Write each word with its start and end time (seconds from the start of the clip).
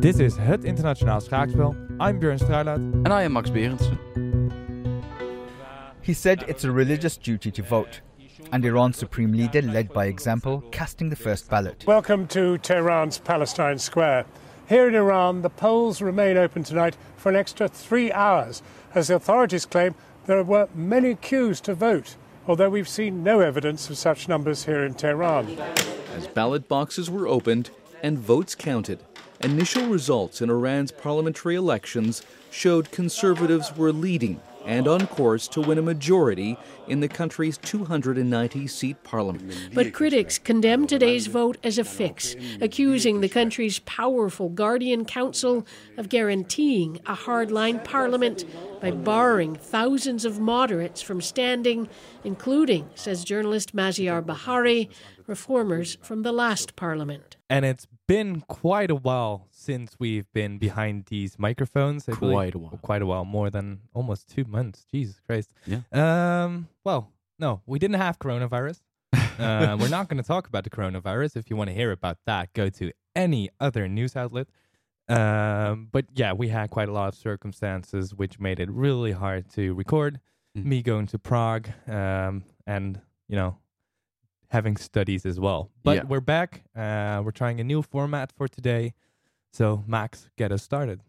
Dit 0.00 0.18
is 0.18 0.36
het 0.36 0.64
internationaal 0.64 1.20
schaakspel. 1.20 1.74
I'm 1.98 2.18
Björn 2.18 2.38
Struilaat. 2.38 2.78
And 2.78 3.08
I 3.08 3.22
am 3.22 3.32
Max 3.32 3.50
Berendsen. 3.50 3.98
He 6.00 6.14
said 6.14 6.42
it's 6.48 6.64
a 6.64 6.72
religious 6.72 7.18
duty 7.18 7.50
to 7.50 7.62
vote, 7.62 8.00
and 8.50 8.64
Iran's 8.64 8.96
supreme 8.96 9.32
leader 9.32 9.60
led 9.60 9.92
by 9.92 10.06
example, 10.06 10.62
casting 10.70 11.10
the 11.10 11.16
first 11.16 11.50
ballot. 11.50 11.84
Welcome 11.86 12.26
to 12.28 12.56
Tehran's 12.56 13.18
Palestine 13.18 13.78
Square. 13.78 14.24
Here 14.68 14.88
in 14.88 14.94
Iran, 14.94 15.42
the 15.42 15.50
polls 15.50 16.00
remain 16.00 16.38
open 16.38 16.64
tonight 16.64 16.96
for 17.18 17.28
an 17.28 17.36
extra 17.36 17.68
three 17.68 18.10
hours, 18.10 18.62
as 18.94 19.08
the 19.08 19.16
authorities 19.16 19.66
claim 19.66 19.94
there 20.24 20.42
were 20.42 20.68
many 20.74 21.14
queues 21.14 21.60
to 21.60 21.74
vote, 21.74 22.16
although 22.46 22.70
we've 22.70 22.88
seen 22.88 23.22
no 23.22 23.40
evidence 23.40 23.90
of 23.90 23.98
such 23.98 24.28
numbers 24.28 24.64
here 24.64 24.82
in 24.82 24.94
Tehran. 24.94 25.58
As 26.16 26.26
ballot 26.26 26.68
boxes 26.68 27.10
were 27.10 27.28
opened 27.28 27.68
and 28.02 28.18
votes 28.18 28.54
counted, 28.54 29.04
initial 29.40 29.86
results 29.86 30.42
in 30.42 30.50
Iran's 30.50 30.92
parliamentary 30.92 31.54
elections 31.54 32.22
showed 32.50 32.90
conservatives 32.90 33.74
were 33.76 33.92
leading 33.92 34.40
and 34.64 34.86
on 34.86 35.06
course 35.06 35.48
to 35.48 35.60
win 35.60 35.78
a 35.78 35.82
majority 35.82 36.56
in 36.86 37.00
the 37.00 37.08
country's 37.08 37.58
290 37.58 38.66
seat 38.66 39.02
parliament. 39.04 39.54
But 39.74 39.92
critics 39.92 40.38
condemn 40.38 40.86
today's 40.86 41.26
vote 41.26 41.58
as 41.62 41.78
a 41.78 41.84
fix, 41.84 42.34
accusing 42.60 43.20
the 43.20 43.28
country's 43.28 43.78
powerful 43.80 44.48
Guardian 44.48 45.04
Council 45.04 45.66
of 45.96 46.08
guaranteeing 46.08 47.00
a 47.06 47.14
hardline 47.14 47.82
parliament 47.84 48.44
by 48.80 48.90
barring 48.90 49.54
thousands 49.54 50.24
of 50.24 50.40
moderates 50.40 51.02
from 51.02 51.20
standing, 51.20 51.88
including, 52.24 52.88
says 52.94 53.24
journalist 53.24 53.74
Maziar 53.74 54.24
Bahari, 54.24 54.90
reformers 55.26 55.96
from 56.02 56.22
the 56.22 56.32
last 56.32 56.76
parliament. 56.76 57.36
And 57.48 57.64
it's 57.64 57.86
been 58.06 58.40
quite 58.42 58.90
a 58.90 58.96
while 58.96 59.46
since 59.60 59.96
we've 59.98 60.30
been 60.32 60.58
behind 60.58 61.06
these 61.06 61.38
microphones. 61.38 62.08
I 62.08 62.14
believe. 62.14 62.34
Quite 62.34 62.54
a 62.54 62.58
while. 62.58 62.78
Quite 62.82 63.02
a 63.02 63.06
while, 63.06 63.24
more 63.24 63.50
than 63.50 63.80
almost 63.94 64.28
two 64.28 64.44
months. 64.44 64.84
Jesus 64.90 65.20
Christ. 65.26 65.52
Yeah. 65.66 65.80
Um. 65.92 66.68
Well, 66.84 67.12
no, 67.38 67.60
we 67.66 67.78
didn't 67.78 68.00
have 68.00 68.18
coronavirus. 68.18 68.80
uh, 69.12 69.76
we're 69.80 69.88
not 69.88 70.08
going 70.08 70.22
to 70.22 70.26
talk 70.26 70.46
about 70.46 70.64
the 70.64 70.70
coronavirus. 70.70 71.36
If 71.36 71.50
you 71.50 71.56
want 71.56 71.68
to 71.70 71.74
hear 71.74 71.90
about 71.92 72.18
that, 72.26 72.52
go 72.54 72.68
to 72.70 72.92
any 73.16 73.50
other 73.58 73.88
news 73.88 74.16
outlet. 74.16 74.46
Um, 75.08 75.88
but 75.90 76.04
yeah, 76.14 76.32
we 76.32 76.48
had 76.48 76.70
quite 76.70 76.88
a 76.88 76.92
lot 76.92 77.08
of 77.08 77.14
circumstances 77.14 78.14
which 78.14 78.38
made 78.38 78.60
it 78.60 78.70
really 78.70 79.12
hard 79.12 79.50
to 79.54 79.74
record. 79.74 80.20
Mm. 80.56 80.64
Me 80.64 80.82
going 80.82 81.06
to 81.08 81.18
Prague, 81.18 81.68
um, 81.88 82.44
and 82.66 83.00
you 83.28 83.36
know, 83.36 83.56
having 84.50 84.76
studies 84.76 85.24
as 85.26 85.38
well. 85.40 85.70
But 85.82 85.96
Yeah. 85.96 86.02
we're 86.04 86.20
back. 86.20 86.62
Uh, 86.76 87.22
we're 87.24 87.30
trying 87.32 87.60
a 87.60 87.64
new 87.64 87.82
format 87.82 88.32
for 88.32 88.48
today. 88.48 88.94
So 89.52 89.84
Max, 89.86 90.30
get 90.36 90.52
us 90.52 90.62
started. 90.62 91.00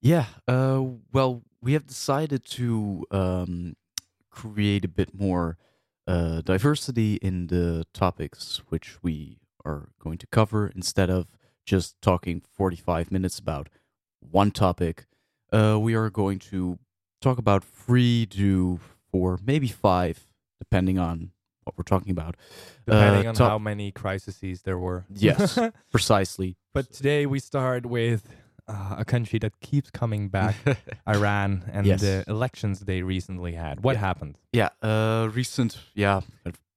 Yeah, 0.00 0.26
uh, 0.48 0.82
well, 1.12 1.42
we 1.60 1.74
have 1.74 1.86
decided 1.86 2.44
to 2.46 3.04
um, 3.10 3.76
create 4.30 4.84
a 4.84 4.88
bit 4.88 5.14
more 5.14 5.58
uh, 6.06 6.40
diversity 6.40 7.16
in 7.16 7.48
the 7.48 7.86
topics 7.92 8.62
which 8.68 9.02
we 9.02 9.38
are 9.64 9.90
going 10.02 10.18
to 10.18 10.26
cover 10.26 10.72
instead 10.74 11.10
of 11.10 11.28
just 11.66 12.00
talking 12.00 12.42
45 12.50 13.12
minutes 13.12 13.38
about 13.38 13.68
one 14.20 14.50
topic. 14.50 15.06
Uh, 15.52 15.78
we 15.80 15.94
are 15.94 16.10
going 16.10 16.38
to 16.38 16.78
talk 17.20 17.38
about 17.38 17.62
three 17.62 18.26
to 18.26 18.80
four, 19.12 19.38
maybe 19.44 19.68
five, 19.68 20.26
depending 20.58 20.98
on 20.98 21.32
what 21.70 21.78
we're 21.78 21.96
talking 21.96 22.10
about. 22.10 22.36
Depending 22.86 23.26
Uh, 23.26 23.30
on 23.30 23.36
how 23.36 23.58
many 23.58 23.92
crises 23.92 24.62
there 24.62 24.78
were. 24.78 25.04
Yes, 25.08 25.58
precisely. 25.90 26.56
but 26.72 26.92
today 26.92 27.26
we 27.26 27.38
start 27.38 27.86
with 27.86 28.22
uh, 28.68 28.96
a 28.98 29.04
country 29.04 29.38
that 29.40 29.58
keeps 29.60 29.90
coming 29.90 30.28
back, 30.28 30.54
Iran, 31.08 31.64
and 31.72 31.86
Yes. 31.86 32.00
the 32.00 32.24
elections 32.28 32.80
they 32.80 33.02
recently 33.02 33.52
had. 33.54 33.82
What 33.82 33.96
Yeah. 33.96 34.00
happened? 34.00 34.38
Yeah, 34.52 34.68
uh, 34.82 35.28
recent, 35.32 35.78
yeah, 35.94 36.20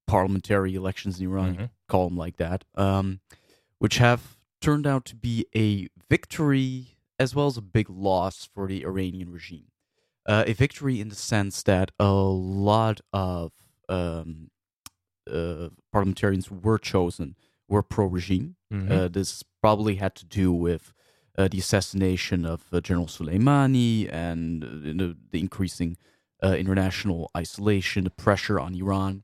parliamentary 0.08 0.74
elections 0.76 1.20
in 1.20 1.28
Iran, 1.28 1.54
you 1.54 1.60
Mhm. 1.62 1.70
call 1.88 2.10
them 2.10 2.18
like 2.18 2.38
that, 2.38 2.66
um, 2.76 3.20
which 3.80 3.98
have 3.98 4.38
turned 4.62 4.88
out 4.88 5.06
to 5.06 5.16
be 5.16 5.46
a 5.56 5.88
victory 6.10 6.98
as 7.20 7.36
well 7.36 7.48
as 7.48 7.58
a 7.58 7.62
big 7.62 7.90
loss 7.90 8.46
for 8.54 8.68
the 8.68 8.84
Iranian 8.86 9.30
regime. 9.32 9.68
Uh, 10.26 10.44
a 10.48 10.54
victory 10.54 11.00
in 11.02 11.10
the 11.10 11.16
sense 11.16 11.62
that 11.64 11.92
a 12.00 12.12
lot 12.14 13.02
of 13.12 13.52
um, 13.90 14.50
parliamentarians 15.92 16.52
were 16.52 16.78
chosen 16.78 17.36
were 17.70 17.82
pro-regime. 17.84 18.56
Mhm. 18.72 18.92
Uh, 18.92 19.08
this 19.08 19.44
probably 19.62 19.96
had 19.96 20.16
to 20.16 20.26
do 20.26 20.52
with 20.52 20.94
uh, 21.38 21.48
the 21.48 21.58
assassination 21.58 22.46
of 22.46 22.66
uh, 22.72 22.80
General 22.80 23.08
Soleimani 23.08 24.12
and 24.12 24.64
uh, 24.64 24.68
the, 24.68 25.18
the 25.32 25.40
increasing 25.40 25.98
uh, 26.44 26.56
international 26.56 27.32
isolation, 27.36 28.04
the 28.04 28.10
pressure 28.10 28.60
on 28.60 28.76
Iran. 28.76 29.24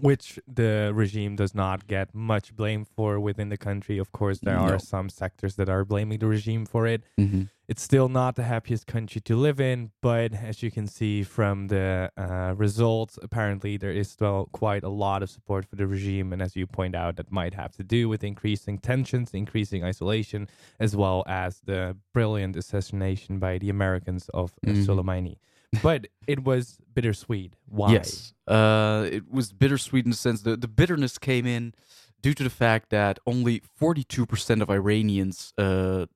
Which 0.00 0.38
the 0.46 0.90
regime 0.94 1.36
does 1.36 1.54
not 1.54 1.86
get 1.86 2.14
much 2.14 2.54
blame 2.56 2.84
for 2.84 3.20
within 3.20 3.48
the 3.48 3.56
country. 3.56 3.98
Of 3.98 4.12
course, 4.12 4.40
there 4.40 4.56
No. 4.56 4.62
are 4.74 4.78
some 4.78 5.08
sectors 5.08 5.54
that 5.56 5.68
are 5.68 5.84
blaming 5.84 6.18
the 6.18 6.26
regime 6.26 6.66
for 6.66 6.86
it. 6.86 7.04
Mm-hmm. 7.18 7.42
It's 7.66 7.80
still 7.82 8.10
not 8.10 8.36
the 8.36 8.42
happiest 8.42 8.86
country 8.86 9.22
to 9.22 9.36
live 9.36 9.58
in, 9.58 9.90
but 10.02 10.34
as 10.34 10.62
you 10.62 10.70
can 10.70 10.86
see 10.86 11.22
from 11.22 11.68
the 11.68 12.10
uh, 12.18 12.52
results, 12.56 13.18
apparently 13.22 13.78
there 13.78 13.90
is 13.92 14.10
still 14.10 14.50
quite 14.52 14.82
a 14.84 14.90
lot 14.90 15.22
of 15.22 15.30
support 15.30 15.64
for 15.64 15.76
the 15.76 15.86
regime. 15.86 16.32
And 16.34 16.42
as 16.42 16.56
you 16.56 16.66
point 16.66 16.94
out, 16.94 17.16
that 17.16 17.32
might 17.32 17.54
have 17.54 17.72
to 17.76 17.82
do 17.82 18.08
with 18.08 18.22
increasing 18.22 18.78
tensions, 18.78 19.32
increasing 19.32 19.82
isolation, 19.82 20.48
as 20.78 20.94
well 20.94 21.22
as 21.26 21.60
the 21.64 21.96
brilliant 22.12 22.54
assassination 22.56 23.38
by 23.38 23.56
the 23.58 23.70
Americans 23.70 24.28
of 24.34 24.52
uh, 24.66 24.70
Mhm. 24.70 24.84
Soleimani. 24.86 25.36
But 25.82 26.06
it 26.26 26.44
was 26.44 26.78
bittersweet. 26.94 27.54
Why? 27.66 27.92
Yes, 27.92 28.34
uh, 28.46 29.06
it 29.10 29.30
was 29.30 29.52
bittersweet 29.52 30.04
in 30.04 30.10
the 30.10 30.16
sense 30.16 30.42
that 30.42 30.60
the 30.60 30.68
bitterness 30.68 31.18
came 31.18 31.46
in 31.46 31.74
due 32.22 32.34
to 32.34 32.42
the 32.44 32.50
fact 32.50 32.90
that 32.90 33.18
only 33.26 33.60
42% 33.80 34.62
of 34.62 34.70
Iranians 34.70 35.52
uh, 35.58 36.06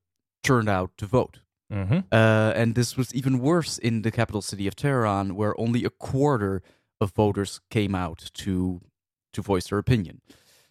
turned 0.43 0.69
out 0.69 0.91
to 0.97 1.05
vote. 1.05 1.39
hmm 1.71 1.99
Uh, 2.11 2.51
and 2.55 2.73
this 2.75 2.97
was 2.97 3.13
even 3.13 3.39
worse 3.39 3.77
in 3.77 4.01
the 4.01 4.11
capital 4.11 4.41
city 4.41 4.67
of 4.67 4.75
Tehran, 4.75 5.35
where 5.35 5.53
only 5.59 5.85
a 5.85 5.89
quarter 5.91 6.61
of 7.01 7.11
voters 7.15 7.61
came 7.69 7.93
out 7.95 8.31
to 8.33 8.81
to 9.33 9.41
voice 9.43 9.67
their 9.69 9.77
opinion. 9.77 10.21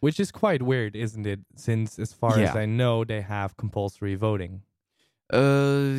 Which 0.00 0.18
is 0.20 0.30
quite 0.32 0.62
weird, 0.62 0.94
isn't 0.96 1.26
it? 1.26 1.40
Since, 1.56 1.98
as 1.98 2.12
far 2.12 2.32
as 2.50 2.56
I 2.56 2.66
know, 2.66 3.04
they 3.04 3.20
have 3.22 3.56
compulsory 3.56 4.16
voting. 4.16 4.62
Uh, 5.32 5.94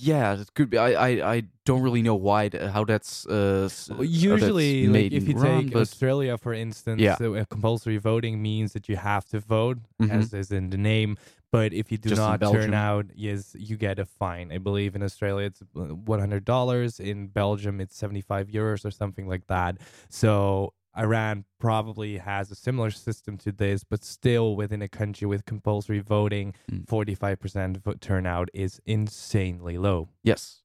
yeah, 0.00 0.40
it 0.40 0.52
could 0.54 0.70
be. 0.70 0.78
I, 0.78 0.90
I, 1.08 1.34
I 1.36 1.42
don't 1.64 1.82
really 1.82 2.02
know 2.02 2.14
why, 2.14 2.50
how 2.72 2.84
that's 2.84 3.26
uh, 3.26 3.64
s- 3.66 3.88
how 3.88 3.96
that's 3.96 4.08
Usually, 4.10 4.86
like 4.88 5.12
if 5.12 5.28
you 5.28 5.36
Iran, 5.36 5.66
take 5.68 5.76
Australia, 5.76 6.36
for 6.38 6.52
instance, 6.52 7.00
Yeah. 7.00 7.16
so, 7.16 7.34
uh, 7.34 7.44
compulsory 7.44 7.98
voting 7.98 8.40
means 8.42 8.72
that 8.72 8.88
you 8.88 8.96
have 8.96 9.24
to 9.26 9.38
vote, 9.40 9.78
Mhm. 10.00 10.10
as 10.10 10.32
is 10.34 10.50
in 10.50 10.70
the 10.70 10.78
name. 10.78 11.16
But 11.52 11.72
if 11.72 11.90
you 11.90 11.98
do 11.98 12.10
Just 12.10 12.20
not 12.20 12.40
turn 12.40 12.74
out, 12.74 13.06
yes, 13.16 13.56
you 13.58 13.76
get 13.76 13.98
a 13.98 14.06
fine. 14.06 14.52
I 14.52 14.58
believe 14.58 14.94
in 14.94 15.02
Australia 15.02 15.46
it's 15.46 15.62
uh, 15.62 15.94
one 16.12 16.20
hundred 16.20 16.44
dollars. 16.44 17.00
In 17.00 17.26
Belgium, 17.26 17.80
it's 17.80 17.96
seventy 17.96 18.20
five 18.20 18.46
euros 18.48 18.84
or 18.84 18.92
something 18.92 19.26
like 19.26 19.46
that. 19.48 19.78
So 20.08 20.72
Iran 20.96 21.44
probably 21.58 22.18
has 22.18 22.50
a 22.50 22.54
similar 22.54 22.90
system 22.90 23.36
to 23.38 23.52
this, 23.52 23.84
but 23.84 24.02
still 24.04 24.56
within 24.56 24.82
a 24.82 24.88
country 24.88 25.26
with 25.26 25.44
compulsory 25.44 26.00
voting, 26.00 26.54
Mm. 26.70 26.88
forty 26.88 27.14
five 27.14 27.38
percent 27.38 27.78
turnout 28.00 28.48
is 28.52 28.80
insanely 28.86 29.78
low. 29.78 30.08
yes, 30.24 30.62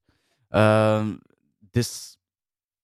um, 0.52 1.22
this 1.72 2.16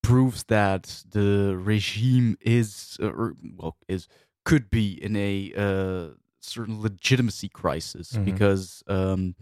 proves 0.03 0.45
that 0.45 1.05
the 1.11 1.57
regime 1.57 2.37
is, 2.41 2.97
uh, 3.01 3.07
or, 3.09 3.35
well, 3.57 3.77
is 3.89 4.09
could 4.45 4.69
be 4.71 4.93
in 5.03 5.15
a 5.17 5.53
uh, 5.57 6.15
certain 6.41 6.81
legitimacy 6.83 7.49
crisis 7.49 8.13
Mhm. 8.13 8.25
because 8.25 8.83
um, 8.89 9.35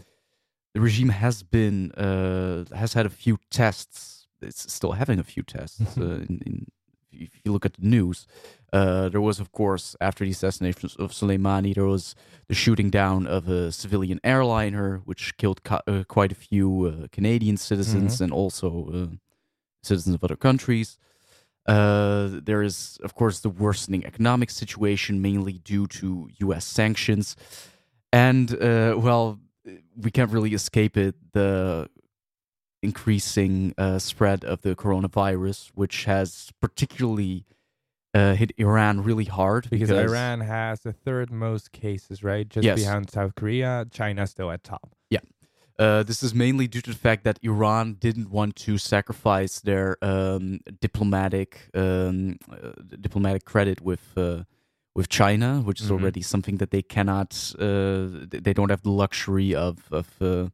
the 0.75 0.81
regime 0.81 1.09
has 1.09 1.42
been 1.42 1.91
uh, 1.92 2.65
has 2.75 2.92
had 2.95 3.07
a 3.07 3.10
few 3.10 3.39
tests. 3.51 4.27
It's 4.42 4.72
still 4.72 4.92
having 4.92 5.19
a 5.19 5.25
few 5.25 5.42
tests. 5.42 5.80
uh, 5.98 6.25
in, 6.28 6.41
in, 6.47 6.66
if 7.12 7.30
you 7.45 7.53
look 7.53 7.66
at 7.66 7.74
the 7.74 7.86
news, 7.86 8.27
uh, 8.72 9.09
there 9.09 9.21
was, 9.21 9.41
of 9.41 9.51
course, 9.53 9.97
after 10.01 10.24
the 10.24 10.30
assassination 10.30 10.91
of 10.98 11.12
Soleimani, 11.12 11.74
there 11.74 11.86
was 11.86 12.15
the 12.48 12.54
shooting 12.54 12.91
down 12.91 13.27
of 13.27 13.48
a 13.48 13.72
civilian 13.72 14.21
airliner, 14.22 15.01
which 15.04 15.36
killed 15.36 15.62
ca- 15.65 15.83
uh, 15.86 16.04
quite 16.07 16.33
a 16.33 16.36
few 16.36 16.86
uh, 16.86 17.07
Canadian 17.10 17.57
citizens 17.57 18.21
and 18.21 18.33
also 18.33 18.91
uh, 18.92 19.16
citizens 19.83 20.15
of 20.15 20.22
other 20.24 20.36
countries. 20.36 20.98
Uh, 21.66 22.41
there 22.42 22.62
is, 22.62 22.98
of 23.03 23.15
course, 23.15 23.41
the 23.41 23.51
worsening 23.51 24.04
economic 24.04 24.51
situation, 24.51 25.21
mainly 25.21 25.54
due 25.59 25.86
to 25.86 26.28
U.S. 26.39 26.65
sanctions, 26.65 27.36
and 28.13 28.53
uh, 28.63 28.95
well, 28.98 29.39
we 29.97 30.10
can't 30.10 30.30
really 30.33 30.54
escape 30.54 30.97
it. 30.97 31.15
The 31.33 31.89
increasing 32.82 33.74
uh, 33.78 33.98
spread 33.98 34.44
of 34.44 34.62
the 34.62 34.74
coronavirus, 34.74 35.71
which 35.74 36.04
has 36.04 36.50
particularly 36.60 37.44
uh, 38.15 38.34
hit 38.34 38.53
Iran 38.59 39.03
really 39.03 39.27
hard 39.27 39.68
because, 39.71 39.91
Iran 39.91 40.41
has 40.41 40.80
the 40.80 40.92
third 40.92 41.30
most 41.30 41.71
cases, 41.72 42.22
right? 42.24 42.48
Just 42.48 42.65
Yes. 42.65 42.77
behind 42.80 43.10
South 43.10 43.34
Korea. 43.34 43.86
China 43.91 44.27
still 44.27 44.50
at 44.50 44.65
top. 44.65 44.91
Uh, 45.78 46.03
this 46.03 46.22
is 46.22 46.34
mainly 46.34 46.68
due 46.68 46.82
to 46.82 46.91
the 46.91 46.97
fact 46.97 47.24
that 47.24 47.38
Iran 47.42 47.94
didn't 47.94 48.28
want 48.30 48.54
to 48.56 48.77
sacrifice 48.77 49.60
their 49.60 49.97
um, 50.03 50.60
diplomatic 50.78 51.71
um, 51.74 52.36
uh, 52.53 52.72
diplomatic 53.00 53.47
credit 53.47 53.80
with 53.80 54.12
uh, 54.15 54.42
with 54.94 55.09
China, 55.09 55.62
which 55.65 55.80
is 55.80 55.86
Mhm. 55.88 55.92
already 55.92 56.21
something 56.21 56.59
that 56.59 56.71
they 56.71 56.82
cannot. 56.82 57.54
Uh, 57.59 58.27
they 58.47 58.53
don't 58.53 58.68
have 58.68 58.82
the 58.82 58.91
luxury 58.91 59.54
of 59.54 59.88
of 59.91 60.09
uh, 60.21 60.48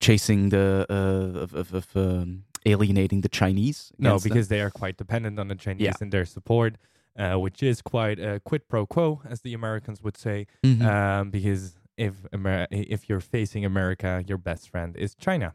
chasing 0.00 0.50
the 0.50 0.86
uh, 0.90 1.38
of 1.44 1.54
of, 1.54 1.74
of 1.74 1.86
um, 1.96 2.44
alienating 2.64 3.20
the 3.22 3.28
Chinese. 3.28 3.92
No, 3.98 4.10
against 4.10 4.24
them. 4.24 4.30
because 4.32 4.48
they 4.48 4.60
are 4.60 4.70
quite 4.70 4.96
dependent 4.96 5.38
on 5.38 5.48
the 5.48 5.54
Chinese 5.54 5.82
Yeah. 5.82 5.92
and 6.00 6.10
their 6.12 6.24
support, 6.26 6.76
uh, 7.18 7.36
which 7.36 7.62
is 7.62 7.80
quite 7.82 8.18
a 8.18 8.40
quid 8.40 8.68
pro 8.68 8.86
quo, 8.86 9.22
as 9.28 9.40
the 9.42 9.54
Americans 9.54 10.02
would 10.02 10.16
say. 10.16 10.46
Mhm. 10.64 10.82
Um, 10.82 11.30
because 11.30 11.76
if 11.96 12.14
Amer- 12.32 12.66
if 12.70 13.08
you're 13.08 13.20
facing 13.20 13.64
America, 13.64 14.22
your 14.26 14.38
best 14.38 14.68
friend 14.70 14.96
is 14.96 15.14
China. 15.14 15.54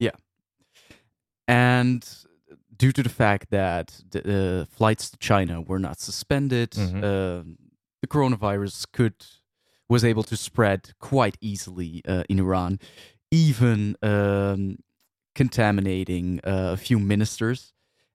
Yeah, 0.00 0.16
and 1.48 2.06
due 2.76 2.92
to 2.92 3.02
the 3.02 3.08
fact 3.08 3.50
that 3.50 4.00
the 4.10 4.62
uh, 4.62 4.64
flights 4.76 5.10
to 5.10 5.16
China 5.18 5.60
were 5.60 5.78
not 5.78 5.98
suspended, 6.00 6.70
Mhm. 6.72 7.04
um, 7.04 7.58
the 8.02 8.06
coronavirus 8.08 8.86
could 8.92 9.14
was 9.88 10.04
able 10.04 10.24
to 10.24 10.36
spread 10.36 10.92
quite 10.98 11.36
easily 11.40 12.02
uh, 12.08 12.24
in 12.28 12.40
Iran, 12.40 12.80
even 13.30 13.96
um, 14.02 14.78
contaminating 15.34 16.40
uh, 16.44 16.70
a 16.72 16.76
few 16.76 16.98
ministers. 16.98 17.72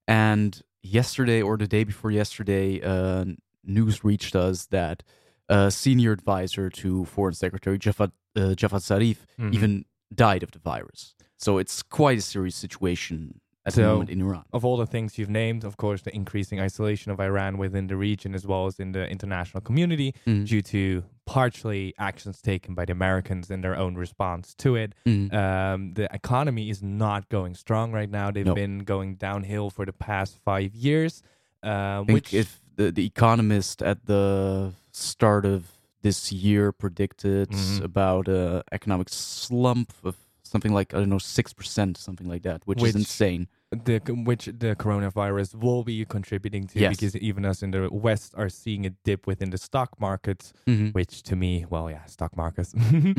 And 0.07 0.61
yesterday 0.83 1.41
or 1.41 1.57
the 1.57 1.67
day 1.67 1.83
before 1.83 2.11
yesterday, 2.11 2.81
uh, 2.81 3.25
news 3.63 4.03
reached 4.03 4.35
us 4.35 4.65
that 4.67 5.03
a 5.49 5.69
senior 5.71 6.11
advisor 6.11 6.69
to 6.69 7.05
Foreign 7.05 7.33
Secretary 7.33 7.77
Javad, 7.77 8.11
uh, 8.35 8.55
Zarif 8.55 9.17
Mhm. 9.39 9.53
even 9.53 9.85
died 10.13 10.43
of 10.43 10.51
the 10.51 10.59
virus. 10.59 11.13
So 11.37 11.57
it's 11.57 11.83
quite 11.83 12.17
a 12.17 12.21
serious 12.21 12.55
situation 12.55 13.41
at 13.65 13.73
the 13.73 13.81
So- 13.81 13.91
moment 13.93 14.09
in 14.09 14.21
Iran. 14.21 14.43
Of 14.51 14.65
all 14.65 14.77
the 14.77 14.87
things 14.87 15.17
you've 15.17 15.29
named, 15.29 15.63
of 15.63 15.77
course, 15.77 16.01
the 16.01 16.13
increasing 16.15 16.59
isolation 16.59 17.11
of 17.11 17.19
Iran 17.19 17.57
within 17.57 17.87
the 17.87 17.95
region 17.95 18.33
as 18.33 18.45
well 18.45 18.65
as 18.65 18.79
in 18.79 18.91
the 18.93 19.07
international 19.09 19.61
community 19.61 20.15
Mhm. 20.25 20.47
due 20.47 20.61
to 20.63 21.03
partially 21.25 21.93
actions 21.97 22.41
taken 22.41 22.73
by 22.73 22.85
the 22.85 22.91
Americans 22.91 23.49
in 23.51 23.61
their 23.61 23.77
own 23.77 23.95
response 23.95 24.53
to 24.55 24.75
it. 24.75 24.93
Mhm. 25.05 25.31
Um, 25.33 25.93
the 25.93 26.13
economy 26.13 26.69
is 26.69 26.81
not 26.81 27.29
going 27.29 27.53
strong 27.53 27.91
right 27.91 28.09
now. 28.09 28.31
They've 28.31 28.45
No. 28.45 28.55
been 28.55 28.79
going 28.79 29.15
downhill 29.15 29.69
for 29.69 29.85
the 29.85 29.93
past 29.93 30.37
five 30.43 30.73
years. 30.75 31.21
Um, 31.63 32.07
think 32.07 32.15
which 32.15 32.33
if 32.33 32.61
the, 32.75 32.91
the 32.91 33.05
economist 33.05 33.83
at 33.83 34.07
the 34.07 34.73
start 34.91 35.45
of 35.45 35.77
this 36.01 36.31
year 36.31 36.71
predicted 36.71 37.49
Mhm. 37.51 37.83
about 37.83 38.27
a 38.27 38.63
economic 38.71 39.07
slump 39.09 39.93
of 40.03 40.17
something 40.51 40.73
like 40.79 40.89
I 40.93 40.97
don't 40.99 41.09
know 41.15 41.23
six 41.37 41.47
percent, 41.59 41.97
something 42.07 42.27
like 42.33 42.43
that, 42.49 42.59
which, 42.65 42.81
Which- 42.81 42.89
is 42.89 42.95
insane. 43.03 43.47
the 43.89 43.99
which 44.29 44.45
the 44.63 44.71
coronavirus 44.85 45.49
will 45.55 45.83
be 45.91 45.97
contributing 46.15 46.63
to 46.71 46.75
Yes. 46.79 46.91
because 46.97 47.15
even 47.29 47.45
us 47.51 47.63
in 47.65 47.71
the 47.71 47.81
West 48.07 48.29
are 48.41 48.49
seeing 48.49 48.85
a 48.85 48.89
dip 49.07 49.21
within 49.31 49.49
the 49.55 49.57
stock 49.57 49.89
markets, 50.07 50.45
Mhm. 50.67 50.93
which 50.97 51.13
to 51.29 51.33
me, 51.43 51.51
well, 51.73 51.87
yeah, 51.89 52.03
stock 52.17 52.35
markets, 52.43 52.71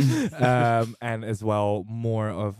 um, 0.50 0.94
and 1.00 1.24
as 1.24 1.42
well 1.42 1.84
more 1.88 2.28
of 2.28 2.56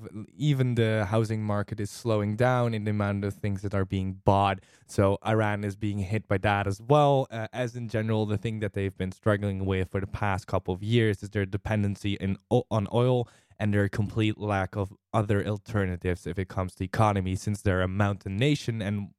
even 0.51 0.75
the 0.75 1.05
housing 1.15 1.43
market 1.45 1.81
is 1.81 1.91
slowing 1.91 2.37
down 2.37 2.73
in 2.75 2.85
the 2.85 2.91
amount 2.91 3.25
of 3.25 3.35
things 3.35 3.61
that 3.63 3.75
are 3.75 3.85
being 3.85 4.21
bought. 4.25 4.61
So 4.87 5.19
Iran 5.27 5.65
is 5.65 5.77
being 5.77 5.99
hit 5.99 6.27
by 6.29 6.39
that 6.39 6.67
as 6.67 6.81
well. 6.81 7.27
Uh, 7.31 7.47
as 7.53 7.77
in 7.77 7.89
general, 7.89 8.27
the 8.27 8.39
thing 8.39 8.61
that 8.61 8.73
they've 8.73 8.97
been 8.97 9.13
struggling 9.13 9.65
with 9.67 9.91
for 9.91 10.01
the 10.01 10.07
past 10.07 10.47
couple 10.47 10.73
of 10.75 10.83
years 10.83 11.23
is 11.23 11.31
their 11.31 11.47
dependency 11.47 12.15
in 12.15 12.37
on 12.51 12.87
oil 12.93 13.29
and 13.63 13.73
their 13.73 13.89
complete 13.89 14.39
lack 14.39 14.75
of 14.75 14.93
other 15.15 15.47
alternatives 15.47 16.27
if 16.27 16.37
it 16.37 16.49
comes 16.49 16.75
to 16.75 16.83
economy, 16.85 17.37
since 17.37 17.63
they're 17.63 17.83
a 17.83 17.87
mountain 18.05 18.37
nation 18.37 18.83
and 18.83 19.11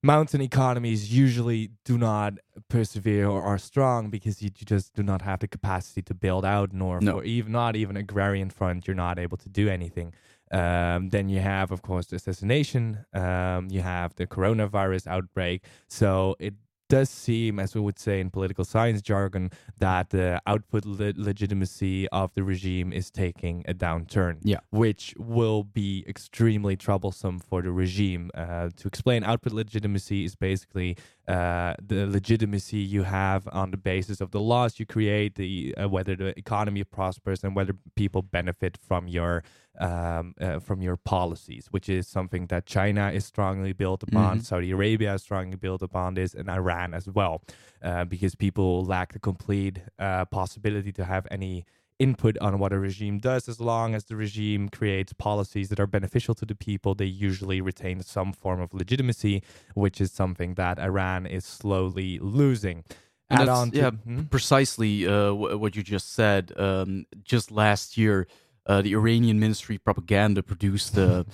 mountain 0.00 0.40
economies 0.40 1.12
usually 1.12 1.70
do 1.84 1.98
not 1.98 2.34
persevere 2.68 3.26
or 3.28 3.42
are 3.42 3.58
strong 3.58 4.10
because 4.10 4.40
you, 4.40 4.50
just 4.50 4.94
do 4.94 5.02
not 5.02 5.22
have 5.22 5.40
the 5.40 5.48
capacity 5.48 6.02
to 6.02 6.14
build 6.14 6.44
out 6.44 6.72
nor 6.72 7.00
No. 7.00 7.12
for 7.14 7.24
even 7.24 7.50
not 7.50 7.74
even 7.74 7.96
agrarian 7.96 8.50
front 8.50 8.86
you're 8.86 8.94
not 8.94 9.18
able 9.18 9.38
to 9.38 9.48
do 9.48 9.68
anything 9.68 10.14
um, 10.52 11.08
then 11.08 11.28
you 11.28 11.40
have 11.40 11.72
of 11.72 11.82
course 11.82 12.06
the 12.06 12.16
assassination 12.16 13.04
um, 13.14 13.66
you 13.74 13.80
have 13.80 14.14
the 14.14 14.26
coronavirus 14.28 15.08
outbreak 15.08 15.64
so 15.88 16.36
it 16.38 16.54
does 16.88 17.10
seem 17.10 17.58
as 17.58 17.74
we 17.74 17.80
would 17.80 17.98
say 17.98 18.20
in 18.20 18.30
political 18.30 18.64
science 18.64 19.02
jargon 19.02 19.50
that 19.78 20.10
the 20.10 20.40
output 20.46 20.84
le- 20.84 21.12
legitimacy 21.16 22.08
of 22.08 22.32
the 22.34 22.42
regime 22.42 22.92
is 22.92 23.10
taking 23.10 23.64
a 23.68 23.74
downturn 23.74 24.38
Yeah. 24.42 24.60
which 24.70 25.14
will 25.18 25.64
be 25.64 26.04
extremely 26.08 26.76
troublesome 26.76 27.38
for 27.40 27.62
the 27.62 27.72
regime. 27.72 28.30
Uh, 28.34 28.70
to 28.76 28.88
explain, 28.88 29.24
output 29.24 29.52
legitimacy 29.52 30.24
is 30.24 30.36
basically 30.36 30.96
uh, 31.28 31.74
the 31.84 32.06
legitimacy 32.06 32.78
you 32.78 33.02
have 33.02 33.48
on 33.52 33.70
the 33.72 33.76
basis 33.76 34.20
of 34.20 34.30
the 34.30 34.40
laws 34.40 34.78
you 34.78 34.86
create, 34.86 35.34
the 35.34 35.74
uh, 35.76 35.88
whether 35.88 36.14
the 36.14 36.38
economy 36.38 36.84
prospers 36.84 37.42
and 37.42 37.56
whether 37.56 37.74
people 37.96 38.22
benefit 38.22 38.76
from 38.86 39.08
your 39.08 39.42
um, 39.78 40.34
uh, 40.40 40.58
from 40.60 40.80
your 40.82 40.96
policies, 40.96 41.66
which 41.70 41.88
is 41.88 42.06
something 42.08 42.46
that 42.46 42.66
China 42.66 43.10
is 43.10 43.24
strongly 43.24 43.72
built 43.72 44.02
upon, 44.02 44.38
Mhm. 44.38 44.44
Saudi 44.44 44.70
Arabia 44.70 45.14
is 45.14 45.22
strongly 45.22 45.56
built 45.56 45.82
upon 45.82 46.14
this, 46.14 46.34
and 46.34 46.48
Iran 46.48 46.94
as 46.94 47.08
well, 47.08 47.42
uh, 47.82 48.04
because 48.04 48.34
people 48.34 48.84
lack 48.84 49.12
the 49.12 49.18
complete 49.20 49.80
uh, 49.98 50.24
possibility 50.26 50.92
to 50.92 51.04
have 51.04 51.26
any 51.30 51.64
input 51.98 52.36
on 52.42 52.58
what 52.58 52.72
a 52.74 52.78
regime 52.78 53.18
does 53.18 53.48
as 53.48 53.58
long 53.58 53.94
as 53.94 54.04
the 54.04 54.16
regime 54.16 54.68
creates 54.68 55.14
policies 55.14 55.70
that 55.70 55.80
are 55.80 55.86
beneficial 55.86 56.34
to 56.34 56.44
the 56.44 56.54
people 56.54 56.94
they 56.94 57.06
usually 57.06 57.62
retain 57.62 58.02
some 58.02 58.34
form 58.34 58.60
of 58.60 58.74
legitimacy 58.74 59.42
which 59.74 59.98
is 59.98 60.12
something 60.12 60.52
that 60.56 60.78
iran 60.78 61.24
is 61.24 61.42
slowly 61.46 62.18
losing 62.20 62.84
And 63.30 63.40
Add 63.40 63.48
on 63.48 63.70
to- 63.70 63.76
yeah, 63.78 63.90
Hmm? 63.90 64.20
precisely 64.24 65.06
uh, 65.06 65.32
wh- 65.32 65.58
what 65.60 65.74
you 65.74 65.82
just 65.82 66.12
said. 66.12 66.52
Um, 66.56 67.06
just 67.24 67.50
last 67.50 67.96
year, 67.96 68.26
the 68.66 68.94
Iranian 68.94 69.38
Ministry 69.38 69.78
Propaganda 69.78 70.42
produced 70.42 70.98
uh, 70.98 71.24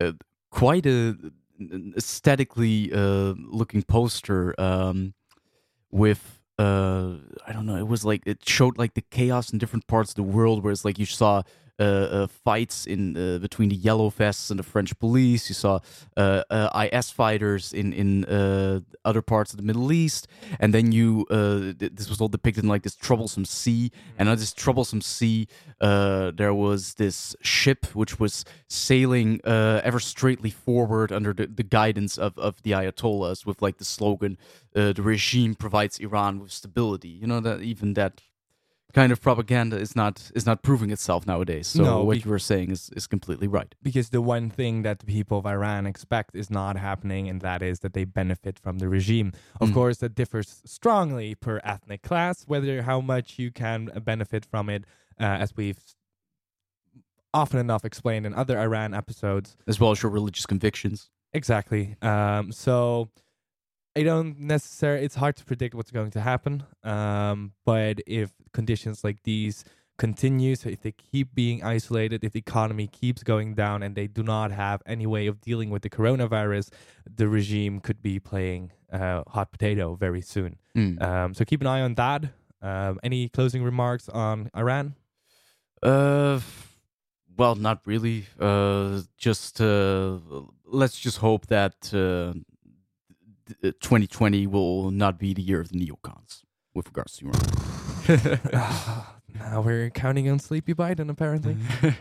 uh, 0.00 0.12
quite 0.50 0.86
a 0.86 1.16
aesthetically 1.96 2.92
uh, 2.92 3.34
looking 3.36 3.82
poster 3.82 4.54
um, 4.60 5.14
with. 5.90 6.38
Uh, 6.58 7.14
I 7.46 7.52
don't 7.52 7.66
know. 7.66 7.76
It 7.76 7.88
was 7.88 8.04
like 8.04 8.22
it 8.26 8.46
showed 8.46 8.78
like 8.78 8.94
the 8.94 9.00
chaos 9.00 9.52
in 9.52 9.58
different 9.58 9.86
parts 9.86 10.10
of 10.10 10.16
the 10.16 10.22
world, 10.22 10.62
where 10.62 10.70
it's 10.70 10.84
like 10.84 10.98
you 10.98 11.06
saw 11.06 11.38
uh, 11.38 11.42
uh, 11.42 11.42
fights 12.44 12.86
in 12.86 13.16
uh, 13.16 13.38
between 13.38 13.68
the 13.68 13.76
yellow 13.76 14.08
vests 14.10 14.50
and 14.50 14.58
the 14.58 14.62
French 14.62 14.96
police. 14.98 15.48
You 15.48 15.54
saw 15.54 15.80
uh, 16.16 16.42
uh, 16.50 16.88
IS 16.92 17.10
fighters 17.10 17.72
in 17.72 17.92
in 17.92 18.24
uh, 18.24 18.80
other 19.04 19.22
parts 19.22 19.52
of 19.52 19.56
the 19.56 19.62
Middle 19.62 19.92
East, 19.92 20.26
and 20.60 20.72
then 20.72 20.92
you 20.92 21.26
uh, 21.30 21.72
th- 21.78 21.92
this 21.94 22.08
was 22.08 22.20
all 22.20 22.28
depicted 22.28 22.64
in 22.64 22.68
like 22.68 22.82
this 22.82 22.94
troublesome 22.94 23.44
sea. 23.44 23.90
And 24.18 24.28
on 24.28 24.36
this 24.36 24.52
troublesome 24.52 25.00
sea, 25.00 25.48
uh, 25.80 26.32
there 26.34 26.54
was 26.54 26.94
this 26.94 27.34
ship 27.42 27.86
which 27.94 28.20
was 28.20 28.44
sailing 28.68 29.40
uh, 29.44 29.80
ever 29.84 30.00
straightly 30.00 30.50
forward 30.50 31.12
under 31.12 31.32
the, 31.32 31.46
the 31.46 31.62
guidance 31.62 32.18
of 32.18 32.38
of 32.38 32.62
the 32.62 32.72
Ayatollahs, 32.72 33.46
with 33.46 33.62
like 33.62 33.78
the 33.78 33.84
slogan, 33.84 34.38
uh, 34.76 34.92
"The 34.92 35.02
regime 35.02 35.54
provides 35.54 35.98
Iran 35.98 36.40
with 36.40 36.52
stability." 36.52 37.08
You 37.08 37.26
know 37.26 37.40
that 37.40 37.62
even 37.62 37.94
that 37.94 38.20
kind 38.92 39.10
of 39.12 39.20
propaganda 39.20 39.76
is 39.78 39.94
not 39.96 40.30
is 40.34 40.44
not 40.46 40.62
proving 40.62 40.90
itself 40.90 41.26
nowadays. 41.26 41.66
So 41.68 41.82
No, 41.82 42.04
what 42.04 42.24
you 42.24 42.30
were 42.30 42.38
saying 42.38 42.70
is 42.70 42.90
is 42.96 43.06
completely 43.06 43.48
right. 43.48 43.74
because 43.82 44.10
the 44.10 44.20
one 44.20 44.50
thing 44.50 44.82
that 44.82 44.98
the 45.00 45.06
people 45.06 45.38
of 45.38 45.46
Iran 45.46 45.86
expect 45.86 46.34
is 46.36 46.50
not 46.50 46.76
happening, 46.76 47.28
and 47.30 47.40
that 47.40 47.62
is 47.62 47.80
that 47.80 47.92
they 47.94 48.04
benefit 48.04 48.58
from 48.58 48.78
the 48.78 48.88
regime. 48.88 49.32
Of 49.60 49.70
Mm. 49.70 49.74
course, 49.74 49.98
that 49.98 50.14
differs 50.14 50.62
strongly 50.64 51.34
per 51.34 51.60
ethnic 51.64 52.02
class, 52.02 52.44
whether 52.46 52.82
how 52.82 53.00
much 53.00 53.38
you 53.38 53.50
can 53.50 53.86
benefit 54.04 54.44
from 54.44 54.68
it, 54.68 54.84
uh, 55.20 55.24
as 55.24 55.56
we've 55.56 55.78
often 57.34 57.58
enough 57.58 57.84
explained 57.84 58.26
in 58.26 58.34
other 58.34 58.58
Iran 58.58 58.92
episodes. 58.94 59.56
As 59.66 59.80
well 59.80 59.90
as 59.92 60.02
your 60.02 60.12
religious 60.12 60.44
convictions. 60.46 61.08
Exactly. 61.32 61.96
Um, 62.02 62.52
so 62.52 63.08
I 63.94 64.02
don't 64.02 64.38
necessarily. 64.40 65.04
It's 65.04 65.14
hard 65.14 65.36
to 65.36 65.44
predict 65.44 65.74
what's 65.74 65.90
going 65.90 66.10
to 66.12 66.20
happen. 66.20 66.64
Um, 66.82 67.52
but 67.64 68.00
if 68.06 68.30
conditions 68.52 69.04
like 69.04 69.22
these 69.22 69.64
continue, 69.98 70.54
so 70.56 70.70
if 70.70 70.80
they 70.80 70.92
keep 70.92 71.34
being 71.34 71.62
isolated, 71.62 72.24
if 72.24 72.32
the 72.32 72.38
economy 72.38 72.86
keeps 72.86 73.22
going 73.22 73.54
down, 73.54 73.82
and 73.82 73.94
they 73.94 74.06
do 74.06 74.22
not 74.22 74.50
have 74.50 74.82
any 74.86 75.06
way 75.06 75.26
of 75.26 75.40
dealing 75.40 75.70
with 75.70 75.82
the 75.82 75.90
coronavirus, 75.90 76.70
the 77.04 77.28
regime 77.28 77.80
could 77.80 78.02
be 78.02 78.18
playing 78.18 78.72
uh, 78.92 79.22
hot 79.28 79.52
potato 79.52 79.94
very 79.94 80.22
soon. 80.22 80.56
Mm. 80.76 81.02
Um, 81.02 81.34
so 81.34 81.44
keep 81.44 81.60
an 81.60 81.66
eye 81.66 81.82
on 81.82 81.94
that. 81.94 82.24
Um, 82.62 82.98
any 83.02 83.28
closing 83.28 83.62
remarks 83.62 84.08
on 84.08 84.50
Iran? 84.56 84.94
Uh, 85.82 86.40
well, 87.36 87.56
not 87.56 87.80
really. 87.86 88.26
Uh, 88.38 89.02
just 89.16 89.60
uh, 89.60 90.18
let's 90.64 90.98
just 90.98 91.18
hope 91.18 91.46
that 91.48 91.92
uh, 91.92 92.38
2020 93.60 94.46
will 94.46 94.90
not 94.90 95.18
be 95.18 95.32
the 95.32 95.42
year 95.42 95.60
of 95.60 95.68
the 95.68 95.78
neocons 95.78 96.42
with 96.74 96.86
regards 96.86 97.16
to 97.16 97.26
Iran. 97.26 98.40
now 99.34 99.62
we're 99.62 99.90
counting 99.90 100.30
on 100.30 100.38
Sleepy 100.38 100.74
Biden, 100.74 101.08
apparently. 101.08 101.56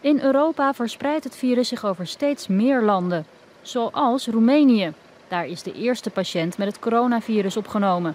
In 0.00 0.20
Europa 0.20 0.74
verspreidt 0.74 1.24
het 1.24 1.36
virus 1.36 1.68
zich 1.68 1.84
over 1.84 2.06
steeds 2.06 2.46
meer 2.46 2.82
landen, 2.82 3.26
zoals 3.62 4.26
Roemenië. 4.26 4.92
Daar 5.28 5.46
is 5.46 5.62
de 5.62 5.72
eerste 5.72 6.10
patiënt 6.10 6.58
met 6.58 6.66
het 6.66 6.78
coronavirus 6.78 7.56
opgenomen. 7.56 8.14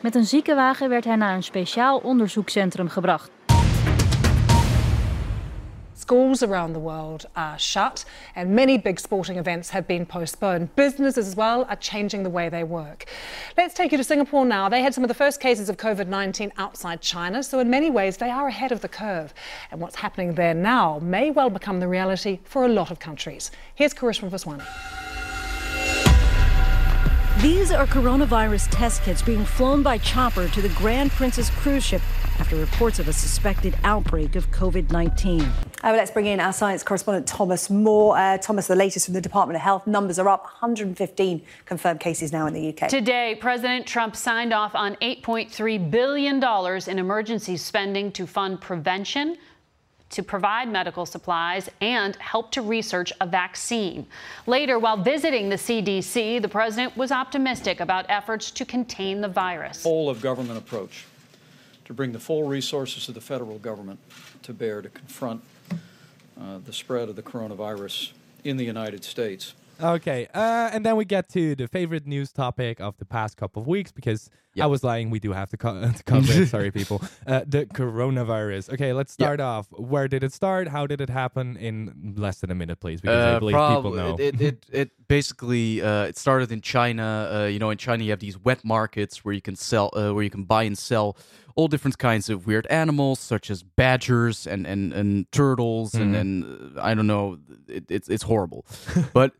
Met 0.00 0.14
een 0.14 0.24
ziekenwagen 0.24 0.88
werd 0.88 1.04
hij 1.04 1.16
naar 1.16 1.34
een 1.34 1.42
speciaal 1.42 1.98
onderzoekscentrum 1.98 2.88
gebracht. 2.88 3.30
Schools 5.98 6.44
around 6.44 6.74
the 6.74 6.78
world 6.78 7.26
are 7.34 7.58
shut, 7.58 8.04
and 8.36 8.54
many 8.54 8.78
big 8.78 9.00
sporting 9.00 9.36
events 9.36 9.70
have 9.70 9.88
been 9.88 10.06
postponed. 10.06 10.74
Businesses 10.76 11.26
as 11.26 11.34
well 11.34 11.64
are 11.64 11.74
changing 11.74 12.22
the 12.22 12.30
way 12.30 12.48
they 12.48 12.62
work. 12.62 13.06
Let's 13.56 13.74
take 13.74 13.90
you 13.90 13.98
to 13.98 14.04
Singapore 14.04 14.46
now. 14.46 14.68
They 14.68 14.80
had 14.80 14.94
some 14.94 15.02
of 15.02 15.08
the 15.08 15.14
first 15.14 15.40
cases 15.40 15.68
of 15.68 15.76
COVID 15.76 16.06
19 16.06 16.52
outside 16.56 17.00
China, 17.00 17.42
so 17.42 17.58
in 17.58 17.68
many 17.68 17.90
ways 17.90 18.16
they 18.16 18.30
are 18.30 18.46
ahead 18.46 18.70
of 18.70 18.80
the 18.80 18.88
curve. 18.88 19.34
And 19.72 19.80
what's 19.80 19.96
happening 19.96 20.34
there 20.34 20.54
now 20.54 21.00
may 21.00 21.32
well 21.32 21.50
become 21.50 21.80
the 21.80 21.88
reality 21.88 22.38
for 22.44 22.64
a 22.64 22.68
lot 22.68 22.92
of 22.92 23.00
countries. 23.00 23.50
Here's 23.74 23.92
Karishma 23.92 24.30
Vaswani. 24.30 24.64
These 27.42 27.72
are 27.72 27.86
coronavirus 27.86 28.68
test 28.70 29.02
kits 29.02 29.22
being 29.22 29.44
flown 29.44 29.82
by 29.82 29.98
chopper 29.98 30.46
to 30.48 30.62
the 30.62 30.68
Grand 30.70 31.10
Princess 31.10 31.50
cruise 31.50 31.84
ship 31.84 32.02
after 32.38 32.56
reports 32.56 32.98
of 32.98 33.08
a 33.08 33.12
suspected 33.12 33.76
outbreak 33.84 34.36
of 34.36 34.50
COVID 34.50 34.90
19. 34.90 35.40
Uh, 35.40 35.52
well, 35.82 35.96
let's 35.96 36.10
bring 36.10 36.26
in 36.26 36.40
our 36.40 36.52
science 36.52 36.82
correspondent 36.82 37.26
Thomas 37.26 37.68
Moore. 37.68 38.16
Uh, 38.16 38.38
Thomas, 38.38 38.66
the 38.66 38.76
latest 38.76 39.06
from 39.06 39.14
the 39.14 39.20
Department 39.20 39.56
of 39.56 39.62
Health 39.62 39.86
numbers 39.86 40.18
are 40.18 40.28
up 40.28 40.44
115 40.44 41.42
confirmed 41.64 42.00
cases 42.00 42.32
now 42.32 42.46
in 42.46 42.54
the 42.54 42.68
UK. 42.68 42.88
Today, 42.88 43.36
President 43.40 43.86
Trump 43.86 44.14
signed 44.14 44.52
off 44.52 44.74
on 44.74 44.96
$8.3 44.96 45.90
billion 45.90 46.42
in 46.88 46.98
emergency 46.98 47.56
spending 47.56 48.12
to 48.12 48.26
fund 48.26 48.60
prevention 48.60 49.36
to 50.10 50.22
provide 50.22 50.70
medical 50.70 51.04
supplies 51.04 51.68
and 51.80 52.16
help 52.16 52.50
to 52.52 52.62
research 52.62 53.12
a 53.20 53.26
vaccine. 53.26 54.06
Later, 54.46 54.78
while 54.78 54.96
visiting 54.96 55.48
the 55.50 55.56
CDC, 55.56 56.40
the 56.40 56.48
president 56.48 56.96
was 56.96 57.12
optimistic 57.12 57.80
about 57.80 58.06
efforts 58.08 58.50
to 58.52 58.64
contain 58.64 59.20
the 59.20 59.28
virus. 59.28 59.82
Whole 59.82 60.08
of 60.08 60.22
government 60.22 60.58
approach 60.58 61.04
to 61.88 61.94
bring 61.94 62.12
the 62.12 62.20
full 62.20 62.44
resources 62.44 63.08
of 63.08 63.14
the 63.14 63.20
federal 63.20 63.58
government 63.58 63.98
to 64.42 64.52
bear 64.52 64.82
to 64.82 64.90
confront 64.90 65.42
uh, 66.38 66.58
the 66.64 66.72
spread 66.72 67.08
of 67.08 67.16
the 67.16 67.22
coronavirus 67.22 68.12
in 68.44 68.58
the 68.58 68.64
United 68.64 69.02
States. 69.02 69.54
Okay, 69.80 70.26
uh, 70.34 70.70
and 70.72 70.84
then 70.84 70.96
we 70.96 71.06
get 71.06 71.30
to 71.30 71.54
the 71.54 71.66
favorite 71.66 72.06
news 72.06 72.30
topic 72.30 72.78
of 72.80 72.98
the 72.98 73.06
past 73.06 73.36
couple 73.36 73.62
of 73.62 73.68
weeks 73.68 73.90
because 73.90 74.28
yep. 74.52 74.64
I 74.64 74.66
was 74.66 74.82
lying. 74.84 75.08
We 75.08 75.20
do 75.20 75.32
have 75.32 75.48
to, 75.50 75.56
co- 75.56 75.80
to 75.96 76.02
cover 76.02 76.42
it. 76.42 76.48
Sorry, 76.48 76.70
people. 76.72 77.00
Uh, 77.26 77.42
the 77.46 77.64
coronavirus. 77.64 78.74
Okay, 78.74 78.92
let's 78.92 79.12
start 79.12 79.38
yep. 79.38 79.46
off. 79.46 79.66
Where 79.70 80.08
did 80.08 80.24
it 80.24 80.32
start? 80.32 80.68
How 80.68 80.86
did 80.86 81.00
it 81.00 81.08
happen? 81.08 81.56
In 81.56 82.14
less 82.16 82.40
than 82.40 82.50
a 82.50 82.56
minute, 82.56 82.80
please, 82.80 83.00
because 83.00 83.32
uh, 83.32 83.36
I 83.36 83.38
believe 83.38 83.54
prob- 83.54 83.76
people 83.76 83.92
know. 83.92 84.16
It 84.18 84.40
it, 84.40 84.66
it 84.70 84.90
basically 85.06 85.80
uh, 85.80 86.04
it 86.06 86.18
started 86.18 86.50
in 86.50 86.60
China. 86.60 87.30
Uh, 87.32 87.44
you 87.46 87.60
know, 87.60 87.70
in 87.70 87.78
China 87.78 88.02
you 88.02 88.10
have 88.10 88.20
these 88.20 88.36
wet 88.36 88.64
markets 88.64 89.24
where 89.24 89.32
you 89.32 89.40
can 89.40 89.54
sell, 89.54 89.90
uh, 89.94 90.12
where 90.12 90.24
you 90.24 90.30
can 90.30 90.42
buy 90.42 90.64
and 90.64 90.76
sell 90.76 91.16
all 91.58 91.66
different 91.66 91.98
kinds 91.98 92.30
of 92.30 92.46
weird 92.46 92.68
animals, 92.68 93.18
such 93.18 93.50
as 93.50 93.64
badgers 93.64 94.46
and 94.46 94.64
and, 94.64 94.92
and 94.92 95.30
turtles, 95.32 95.92
mm. 95.92 96.02
and 96.02 96.16
and 96.16 96.78
uh, 96.78 96.80
I 96.80 96.94
don't 96.94 97.08
know, 97.08 97.38
it, 97.66 97.90
it's 97.90 98.08
it's 98.08 98.22
horrible. 98.22 98.64
but 99.12 99.32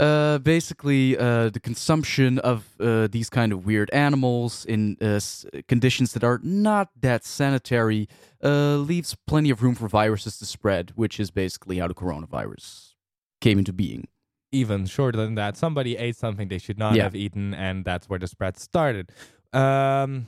uh, 0.00 0.38
basically, 0.38 1.16
uh, 1.16 1.48
the 1.50 1.60
consumption 1.60 2.40
of 2.40 2.64
uh, 2.80 3.06
these 3.06 3.30
kind 3.30 3.52
of 3.52 3.64
weird 3.66 3.88
animals 3.92 4.64
in 4.64 4.96
uh, 5.00 5.20
conditions 5.68 6.12
that 6.14 6.24
are 6.24 6.40
not 6.42 6.88
that 7.00 7.24
sanitary 7.24 8.08
uh, 8.42 8.74
leaves 8.90 9.16
plenty 9.28 9.50
of 9.50 9.62
room 9.62 9.76
for 9.76 9.86
viruses 9.86 10.38
to 10.38 10.46
spread, 10.46 10.90
which 10.96 11.20
is 11.20 11.30
basically 11.30 11.78
how 11.78 11.86
the 11.86 11.94
coronavirus 11.94 12.94
came 13.40 13.58
into 13.58 13.72
being 13.72 14.08
even 14.52 14.86
shorter 14.86 15.18
than 15.18 15.36
that. 15.36 15.56
Somebody 15.56 15.96
ate 15.96 16.16
something 16.16 16.48
they 16.48 16.58
should 16.58 16.80
not 16.80 16.96
yeah. 16.96 17.04
have 17.04 17.14
eaten, 17.14 17.54
and 17.54 17.84
that's 17.84 18.08
where 18.08 18.18
the 18.18 18.26
spread 18.26 18.58
started. 18.58 19.12
Um, 19.52 20.26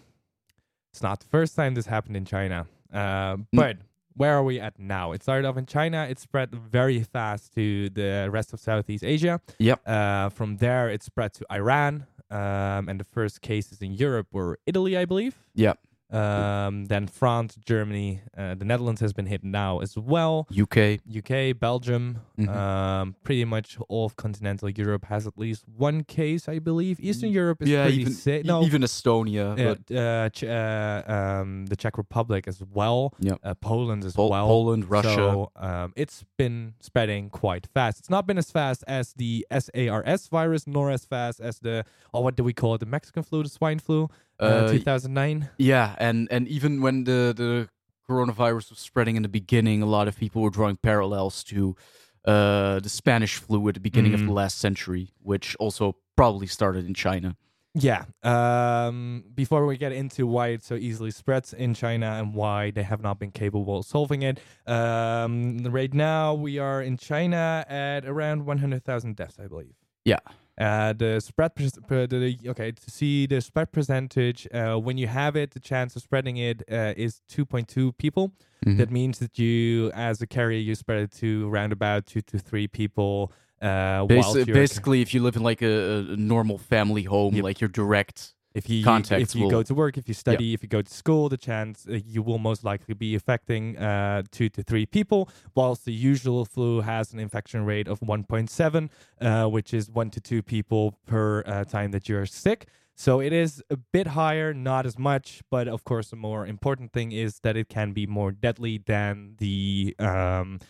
it's 0.93 1.03
not 1.03 1.21
the 1.21 1.27
first 1.27 1.57
time 1.57 1.75
this 1.75 1.87
happened 1.87 2.17
in 2.17 2.25
China. 2.25 2.67
Uh, 2.93 3.39
but 3.53 3.79
where 4.15 4.35
are 4.37 4.45
we 4.45 4.61
at 4.61 4.79
now? 4.79 5.13
It 5.13 5.23
started 5.23 5.49
off 5.49 5.57
in 5.57 5.65
China. 5.65 6.07
It 6.09 6.19
spread 6.19 6.51
very 6.55 7.03
fast 7.03 7.55
to 7.55 7.89
the 7.89 8.29
rest 8.31 8.53
of 8.53 8.61
Southeast 8.61 9.03
Asia. 9.03 9.41
Yep. 9.59 9.89
Uh, 9.89 10.29
from 10.29 10.59
there, 10.59 10.91
it 10.91 11.03
spread 11.03 11.33
to 11.35 11.47
Iran. 11.51 12.07
Um, 12.31 12.89
and 12.89 13.01
the 13.01 13.05
first 13.05 13.41
cases 13.41 13.81
in 13.81 13.93
Europe 13.93 14.27
were 14.33 14.59
Italy, 14.67 14.97
I 14.97 15.05
believe. 15.07 15.39
Yep. 15.55 15.79
Um, 16.13 16.85
then 16.87 17.07
France, 17.07 17.57
Germany, 17.65 18.21
uh, 18.37 18.55
the 18.55 18.67
Netherlands 18.67 19.01
has 19.01 19.13
been 19.13 19.27
hit 19.27 19.43
now 19.43 19.79
as 19.79 19.97
well. 19.97 20.47
UK, 20.51 21.01
UK, 21.17 21.59
Belgium, 21.59 22.19
mm-hmm. 22.39 22.49
um, 22.51 23.17
pretty 23.25 23.45
much 23.47 23.79
all 23.89 24.05
of 24.05 24.17
continental 24.17 24.69
Europe 24.69 25.07
has 25.07 25.27
at 25.27 25.39
least 25.39 25.65
one 25.67 26.05
case, 26.05 26.49
I 26.49 26.59
believe. 26.59 27.01
Eastern 27.01 27.31
Europe 27.31 27.63
is 27.63 27.71
yeah, 27.71 27.85
pretty 27.85 28.01
even, 28.03 28.13
sick. 28.13 28.45
No, 28.45 28.63
even 28.63 28.83
Estonia, 28.83 29.59
uh, 29.59 29.95
uh, 29.95 30.29
Ch- 30.29 30.45
uh, 30.45 31.11
um, 31.11 31.67
the 31.67 31.77
Czech 31.77 31.97
Republic 31.97 32.47
as 32.47 32.63
well. 32.73 33.15
Yep. 33.21 33.39
Uh, 33.43 33.55
Poland 33.55 34.05
as 34.05 34.13
Pol- 34.13 34.31
well. 34.31 34.47
Poland, 34.47 34.91
Russia. 34.91 35.15
So 35.15 35.51
um, 35.57 35.95
it's 35.97 36.25
been 36.37 36.75
spreading 36.81 37.31
quite 37.31 37.67
fast. 37.67 37.99
It's 37.99 38.11
not 38.11 38.27
been 38.27 38.39
as 38.39 38.51
fast 38.51 38.85
as 38.87 39.15
the 39.15 39.47
SARS 39.51 40.29
virus, 40.29 40.67
nor 40.67 40.91
as 40.91 41.07
fast 41.07 41.41
as 41.41 41.59
the 41.61 41.85
oh, 42.13 42.21
what 42.21 42.37
do 42.37 42.45
we 42.45 42.53
call 42.53 42.75
it? 42.75 42.81
The 42.81 42.87
Mexican 42.87 43.23
flu, 43.23 43.43
the 43.43 43.49
swine 43.49 43.79
flu. 43.79 44.11
Uh, 44.43 44.73
2009. 44.73 45.51
Yeah, 45.59 45.95
and 45.99 46.29
and 46.31 46.49
even 46.49 46.83
when 46.83 47.05
the 47.05 47.33
the 47.37 47.69
coronavirus 48.09 48.71
was 48.71 48.79
spreading 48.79 49.17
in 49.17 49.23
the 49.23 49.29
beginning, 49.29 49.83
a 49.83 49.87
lot 49.87 50.09
of 50.09 50.17
people 50.17 50.43
were 50.43 50.51
drawing 50.51 50.77
parallels 50.77 51.45
to 51.45 51.77
uh, 52.25 52.81
the 52.81 52.89
Spanish 52.89 53.37
flu 53.37 53.67
at 53.69 53.75
the 53.75 53.81
beginning 53.81 54.13
mm. 54.13 54.15
of 54.15 54.21
the 54.21 54.27
mm. 54.27 54.35
last 54.35 54.59
century, 54.59 55.13
which 55.23 55.57
also 55.57 55.97
probably 56.17 56.47
started 56.47 56.87
in 56.87 56.95
China. 56.95 57.37
Yeah. 57.75 58.05
Um, 58.23 59.25
before 59.35 59.65
we 59.67 59.79
get 59.79 59.93
into 59.93 60.27
why 60.27 60.49
it 60.49 60.63
so 60.63 60.75
easily 60.75 61.11
spreads 61.11 61.55
in 61.55 61.73
China 61.73 62.07
and 62.19 62.35
why 62.35 62.71
they 62.71 62.83
have 62.83 63.01
not 63.01 63.19
been 63.19 63.31
capable 63.31 63.79
of 63.79 63.87
solving 63.87 64.23
it, 64.23 64.41
um, 64.67 65.59
right 65.65 65.93
now 65.93 66.35
we 66.35 66.59
are 66.59 66.83
in 66.83 66.99
China 66.99 67.65
at 67.69 68.05
around 68.05 68.45
100,000 68.45 69.17
deaths, 69.17 69.39
I 69.43 69.47
believe. 69.47 69.75
Yeah. 70.05 70.19
Uh, 70.61 70.93
the 70.93 71.19
spread, 71.21 71.53
the, 71.57 72.39
okay, 72.47 72.73
to 72.73 72.91
see 72.91 73.27
the 73.27 73.41
spread 73.41 73.73
percentage, 73.73 74.47
uh, 74.53 74.77
when 74.77 74.99
you 74.99 75.07
have 75.07 75.35
it, 75.35 75.53
the 75.53 75.61
chance 75.61 75.97
of 75.97 76.03
spreading 76.03 76.37
it 76.37 76.63
uh, 76.71 76.93
is 76.97 77.23
2.2 77.31 77.97
people. 77.97 78.33
Mm-hmm. 78.67 78.77
That 78.77 78.91
means 78.91 79.19
that 79.19 79.39
you, 79.39 79.91
as 79.93 80.21
a 80.21 80.27
carrier, 80.27 80.59
you 80.59 80.75
spread 80.75 81.01
it 81.01 81.13
to 81.13 81.51
around 81.51 81.73
about 81.73 82.07
two 82.07 82.21
to 82.21 82.39
three 82.39 82.69
people. 82.69 83.33
Uh, 83.61 84.05
basically, 84.07 85.01
if 85.01 85.15
you 85.15 85.23
live 85.23 85.37
in 85.37 85.43
like 85.43 85.63
a, 85.63 86.07
a 86.11 86.17
normal 86.17 86.59
family 86.59 87.05
home, 87.05 87.35
yep. 87.35 87.45
like 87.45 87.61
your 87.61 87.69
direct 87.69 88.35
if 88.55 88.69
you 88.69 88.85
Context 88.85 89.35
if 89.35 89.39
you 89.39 89.45
will, 89.45 89.51
go 89.51 89.63
to 89.63 89.75
work, 89.75 89.97
if 89.97 90.09
you 90.09 90.15
study, 90.15 90.55
if 90.55 90.63
you 90.63 90.69
go 90.69 90.83
to 90.83 90.93
school, 90.93 91.29
the 91.29 91.37
chance 91.37 91.87
uh, 91.89 91.99
you 92.05 92.23
will 92.23 92.39
most 92.39 92.65
likely 92.65 92.95
be 92.95 93.15
affecting 93.15 93.79
uh, 93.79 94.23
two 94.31 94.49
to 94.51 94.63
three 94.63 94.87
people, 94.87 95.29
whilst 95.55 95.85
the 95.85 95.93
usual 95.93 96.45
flu 96.45 96.81
has 96.81 97.13
an 97.13 97.19
infection 97.19 97.65
rate 97.65 97.89
of 97.89 98.01
1.7, 98.01 98.91
uh, 99.21 99.49
which 99.49 99.73
is 99.73 99.91
one 99.91 100.11
to 100.11 100.21
two 100.21 100.43
people 100.43 100.99
per 101.07 101.43
uh, 101.47 101.65
time 101.65 101.91
that 101.93 102.09
you're 102.09 102.27
sick. 102.27 102.69
So 102.95 103.21
it 103.21 103.33
is 103.33 103.63
a 103.71 103.77
bit 103.77 104.09
higher, 104.09 104.53
not 104.53 104.85
as 104.85 104.99
much, 104.99 105.41
but 105.51 105.67
of 105.67 105.85
course, 105.85 106.11
the 106.11 106.17
more 106.17 106.47
important 106.47 106.93
thing 106.93 107.11
is 107.11 107.41
that 107.41 107.57
it 107.57 107.69
can 107.69 107.93
be 107.93 108.07
more 108.07 108.31
deadly 108.31 108.79
than 108.85 109.37
the 109.39 109.97
um, 109.99 110.61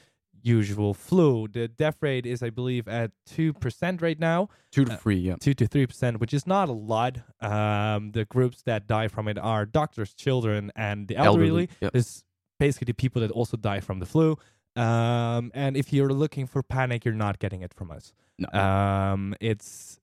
usual 0.43 0.95
flu. 0.95 1.49
The 1.49 1.69
death 1.69 1.97
rate 2.01 2.27
is, 2.27 2.43
I 2.43 2.51
believe, 2.51 2.89
at 2.89 3.13
two 3.27 3.53
percent 3.53 4.03
right 4.03 4.19
now. 4.19 4.49
Two 4.71 4.85
to 4.85 4.93
uh, 4.93 4.97
three, 4.97 5.17
yeah. 5.17 5.37
Two 5.41 5.55
to 5.55 5.67
three 5.67 5.87
percent, 5.87 6.21
which 6.21 6.35
is 6.35 6.47
not 6.47 6.69
a 6.69 6.73
lot. 6.73 7.19
Um, 7.41 8.13
the 8.13 8.25
groups 8.25 8.63
that 8.63 8.87
die 8.87 9.09
from 9.09 9.29
it 9.29 9.39
are 9.39 9.65
doctors, 9.67 10.15
children, 10.15 10.73
and 10.77 11.09
the 11.09 11.17
elderly. 11.17 11.49
elderly 11.49 11.69
yep. 11.81 11.97
Is 11.97 12.25
basically 12.59 12.87
the 12.87 12.95
people 12.95 13.21
that 13.23 13.31
also 13.31 13.57
die 13.57 13.81
from 13.81 13.99
the 13.99 14.07
flu. 14.07 14.37
Um, 14.77 15.51
and 15.55 15.77
if 15.77 15.93
you're 15.93 16.13
looking 16.13 16.47
for 16.47 16.63
panic, 16.63 17.05
you're 17.05 17.15
not 17.15 17.39
getting 17.39 17.63
it 17.63 17.75
from 17.75 17.91
us. 17.91 18.13
No. 18.39 18.59
Um, 18.59 19.35
it's 19.41 20.01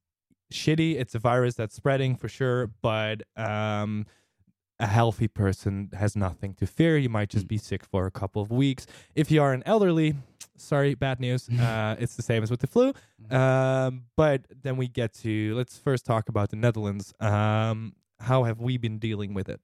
shitty. 0.54 1.00
It's 1.00 1.16
a 1.16 1.20
virus 1.20 1.56
that's 1.56 1.76
spreading 1.76 2.16
for 2.16 2.28
sure, 2.28 2.68
but 2.82 3.24
um, 3.36 4.06
a 4.80 4.88
healthy 4.88 5.28
person 5.28 5.90
has 5.98 6.16
nothing 6.16 6.54
to 6.56 6.66
fear. 6.66 6.98
You 6.98 7.10
might 7.10 7.30
just 7.30 7.46
mm. 7.46 7.50
be 7.50 7.58
sick 7.58 7.84
for 7.84 8.06
a 8.06 8.12
couple 8.12 8.42
of 8.42 8.50
weeks. 8.50 8.88
If 9.16 9.30
you 9.30 9.42
are 9.42 9.54
an 9.54 9.64
elderly, 9.66 10.16
sorry, 10.56 10.96
bad 10.96 11.20
news. 11.20 11.50
Uh, 11.60 11.96
it's 12.00 12.16
the 12.16 12.24
same 12.24 12.42
as 12.42 12.50
with 12.50 12.62
the 12.62 12.68
flu. 12.68 12.94
Mm-hmm. 12.94 13.36
Um, 13.36 14.04
but 14.16 14.46
then 14.64 14.78
we 14.78 14.88
get 14.88 15.14
to 15.16 15.54
let's 15.56 15.78
first 15.78 16.06
talk 16.06 16.30
about 16.30 16.50
the 16.50 16.56
Netherlands. 16.56 17.14
Um, 17.20 17.96
how 18.20 18.44
have 18.44 18.60
we 18.62 18.78
been 18.78 18.98
dealing 18.98 19.34
with 19.34 19.50
it? 19.50 19.60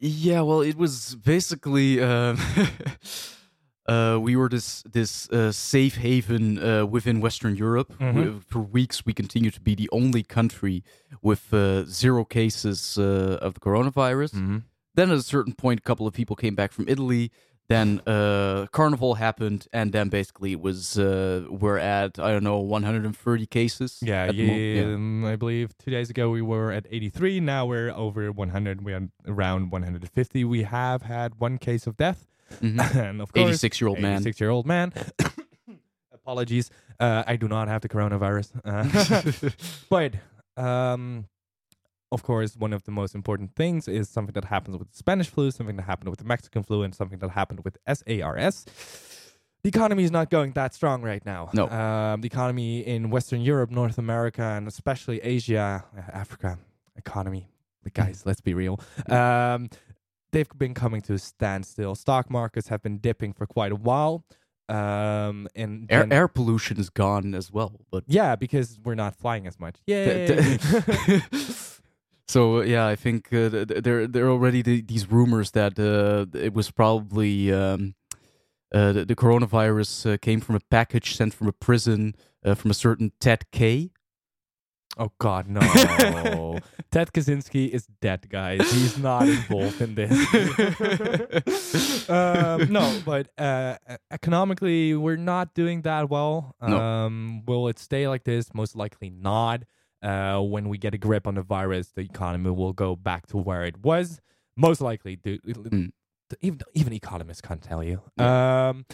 Yeah, 0.00 0.40
well, 0.40 0.60
it 0.60 0.76
was 0.76 1.14
basically. 1.14 2.02
Um, 2.02 2.36
uh, 3.88 4.18
we 4.20 4.36
were 4.36 4.48
this 4.48 4.82
this 4.92 5.28
uh, 5.30 5.50
safe 5.52 5.96
haven 5.96 6.58
uh, 6.58 6.86
within 6.86 7.20
Western 7.20 7.56
Europe. 7.56 7.92
Mhm. 7.98 8.14
We- 8.14 8.40
for 8.46 8.60
weeks, 8.60 9.04
we 9.06 9.12
continue 9.12 9.50
to 9.50 9.60
be 9.60 9.74
the 9.74 9.88
only 9.92 10.22
country 10.22 10.82
with 11.22 11.52
uh, 11.52 11.84
zero 11.84 12.24
cases 12.24 12.96
uh, 12.98 13.38
of 13.46 13.54
the 13.54 13.60
coronavirus. 13.60 14.32
Mhm. 14.34 14.62
Then, 14.94 15.10
at 15.10 15.16
a 15.18 15.22
certain 15.22 15.54
point, 15.54 15.80
a 15.80 15.82
couple 15.82 16.06
of 16.06 16.12
people 16.14 16.36
came 16.36 16.54
back 16.54 16.72
from 16.72 16.84
Italy. 16.88 17.30
Then 17.68 18.00
uh, 18.06 18.66
Carnival 18.72 19.14
happened, 19.14 19.66
and 19.72 19.92
then 19.92 20.08
basically 20.10 20.52
it 20.52 20.60
was 20.60 20.98
uh, 20.98 21.46
we're 21.48 21.78
at 21.78 22.18
I 22.18 22.30
don't 22.32 22.42
know 22.44 22.58
130 22.58 23.46
cases. 23.46 23.98
Yeah, 24.02 24.26
mo- 24.26 24.32
yeah, 24.32 24.94
um, 24.94 25.24
I 25.24 25.36
believe 25.36 25.68
two 25.78 25.90
days 25.90 26.10
ago 26.10 26.28
we 26.28 26.42
were 26.42 26.70
at 26.72 26.86
83. 26.90 27.40
Now 27.40 27.64
we're 27.64 27.90
over 27.90 28.30
100. 28.30 28.82
We're 28.84 29.08
around 29.26 29.70
150. 29.72 30.44
We 30.44 30.64
have 30.64 31.02
had 31.02 31.40
one 31.40 31.56
case 31.58 31.86
of 31.86 31.96
death, 31.96 32.26
Mhm. 32.60 32.94
and 33.08 33.20
of 33.20 33.32
course, 33.32 33.58
86-year-old 33.62 33.98
man. 34.00 34.14
86 34.14 34.40
year 34.40 34.50
old 34.50 34.66
man. 34.66 34.92
Apologies, 36.12 36.70
uh, 37.00 37.24
I 37.26 37.36
do 37.36 37.48
not 37.48 37.66
have 37.68 37.80
the 37.82 37.88
coronavirus, 37.88 38.52
uh, 38.64 39.50
but 39.90 40.14
um, 40.62 41.26
of 42.12 42.22
course, 42.22 42.56
one 42.56 42.72
of 42.72 42.84
the 42.84 42.92
most 42.92 43.14
important 43.14 43.56
things 43.56 43.88
is 43.88 44.08
something 44.08 44.32
that 44.34 44.44
happens 44.44 44.76
with 44.76 44.90
the 44.90 44.96
Spanish 44.96 45.28
flu, 45.28 45.50
something 45.50 45.76
that 45.76 45.82
happened 45.82 46.10
with 46.10 46.18
the 46.20 46.24
Mexican 46.24 46.62
flu, 46.62 46.82
and 46.82 46.94
something 46.94 47.18
that 47.18 47.30
happened 47.30 47.60
with 47.64 47.76
SARS. 47.88 48.66
The 49.64 49.68
economy 49.68 50.04
is 50.04 50.10
not 50.10 50.28
going 50.28 50.52
that 50.52 50.74
strong 50.74 51.02
right 51.02 51.24
now. 51.24 51.48
No. 51.54 51.68
Um, 51.68 52.20
the 52.20 52.26
economy 52.26 52.80
in 52.86 53.10
Western 53.10 53.40
Europe, 53.40 53.70
North 53.70 53.96
America, 53.96 54.42
and 54.42 54.66
especially 54.68 55.20
Asia, 55.22 55.84
uh, 55.96 56.00
Africa 56.12 56.58
economy, 56.96 57.48
the 57.84 57.90
guys, 57.90 58.24
let's 58.26 58.40
be 58.40 58.54
real. 58.54 58.80
Um, 59.08 59.70
they've 60.32 60.48
been 60.58 60.74
coming 60.74 61.00
to 61.02 61.14
a 61.14 61.18
standstill. 61.18 61.94
Stock 61.94 62.30
markets 62.30 62.68
have 62.68 62.82
been 62.82 62.98
dipping 62.98 63.32
for 63.32 63.46
quite 63.46 63.72
a 63.72 63.76
while. 63.76 64.24
Um, 64.68 65.48
and 65.54 65.86
air 65.90 66.00
then- 66.00 66.12
air 66.12 66.28
pollution 66.28 66.78
is 66.78 66.88
gone 66.88 67.34
as 67.34 67.52
well. 67.52 67.80
But 67.90 68.04
yeah, 68.06 68.36
because 68.36 68.78
we're 68.82 68.94
not 68.94 69.14
flying 69.16 69.46
as 69.46 69.58
much. 69.60 69.76
Yay! 69.86 70.58
so 72.28 72.62
yeah, 72.62 72.86
I 72.86 72.96
think 72.96 73.26
uh, 73.32 73.50
th- 73.50 73.68
th- 73.68 73.82
there 73.82 74.06
there 74.06 74.26
are 74.26 74.30
already 74.30 74.62
the, 74.62 74.80
these 74.80 75.10
rumors 75.10 75.50
that 75.50 75.78
uh, 75.78 76.26
it 76.38 76.54
was 76.54 76.70
probably 76.70 77.52
um, 77.52 77.94
uh, 78.72 78.92
the, 78.92 79.04
the 79.04 79.16
coronavirus 79.16 80.14
uh, 80.14 80.16
came 80.16 80.40
from 80.40 80.54
a 80.56 80.60
package 80.70 81.16
sent 81.16 81.34
from 81.34 81.48
a 81.48 81.52
prison 81.52 82.14
uh, 82.44 82.54
from 82.54 82.70
a 82.70 82.74
certain 82.74 83.12
Ted 83.20 83.44
K. 83.50 83.90
Oh 84.98 85.10
God, 85.18 85.48
no! 85.48 85.60
Ted 86.90 87.12
Kaczynski 87.12 87.70
is 87.70 87.86
dead, 88.02 88.28
guys. 88.28 88.60
He's 88.72 88.98
not 88.98 89.26
involved 89.26 89.80
in 89.80 89.94
this. 89.94 90.10
um, 92.10 92.70
no, 92.70 93.00
but 93.04 93.28
uh, 93.38 93.76
economically, 94.10 94.94
we're 94.94 95.16
not 95.16 95.54
doing 95.54 95.80
that 95.82 96.10
well. 96.10 96.54
No. 96.60 96.78
Um, 96.78 97.42
will 97.46 97.68
it 97.68 97.78
stay 97.78 98.06
like 98.06 98.24
this? 98.24 98.52
Most 98.52 98.76
likely 98.76 99.08
not. 99.08 99.62
Uh, 100.02 100.40
when 100.40 100.68
we 100.68 100.76
get 100.76 100.92
a 100.92 100.98
grip 100.98 101.26
on 101.26 101.36
the 101.36 101.42
virus, 101.42 101.88
the 101.94 102.02
economy 102.02 102.50
will 102.50 102.74
go 102.74 102.94
back 102.94 103.26
to 103.28 103.38
where 103.38 103.64
it 103.64 103.82
was. 103.82 104.20
Most 104.56 104.82
likely, 104.82 105.16
dude. 105.16 105.42
Mm. 105.42 105.92
Even 106.42 106.60
even 106.74 106.92
economists 106.92 107.40
can't 107.40 107.62
tell 107.62 107.82
you. 107.82 108.02
Um, 108.22 108.84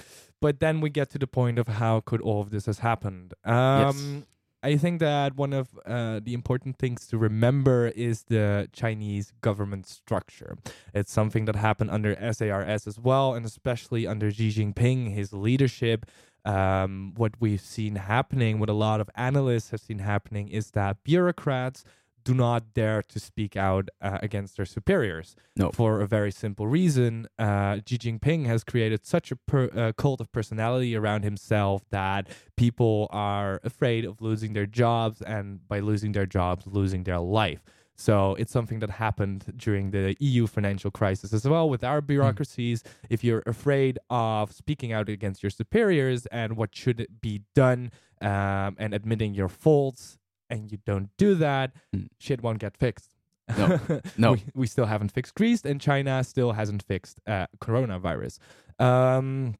but 0.40 0.61
then 0.61 0.81
we 0.81 0.90
get 0.90 1.11
to 1.11 1.19
the 1.19 1.26
point 1.26 1.59
of 1.59 1.67
how 1.67 2.00
could 2.00 2.21
all 2.21 2.40
of 2.40 2.50
this 2.50 2.67
has 2.67 2.81
happened. 2.81 3.35
Um, 3.45 4.26
I 4.62 4.76
think 4.76 4.98
that 5.00 5.36
one 5.36 5.52
of 5.52 5.68
uh, 5.86 6.20
the 6.22 6.34
important 6.34 6.78
things 6.78 7.06
to 7.08 7.18
remember 7.18 7.88
is 7.88 8.24
the 8.24 8.68
Chinese 8.72 9.32
government 9.40 9.86
structure. 9.86 10.58
It's 10.92 11.12
something 11.12 11.44
that 11.44 11.54
happened 11.54 11.90
under 11.90 12.16
SARS 12.32 12.86
as 12.86 12.98
well, 12.98 13.34
and 13.34 13.46
especially 13.46 14.06
under 14.06 14.30
Xi 14.30 14.50
Jinping, 14.50 15.14
his 15.14 15.32
leadership. 15.32 16.06
Um, 16.44 17.12
what 17.16 17.34
we've 17.40 17.60
seen 17.60 17.96
happening, 17.96 18.58
what 18.58 18.68
a 18.68 18.72
lot 18.72 19.00
of 19.00 19.10
analysts 19.14 19.70
have 19.70 19.80
seen 19.80 19.98
happening, 19.98 20.48
is 20.48 20.72
that 20.72 21.04
bureaucrats 21.04 21.84
do 22.28 22.35
not 22.35 22.75
dare 22.75 23.02
to 23.02 23.18
speak 23.18 23.56
out 23.56 23.88
uh, 24.02 24.18
against 24.20 24.58
their 24.58 24.66
superiors. 24.66 25.35
No. 25.56 25.70
For 25.70 26.02
a 26.02 26.06
very 26.06 26.30
simple 26.30 26.66
reason, 26.66 27.26
uh, 27.38 27.78
Xi 27.87 27.97
Jinping 27.97 28.44
has 28.44 28.64
created 28.64 29.06
such 29.06 29.32
a 29.32 29.37
per, 29.37 29.70
uh, 29.75 29.92
cult 29.97 30.20
of 30.20 30.30
personality 30.30 30.94
around 30.94 31.25
himself 31.25 31.85
that 31.90 32.28
people 32.54 33.08
are 33.11 33.60
afraid 33.64 34.04
of 34.04 34.21
losing 34.21 34.52
their 34.52 34.67
jobs, 34.67 35.23
and 35.23 35.67
by 35.67 35.80
losing 35.80 36.12
their 36.12 36.26
jobs, 36.26 36.67
losing 36.67 37.04
their 37.04 37.19
life. 37.19 37.62
So 37.97 38.34
it's 38.34 38.52
something 38.52 38.80
that 38.80 38.91
happened 38.91 39.50
during 39.56 39.91
the 39.91 40.14
EU 40.21 40.47
financial 40.47 40.91
crisis 40.91 41.32
as 41.32 41.49
well 41.49 41.71
with 41.71 41.82
our 41.82 42.02
bureaucracies. 42.02 42.84
If 43.08 43.25
you're 43.25 43.43
afraid 43.47 43.99
of 44.10 44.52
speaking 44.52 44.93
out 44.93 45.08
against 45.08 45.43
your 45.43 45.50
superiors 45.50 46.26
and 46.26 46.58
what 46.58 46.76
should 46.76 47.06
be 47.23 47.41
done 47.54 47.91
um, 48.21 48.76
and 48.78 48.93
admitting 48.93 49.32
your 49.32 49.49
faults, 49.49 50.19
and 50.50 50.71
you 50.73 50.78
don't 50.87 51.11
do 51.17 51.34
that, 51.37 51.73
shit 52.19 52.43
won't 52.43 52.58
get 52.58 52.76
fixed. 52.76 53.11
No. 53.56 53.80
No. 54.19 54.32
we, 54.32 54.45
we 54.54 54.67
still 54.67 54.87
haven't 54.87 55.13
fixed 55.13 55.34
Greece, 55.34 55.65
and 55.65 55.80
China 55.80 56.23
still 56.25 56.52
hasn't 56.52 56.82
fixed 56.82 57.21
uh, 57.26 57.47
coronavirus. 57.61 58.39
Um, 58.78 59.54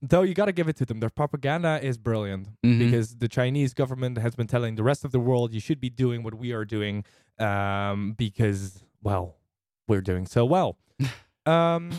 though 0.00 0.22
you 0.22 0.34
got 0.34 0.46
to 0.46 0.52
give 0.52 0.68
it 0.68 0.76
to 0.76 0.84
them, 0.86 1.00
their 1.00 1.10
propaganda 1.10 1.80
is 1.82 1.98
brilliant 1.98 2.48
Mhm. 2.64 2.78
because 2.78 3.16
the 3.16 3.28
Chinese 3.28 3.74
government 3.74 4.18
has 4.18 4.34
been 4.34 4.46
telling 4.46 4.76
the 4.76 4.82
rest 4.82 5.04
of 5.04 5.10
the 5.12 5.20
world 5.20 5.52
you 5.52 5.60
should 5.60 5.80
be 5.80 5.90
doing 5.90 6.22
what 6.22 6.34
we 6.34 6.52
are 6.52 6.64
doing 6.64 7.04
um, 7.38 8.12
because, 8.16 8.84
well, 9.02 9.36
we're 9.88 10.00
doing 10.00 10.26
so 10.26 10.44
well. 10.44 10.76
um, 11.46 11.90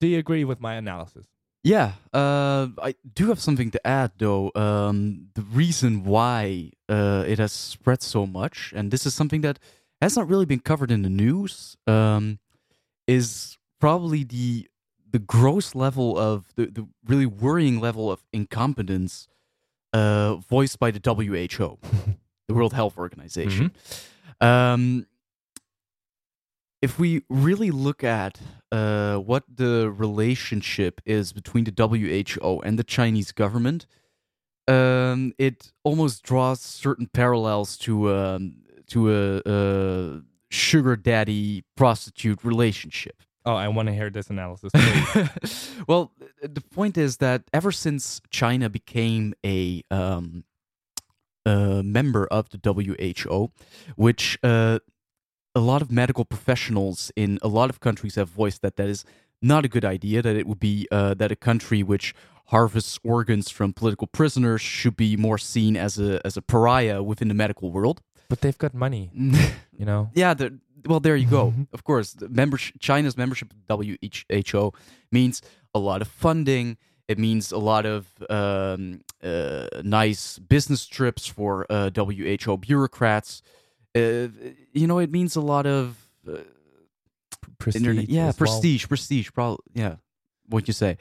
do 0.00 0.06
you 0.08 0.18
agree 0.18 0.44
with 0.44 0.60
my 0.60 0.74
analysis? 0.74 1.26
Yeah, 1.64 1.92
uh, 2.12 2.68
I 2.82 2.96
do 3.14 3.28
have 3.28 3.38
something 3.38 3.70
to 3.70 3.86
add 3.86 4.12
though. 4.18 4.50
Um, 4.54 5.28
the 5.34 5.42
reason 5.42 6.04
why 6.04 6.72
uh, 6.88 7.24
it 7.26 7.38
has 7.38 7.52
spread 7.52 8.02
so 8.02 8.26
much, 8.26 8.72
and 8.74 8.90
this 8.90 9.06
is 9.06 9.14
something 9.14 9.42
that 9.42 9.60
has 10.00 10.16
not 10.16 10.28
really 10.28 10.46
been 10.46 10.58
covered 10.58 10.90
in 10.90 11.02
the 11.02 11.08
news, 11.08 11.76
um, 11.86 12.40
is 13.06 13.58
probably 13.80 14.24
the 14.24 14.68
the 15.12 15.20
gross 15.20 15.74
level 15.74 16.18
of 16.18 16.46
the, 16.56 16.66
the 16.66 16.88
really 17.06 17.26
worrying 17.26 17.78
level 17.80 18.10
of 18.10 18.24
incompetence 18.32 19.28
uh, 19.92 20.36
voiced 20.36 20.78
by 20.80 20.90
the 20.90 21.00
WHO, 21.04 21.78
the 22.48 22.54
World 22.54 22.72
Health 22.72 22.96
Organization. 22.98 23.72
Um, 24.40 25.06
if 26.82 26.98
we 26.98 27.22
really 27.30 27.70
look 27.70 28.02
at 28.02 28.40
uh, 28.72 29.16
what 29.16 29.44
the 29.48 29.90
relationship 29.90 31.00
is 31.06 31.32
between 31.32 31.64
the 31.64 31.72
WHO 31.72 32.60
and 32.64 32.78
the 32.78 32.84
Chinese 32.84 33.30
government, 33.30 33.86
um, 34.66 35.32
it 35.38 35.72
almost 35.84 36.24
draws 36.24 36.60
certain 36.60 37.06
parallels 37.06 37.76
to 37.78 38.12
um, 38.12 38.56
to 38.88 39.12
a, 39.12 39.42
a 39.46 40.20
sugar 40.50 40.96
daddy 40.96 41.64
prostitute 41.76 42.44
relationship. 42.44 43.22
Oh, 43.44 43.54
I 43.54 43.68
want 43.68 43.88
to 43.88 43.94
hear 43.94 44.10
this 44.10 44.30
analysis. 44.30 44.72
well, 45.88 46.12
the 46.42 46.60
point 46.60 46.96
is 46.96 47.16
that 47.18 47.42
ever 47.52 47.72
since 47.72 48.20
China 48.30 48.68
became 48.68 49.34
a 49.44 49.82
um, 49.90 50.44
a 51.44 51.82
member 51.82 52.26
of 52.26 52.48
the 52.50 52.60
WHO, 52.62 53.50
which 53.96 54.38
uh, 54.44 54.78
a 55.54 55.60
lot 55.60 55.82
of 55.82 55.90
medical 55.90 56.24
professionals 56.24 57.12
in 57.16 57.38
a 57.42 57.48
lot 57.48 57.70
of 57.70 57.80
countries 57.80 58.14
have 58.14 58.28
voiced 58.28 58.62
that 58.62 58.76
that 58.76 58.88
is 58.88 59.04
not 59.40 59.64
a 59.64 59.68
good 59.68 59.84
idea. 59.84 60.22
That 60.22 60.36
it 60.36 60.46
would 60.46 60.60
be 60.60 60.86
uh, 60.90 61.14
that 61.14 61.30
a 61.32 61.36
country 61.36 61.82
which 61.82 62.14
harvests 62.46 62.98
organs 63.02 63.50
from 63.50 63.72
political 63.72 64.06
prisoners 64.06 64.60
should 64.60 64.96
be 64.96 65.16
more 65.16 65.38
seen 65.38 65.76
as 65.76 65.98
a 65.98 66.20
as 66.24 66.36
a 66.36 66.42
pariah 66.42 67.02
within 67.02 67.28
the 67.28 67.34
medical 67.34 67.70
world. 67.70 68.00
but 68.28 68.40
they've 68.40 68.58
got 68.58 68.72
money, 68.74 69.10
you 69.78 69.84
know? 69.84 70.10
Yeah, 70.14 70.32
the, 70.34 70.58
well, 70.86 71.00
there 71.00 71.16
you 71.16 71.26
go. 71.26 71.52
of 71.72 71.84
course, 71.84 72.14
the 72.14 72.28
membership, 72.28 72.76
China's 72.80 73.16
membership 73.16 73.52
of 73.68 73.84
WHO 73.84 74.72
means 75.10 75.42
a 75.74 75.78
lot 75.78 76.02
of 76.02 76.08
funding. 76.08 76.76
It 77.08 77.18
means 77.18 77.52
a 77.52 77.58
lot 77.58 77.84
of 77.84 78.06
um, 78.30 79.02
uh, 79.22 79.66
nice 79.82 80.38
business 80.38 80.86
trips 80.86 81.26
for 81.26 81.66
uh, 81.68 81.90
WHO 81.94 82.56
bureaucrats. 82.58 83.42
Uh, 83.94 84.28
you 84.72 84.86
know, 84.86 84.98
it 84.98 85.10
means 85.10 85.36
a 85.36 85.40
lot 85.40 85.66
of 85.66 85.96
uh, 86.26 86.38
Prestige 87.58 87.82
internet- 87.82 88.08
yeah, 88.08 88.28
as 88.28 88.40
well. 88.40 88.48
prestige, 88.48 88.88
prestige. 88.88 89.30
Probably, 89.32 89.58
yeah. 89.74 89.96
What 90.48 90.66
you 90.66 90.74
say, 90.74 90.98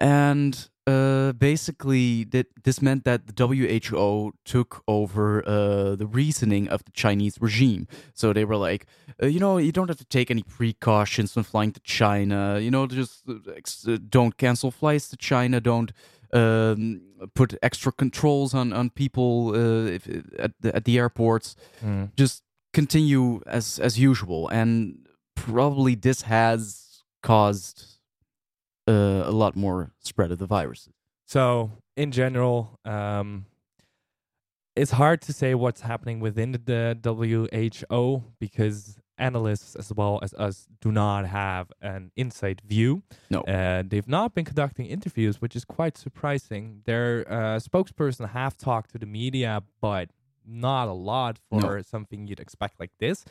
and 0.00 0.68
uh, 0.86 1.32
basically, 1.32 2.24
that 2.24 2.46
this 2.64 2.80
meant 2.80 3.04
that 3.04 3.26
the 3.26 3.46
WHO 3.46 4.32
took 4.44 4.82
over 4.86 5.42
uh, 5.46 5.96
the 5.96 6.06
reasoning 6.06 6.68
of 6.68 6.84
the 6.84 6.92
Chinese 6.92 7.38
regime. 7.40 7.86
So 8.14 8.32
they 8.32 8.44
were 8.44 8.56
like, 8.56 8.86
uh, 9.22 9.26
you 9.26 9.38
know, 9.40 9.58
you 9.58 9.72
don't 9.72 9.88
have 9.88 9.98
to 9.98 10.04
take 10.04 10.30
any 10.30 10.42
precautions 10.42 11.36
when 11.36 11.44
flying 11.44 11.72
to 11.72 11.80
China. 11.80 12.58
You 12.58 12.70
know, 12.70 12.86
just 12.86 13.22
uh, 13.28 13.34
uh, 13.92 13.98
don't 14.08 14.36
cancel 14.36 14.70
flights 14.70 15.08
to 15.08 15.16
China. 15.16 15.60
Don't 15.60 15.92
um, 16.32 17.00
put 17.34 17.54
extra 17.62 17.92
controls 17.92 18.54
on 18.54 18.72
on 18.72 18.90
people 18.90 19.52
uh, 19.54 19.90
if, 19.90 20.08
at 20.38 20.52
the, 20.60 20.74
at 20.74 20.84
the 20.84 20.98
airports. 20.98 21.56
Mm. 21.84 22.14
Just 22.16 22.42
continue 22.72 23.40
as 23.46 23.78
as 23.78 23.98
usual, 23.98 24.48
and 24.48 25.06
probably 25.34 25.94
this 25.94 26.22
has 26.22 27.02
caused 27.22 27.98
uh, 28.88 29.22
a 29.24 29.32
lot 29.32 29.56
more 29.56 29.92
spread 30.00 30.30
of 30.30 30.38
the 30.38 30.46
viruses. 30.46 30.92
So, 31.26 31.70
in 31.96 32.10
general, 32.10 32.78
um, 32.84 33.46
it's 34.76 34.92
hard 34.92 35.20
to 35.22 35.32
say 35.32 35.54
what's 35.54 35.80
happening 35.80 36.20
within 36.20 36.52
the 36.52 36.98
WHO 37.04 38.24
because 38.38 38.99
analysts, 39.20 39.76
as 39.76 39.92
well 39.92 40.18
as 40.22 40.32
us, 40.34 40.66
do 40.80 40.90
not 40.90 41.26
have 41.26 41.66
an 41.80 42.10
inside 42.16 42.60
view. 42.66 43.02
No. 43.30 43.40
Uh, 43.42 43.82
they've 43.86 44.08
not 44.08 44.34
been 44.34 44.44
conducting 44.44 44.86
interviews, 44.86 45.40
which 45.40 45.54
is 45.54 45.64
quite 45.64 45.96
surprising. 45.96 46.82
Their 46.86 47.24
uh, 47.28 47.58
spokesperson 47.60 48.30
have 48.30 48.56
talked 48.56 48.90
to 48.92 48.98
the 48.98 49.06
media, 49.06 49.62
but 49.80 50.10
not 50.46 50.88
a 50.88 50.92
lot 50.92 51.38
for 51.48 51.60
No. 51.76 51.82
something 51.82 52.26
you'd 52.26 52.40
expect 52.40 52.80
like 52.80 52.90
this. 52.98 53.24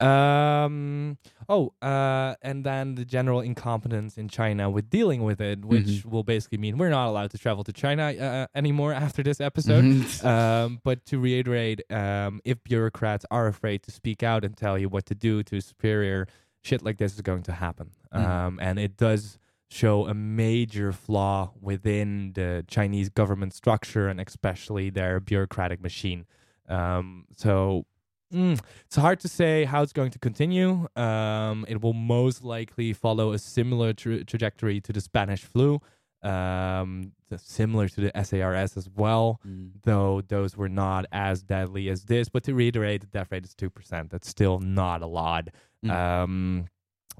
Um. 0.00 1.18
Oh, 1.48 1.72
uh, 1.82 2.34
and 2.42 2.64
then 2.64 2.94
the 2.94 3.04
general 3.04 3.40
incompetence 3.40 4.16
in 4.16 4.28
China 4.28 4.70
with 4.70 4.88
dealing 4.88 5.22
with 5.22 5.40
it, 5.40 5.64
which 5.64 5.84
Mhm. 5.86 6.04
will 6.06 6.22
basically 6.22 6.58
mean 6.58 6.78
we're 6.78 6.88
not 6.90 7.08
allowed 7.08 7.30
to 7.32 7.38
travel 7.38 7.64
to 7.64 7.72
China 7.72 8.04
uh, 8.04 8.46
anymore 8.54 8.92
after 9.04 9.22
this 9.22 9.40
episode. 9.40 9.84
Mhm. 9.84 10.24
um, 10.24 10.80
but 10.84 11.04
to 11.06 11.18
reiterate, 11.18 11.80
um, 11.92 12.40
if 12.44 12.62
bureaucrats 12.64 13.26
are 13.30 13.48
afraid 13.48 13.82
to 13.82 13.90
speak 13.90 14.22
out 14.22 14.44
and 14.44 14.56
tell 14.56 14.78
you 14.78 14.88
what 14.88 15.04
to 15.06 15.14
do 15.14 15.42
to 15.42 15.56
a 15.56 15.60
superior, 15.60 16.26
shit 16.62 16.82
like 16.82 16.98
this 16.98 17.14
is 17.14 17.20
going 17.22 17.42
to 17.42 17.52
happen. 17.52 17.90
Mhm. 18.14 18.24
Um, 18.24 18.58
and 18.62 18.78
it 18.78 18.96
does 18.96 19.38
show 19.68 20.06
a 20.06 20.14
major 20.14 20.92
flaw 20.92 21.50
within 21.60 22.32
the 22.34 22.64
Chinese 22.68 23.08
government 23.08 23.52
structure 23.54 24.06
and 24.08 24.20
especially 24.20 24.90
their 24.90 25.18
bureaucratic 25.18 25.80
machine. 25.82 26.24
Um, 26.68 27.24
so 27.36 27.84
mm, 28.32 28.58
it's 28.86 28.96
hard 28.96 29.20
to 29.20 29.28
say 29.28 29.64
how 29.64 29.82
it's 29.82 29.92
going 29.92 30.10
to 30.12 30.18
continue. 30.18 30.88
Um, 30.96 31.64
it 31.68 31.80
will 31.82 31.92
most 31.92 32.42
likely 32.42 32.92
follow 32.92 33.32
a 33.32 33.38
similar 33.38 33.92
tra- 33.92 34.24
trajectory 34.24 34.80
to 34.80 34.92
the 34.92 35.00
Spanish 35.00 35.42
flu, 35.42 35.80
um, 36.22 37.12
similar 37.36 37.88
to 37.88 38.00
the 38.00 38.12
SARS 38.24 38.76
as 38.76 38.88
well, 38.90 39.40
Mm. 39.46 39.70
though 39.82 40.20
those 40.20 40.56
were 40.56 40.68
not 40.68 41.06
as 41.12 41.42
deadly 41.42 41.88
as 41.88 42.04
this. 42.04 42.28
But 42.28 42.44
to 42.44 42.54
reiterate, 42.54 43.00
the 43.02 43.06
death 43.08 43.28
rate 43.30 43.44
is 43.44 43.54
2%. 43.54 44.10
That's 44.10 44.28
still 44.28 44.58
not 44.60 45.02
a 45.02 45.06
lot. 45.06 45.48
Mm. 45.84 45.90
Um, 45.90 46.64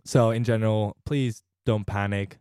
so, 0.05 0.31
in 0.31 0.44
general, 0.44 0.96
please 1.05 1.42
don't 1.66 1.87
panic. 1.87 2.38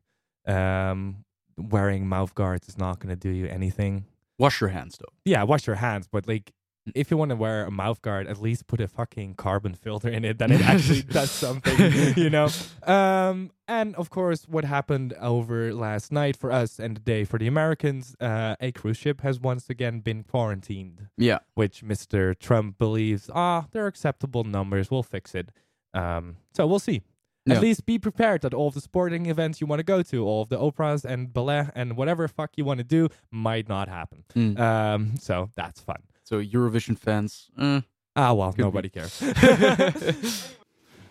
Um, 0.47 1.23
wearing 1.57 2.07
mouth 2.07 2.34
guards 2.34 2.67
is 2.67 2.77
not 2.77 2.99
going 2.99 3.10
to 3.10 3.15
do 3.15 3.29
you 3.29 3.45
anything. 3.47 4.05
Wash 4.39 4.60
your 4.62 4.69
hands 4.71 4.97
though. 4.99 5.13
Yeah, 5.25 5.43
wash 5.43 5.67
your 5.67 5.75
hands, 5.75 6.07
but 6.12 6.27
like 6.27 6.51
if 6.96 7.12
you 7.12 7.17
want 7.17 7.30
to 7.30 7.36
wear 7.36 7.65
a 7.65 7.72
mouth 7.72 8.02
guard, 8.02 8.28
at 8.28 8.41
least 8.41 8.67
put 8.67 8.82
a 8.82 8.88
fucking 8.88 9.36
carbon 9.36 9.76
filter 9.76 10.10
in 10.10 10.26
it, 10.26 10.38
then 10.39 10.52
it 10.52 10.62
actually 10.65 11.04
does 11.04 11.30
something, 11.30 12.17
you 12.17 12.30
know. 12.30 12.50
Um, 12.84 13.52
and 13.67 13.96
of 13.96 14.10
course, 14.10 14.46
what 14.48 14.65
happened 14.65 15.13
over 15.22 15.74
last 15.74 16.12
night 16.12 16.36
for 16.36 16.52
us 16.52 16.80
and 16.80 16.98
the 16.98 17.02
day 17.02 17.24
for 17.24 17.38
the 17.38 17.48
Americans, 17.48 18.15
uh, 18.20 18.56
a 18.60 18.72
cruise 18.72 18.98
ship 18.98 19.22
has 19.22 19.39
once 19.39 19.70
again 19.70 20.00
been 20.00 20.24
quarantined. 20.24 21.08
Yeah. 21.17 21.39
which 21.54 21.84
Mr. 21.84 22.38
Trump 22.38 22.78
believes, 22.78 23.30
ah, 23.34 23.67
they're 23.72 23.88
acceptable 23.88 24.44
numbers. 24.44 24.89
We'll 24.89 25.04
fix 25.04 25.36
it. 25.36 25.50
Um, 25.94 26.38
so 26.54 26.65
we'll 26.65 26.80
see. 26.80 27.04
Yeah. 27.46 27.56
At 27.56 27.62
least 27.62 27.86
be 27.86 27.98
prepared 27.98 28.41
that 28.41 28.54
all 28.54 28.67
of 28.67 28.76
the 28.76 28.82
sporting 28.82 29.26
events 29.26 29.62
you 29.62 29.67
want 29.67 29.80
to 29.80 29.84
go 29.84 30.04
to, 30.04 30.26
all 30.26 30.44
of 30.44 30.50
the 30.50 30.60
operas 30.60 31.04
and 31.04 31.34
ballet 31.34 31.70
and 31.74 31.98
whatever 31.98 32.28
fuck 32.28 32.52
you 32.56 32.65
want 32.65 32.78
to 32.80 32.84
do 32.84 33.10
might 33.32 33.67
not 33.67 33.88
happen. 33.88 34.24
Mm. 34.36 34.60
Um, 34.60 35.17
so 35.20 35.50
that's 35.56 35.82
fun. 35.82 36.04
So 36.32 36.39
Eurovision 36.39 36.96
fans, 36.96 37.50
eh, 37.58 37.82
Ah, 38.15 38.34
well, 38.34 38.54
Could 38.54 38.58
be. 38.58 38.63
nobody 38.63 38.89
cares. 38.89 39.22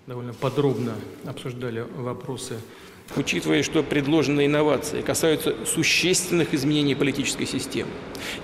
довольно 0.07 0.33
подробно 0.33 0.95
обсуждали 1.27 1.85
вопросы 1.97 2.57
Учитывая, 3.17 3.63
что 3.65 3.83
предложенные 3.83 4.47
инновации 4.47 5.03
касаются 5.03 5.57
существенных 5.67 6.55
изменений 6.55 6.95
политической 6.95 7.45
системы, 7.45 7.91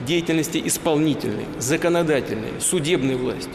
деятельности 0.00 0.60
исполнительной, 0.64 1.46
законодательной, 1.60 2.60
судебной 2.60 3.14
власти, 3.14 3.52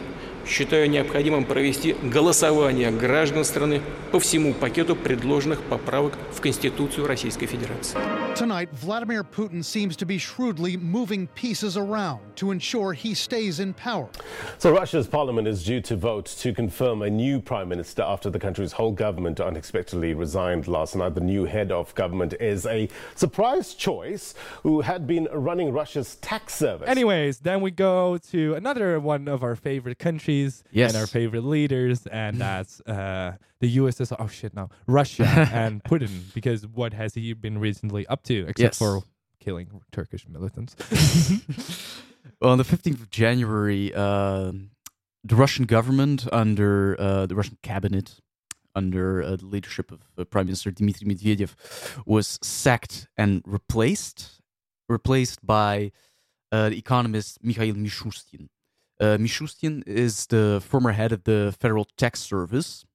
считаю 0.47 0.89
необходимым 0.89 1.43
провести 1.45 1.97
голосование 2.01 2.91
граждан 2.91 3.43
страны 3.43 3.81
по 4.13 4.19
всему 4.21 4.53
пакету 4.53 4.95
предложенных 4.95 5.61
поправок 5.63 6.13
в 6.33 6.39
Конституцию 6.39 7.07
Российской 7.07 7.45
Федерации. 7.45 7.97
Tonight, 8.35 8.69
Vladimir 8.73 9.23
Putin 9.23 9.63
seems 9.63 9.95
to 9.97 10.05
be 10.05 10.17
shrewdly 10.17 10.75
moving 10.75 11.27
pieces 11.27 11.77
around 11.77 12.21
to 12.37 12.49
ensure 12.49 12.91
he 12.91 13.13
stays 13.13 13.59
in 13.59 13.71
power. 13.73 14.09
So, 14.57 14.71
Russia's 14.73 15.07
parliament 15.07 15.47
is 15.47 15.63
due 15.63 15.79
to 15.81 15.95
vote 15.95 16.25
to 16.39 16.51
confirm 16.51 17.03
a 17.03 17.09
new 17.09 17.39
prime 17.39 17.69
minister 17.69 18.01
after 18.01 18.31
the 18.31 18.39
country's 18.39 18.71
whole 18.71 18.93
government 18.93 19.39
unexpectedly 19.39 20.15
resigned 20.15 20.67
last 20.67 20.95
night. 20.95 21.13
The 21.13 21.21
new 21.21 21.45
head 21.45 21.71
of 21.71 21.93
government 21.93 22.33
is 22.39 22.65
a 22.65 22.89
surprise 23.15 23.75
choice 23.75 24.33
who 24.63 24.81
had 24.81 25.05
been 25.05 25.27
running 25.31 25.71
Russia's 25.71 26.15
tax 26.15 26.55
service. 26.55 26.89
Anyways, 26.89 27.39
then 27.39 27.61
we 27.61 27.69
go 27.69 28.17
to 28.31 28.55
another 28.55 28.99
one 28.99 29.27
of 29.27 29.43
our 29.43 29.55
favorite 29.55 29.99
countries 29.99 30.63
Yes. 30.71 30.93
and 30.93 30.99
our 31.01 31.05
favorite 31.07 31.43
leaders, 31.43 32.07
and 32.07 32.39
that's 32.39 32.81
uh, 32.81 33.33
the 33.61 33.77
USSR. 33.77 34.17
Oh 34.19 34.27
shit, 34.27 34.53
no, 34.53 34.69
Russia 34.87 35.23
and 35.53 35.81
Putin. 35.83 36.33
Because 36.33 36.67
what 36.67 36.93
has 36.93 37.13
he 37.13 37.31
been 37.33 37.57
recently 37.57 38.05
up 38.07 38.23
to, 38.23 38.41
except 38.41 38.59
Yes. 38.59 38.77
for 38.77 39.03
killing 39.39 39.69
Turkish 39.91 40.27
militants? 40.27 40.75
Well, 42.39 42.51
on 42.51 42.57
the 42.57 42.63
15th 42.63 43.01
of 43.01 43.09
January, 43.11 43.91
uh, 43.93 44.51
the 45.23 45.35
Russian 45.35 45.65
government, 45.65 46.27
under 46.31 46.95
uh, 46.99 47.25
the 47.27 47.35
Russian 47.35 47.57
cabinet, 47.61 48.19
under 48.75 49.21
uh, 49.23 49.35
the 49.37 49.45
leadership 49.45 49.91
of 49.91 49.99
uh, 50.17 50.23
Prime 50.23 50.45
Minister 50.47 50.71
Dmitry 50.71 51.07
Medvedev, 51.07 51.53
was 52.05 52.39
sacked 52.41 53.07
and 53.17 53.41
replaced, 53.45 54.41
replaced 54.89 55.45
by 55.45 55.91
uh, 56.51 56.69
the 56.69 56.77
economist 56.77 57.43
Mikhail 57.43 57.73
Mishustin. 57.75 58.49
Uh, 58.99 59.17
Mishustin 59.17 59.83
is 59.87 60.27
the 60.27 60.61
former 60.67 60.91
head 60.93 61.11
of 61.11 61.23
the 61.25 61.55
Federal 61.59 61.85
Tax 61.97 62.19
Service 62.21 62.85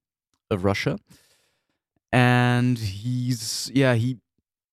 of 0.51 0.65
Russia, 0.65 0.99
and 2.13 2.79
he's 2.79 3.71
yeah 3.75 3.95
he 3.95 4.19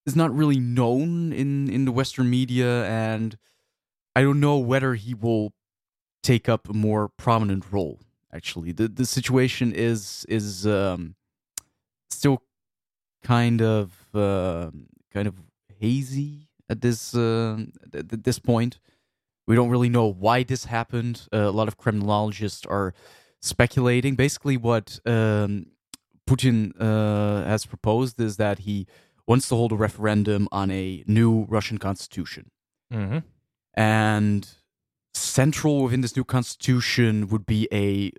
is 0.05 0.15
not 0.15 0.35
really 0.35 0.59
known 0.59 1.33
in 1.33 1.69
in 1.69 1.85
the 1.85 1.91
Western 1.91 2.29
media 2.29 2.85
and. 2.85 3.37
I 4.15 4.21
don't 4.21 4.39
know 4.39 4.59
whether 4.59 4.93
he 4.93 5.15
will 5.15 5.53
take 6.21 6.47
up 6.47 6.69
a 6.69 6.73
more 6.73 7.09
prominent 7.09 7.65
role. 7.71 7.99
Actually, 8.33 8.71
the 8.71 8.87
the 8.87 9.05
situation 9.05 9.73
is 9.73 10.25
is 10.29 10.65
um, 10.65 11.15
still 12.09 12.41
kind 13.23 13.61
of 13.61 13.93
uh, 14.15 14.71
kind 15.11 15.27
of 15.27 15.35
hazy 15.79 16.47
at 16.69 16.81
this 16.81 17.13
uh, 17.13 17.65
at 17.93 18.23
this 18.23 18.39
point. 18.39 18.79
We 19.45 19.55
don't 19.55 19.69
really 19.69 19.89
know 19.89 20.07
why 20.07 20.43
this 20.43 20.65
happened. 20.65 21.27
Uh, 21.31 21.49
a 21.49 21.51
lot 21.51 21.67
of 21.67 21.77
Kremlinologists 21.77 22.65
are 22.69 22.93
speculating. 23.43 24.15
Basically, 24.15 24.57
what 24.57 24.99
um, 25.05 25.67
Putin 26.27 26.73
uh, 26.79 27.43
has 27.47 27.65
proposed 27.65 28.19
is 28.19 28.37
that 28.37 28.59
he 28.59 28.87
wants 29.27 29.49
to 29.49 29.55
hold 29.55 29.71
a 29.71 29.75
referendum 29.75 30.47
on 30.51 30.71
a 30.71 31.03
new 31.05 31.45
Russian 31.49 31.77
constitution 31.77 32.49
mm-hmm. 32.91 33.19
and 33.73 34.49
central 35.13 35.83
within 35.83 36.01
this 36.01 36.15
new 36.15 36.23
constitution 36.23 37.27
would 37.27 37.45
be 37.45 37.67
a, 37.71 38.11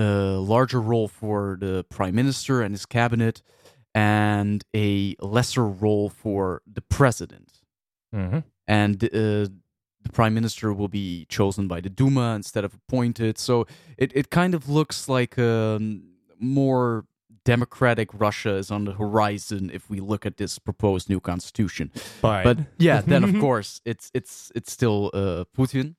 a 0.00 0.38
larger 0.38 0.80
role 0.80 1.08
for 1.08 1.58
the 1.60 1.84
prime 1.90 2.14
minister 2.14 2.62
and 2.62 2.72
his 2.72 2.86
cabinet 2.86 3.42
and 3.94 4.64
a 4.74 5.14
lesser 5.20 5.66
role 5.66 6.08
for 6.08 6.62
the 6.70 6.82
president 6.82 7.60
Mm-hmm. 8.14 8.38
and 8.68 9.04
uh, 9.04 9.48
the 10.06 10.12
prime 10.12 10.34
minister 10.34 10.72
will 10.72 10.88
be 10.88 11.26
chosen 11.28 11.66
by 11.68 11.80
the 11.80 11.90
duma 11.90 12.34
instead 12.34 12.64
of 12.64 12.72
appointed 12.74 13.38
so 13.38 13.66
it, 13.98 14.10
it 14.14 14.30
kind 14.30 14.54
of 14.54 14.68
looks 14.68 15.08
like 15.08 15.36
a 15.38 15.80
more 16.38 17.04
democratic 17.44 18.08
russia 18.12 18.54
is 18.62 18.70
on 18.70 18.84
the 18.84 18.92
horizon 18.92 19.70
if 19.72 19.88
we 19.90 19.98
look 20.00 20.26
at 20.26 20.36
this 20.36 20.58
proposed 20.58 21.08
new 21.08 21.20
constitution 21.20 21.90
But- 22.22 22.44
but 22.44 22.56
yeah 22.78 23.00
then 23.00 23.22
of 23.24 23.32
course 23.46 23.80
it's 23.84 24.10
it's 24.14 24.50
it's 24.54 24.70
still 24.72 25.10
uh, 25.14 25.44
putin 25.56 25.94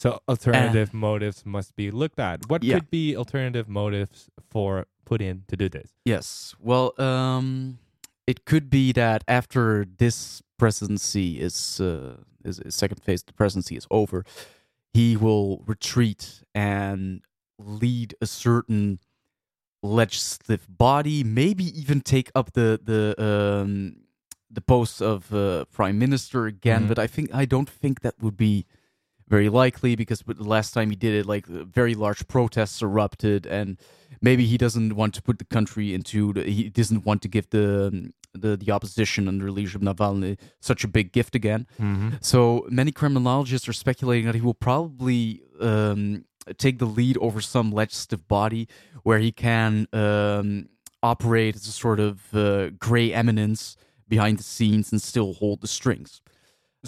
So 0.00 0.20
alternative 0.28 0.94
motives 0.94 1.44
must 1.44 1.74
be 1.74 1.90
looked 1.90 2.20
at. 2.20 2.38
What 2.50 2.62
Yeah. 2.62 2.74
could 2.78 2.88
be 2.90 3.16
alternative 3.16 3.66
motives 3.68 4.30
for 4.52 4.86
Putin 5.04 5.42
to 5.50 5.56
do 5.56 5.68
this? 5.68 5.90
Yes. 6.04 6.54
Well, 6.60 6.92
um, 7.02 7.78
it 8.28 8.44
could 8.44 8.68
be 8.68 8.92
that 8.92 9.24
after 9.26 9.86
this 10.02 10.42
presidency 10.58 11.40
is, 11.40 11.80
uh, 11.80 12.16
is, 12.44 12.58
is 12.60 12.74
second 12.74 13.00
phase, 13.02 13.22
the 13.22 13.32
presidency 13.32 13.74
is 13.74 13.86
over, 13.90 14.22
he 14.92 15.16
will 15.16 15.64
retreat 15.66 16.42
and 16.54 17.22
lead 17.58 18.14
a 18.20 18.26
certain 18.26 18.98
legislative 19.82 20.66
body, 20.68 21.24
maybe 21.24 21.64
even 21.80 22.00
take 22.02 22.30
up 22.34 22.52
the 22.52 22.78
the 22.90 23.02
um, 23.28 23.96
the 24.50 24.60
post 24.60 25.00
of 25.00 25.32
uh, 25.32 25.64
prime 25.78 25.98
minister 25.98 26.46
again. 26.46 26.84
Mhm. 26.84 26.88
But 26.88 26.98
I 26.98 27.06
think 27.06 27.34
I 27.42 27.46
don't 27.46 27.70
think 27.70 28.00
that 28.00 28.14
would 28.20 28.36
be 28.36 28.66
very 29.28 29.48
likely 29.48 29.94
because 29.94 30.22
the 30.26 30.42
last 30.56 30.74
time 30.74 30.90
he 30.90 30.96
did 30.96 31.14
it, 31.14 31.26
like 31.26 31.46
very 31.46 31.94
large 31.94 32.26
protests 32.28 32.82
erupted, 32.82 33.46
and 33.46 33.78
maybe 34.20 34.46
he 34.46 34.56
doesn't 34.56 34.94
want 34.96 35.14
to 35.14 35.22
put 35.22 35.38
the 35.38 35.44
country 35.44 35.94
into. 35.94 36.32
The, 36.32 36.42
he 36.44 36.70
doesn't 36.70 37.04
want 37.04 37.22
to 37.22 37.28
give 37.28 37.50
the 37.50 37.88
um, 37.88 38.14
the 38.34 38.56
the 38.56 38.70
opposition 38.70 39.28
under 39.28 39.46
the 39.46 39.52
leadership 39.52 39.82
of 39.82 39.96
Navalny 39.96 40.38
such 40.60 40.84
a 40.84 40.88
big 40.88 41.12
gift 41.12 41.34
again. 41.34 41.66
Mhm. 41.78 42.22
So 42.24 42.66
many 42.70 42.92
Kremlinologists 42.92 43.68
are 43.68 43.72
speculating 43.72 44.26
that 44.26 44.34
he 44.34 44.40
will 44.40 44.54
probably 44.54 45.42
um, 45.60 46.24
take 46.56 46.78
the 46.78 46.86
lead 46.86 47.16
over 47.18 47.40
some 47.40 47.70
legislative 47.70 48.26
body 48.28 48.68
where 49.02 49.18
he 49.18 49.32
can 49.32 49.86
um, 49.92 50.68
operate 51.02 51.56
as 51.56 51.66
a 51.66 51.72
sort 51.72 52.00
of 52.00 52.34
uh, 52.34 52.70
gray 52.70 53.12
eminence 53.12 53.76
behind 54.08 54.38
the 54.38 54.42
scenes 54.42 54.90
and 54.92 55.02
still 55.02 55.34
hold 55.34 55.60
the 55.60 55.68
strings. 55.68 56.20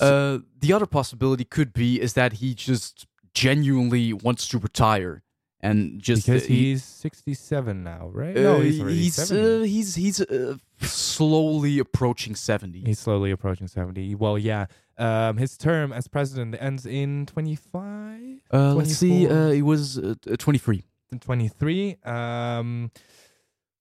Uh, 0.00 0.38
the 0.58 0.72
other 0.72 0.86
possibility 0.86 1.44
could 1.44 1.72
be 1.72 2.00
is 2.00 2.14
that 2.14 2.34
he 2.34 2.54
just 2.54 3.06
genuinely 3.34 4.12
wants 4.12 4.48
to 4.48 4.58
retire 4.58 5.22
and 5.62 6.00
just 6.00 6.26
because 6.26 6.46
he- 6.46 6.70
he's 6.70 6.84
67 6.84 7.82
now, 7.84 8.08
right? 8.12 8.36
uh, 8.36 8.40
no, 8.40 8.60
he's 8.60 8.80
already 8.80 8.96
he's 8.96 9.14
70. 9.14 9.46
uh, 9.46 9.62
he's 9.64 9.94
he's 9.94 10.20
uh, 10.20 10.56
slowly 10.80 11.78
approaching 11.78 12.34
seventy. 12.34 12.82
He's 12.84 12.98
slowly 12.98 13.30
approaching 13.30 13.68
70. 13.68 14.14
Well, 14.14 14.38
yeah. 14.38 14.66
Um, 14.98 15.38
his 15.38 15.56
term 15.56 15.92
as 15.92 16.08
president 16.08 16.56
ends 16.60 16.84
in 16.84 17.24
25? 17.26 18.42
Uh, 18.52 18.74
let's 18.74 18.94
see. 18.96 19.26
Uh, 19.26 19.48
he 19.50 19.62
was 19.62 19.98
uh, 19.98 20.14
uh, 20.30 20.36
twenty 20.36 20.58
three. 20.58 20.84
in 21.12 21.18
23. 21.18 21.96
Um, 22.04 22.90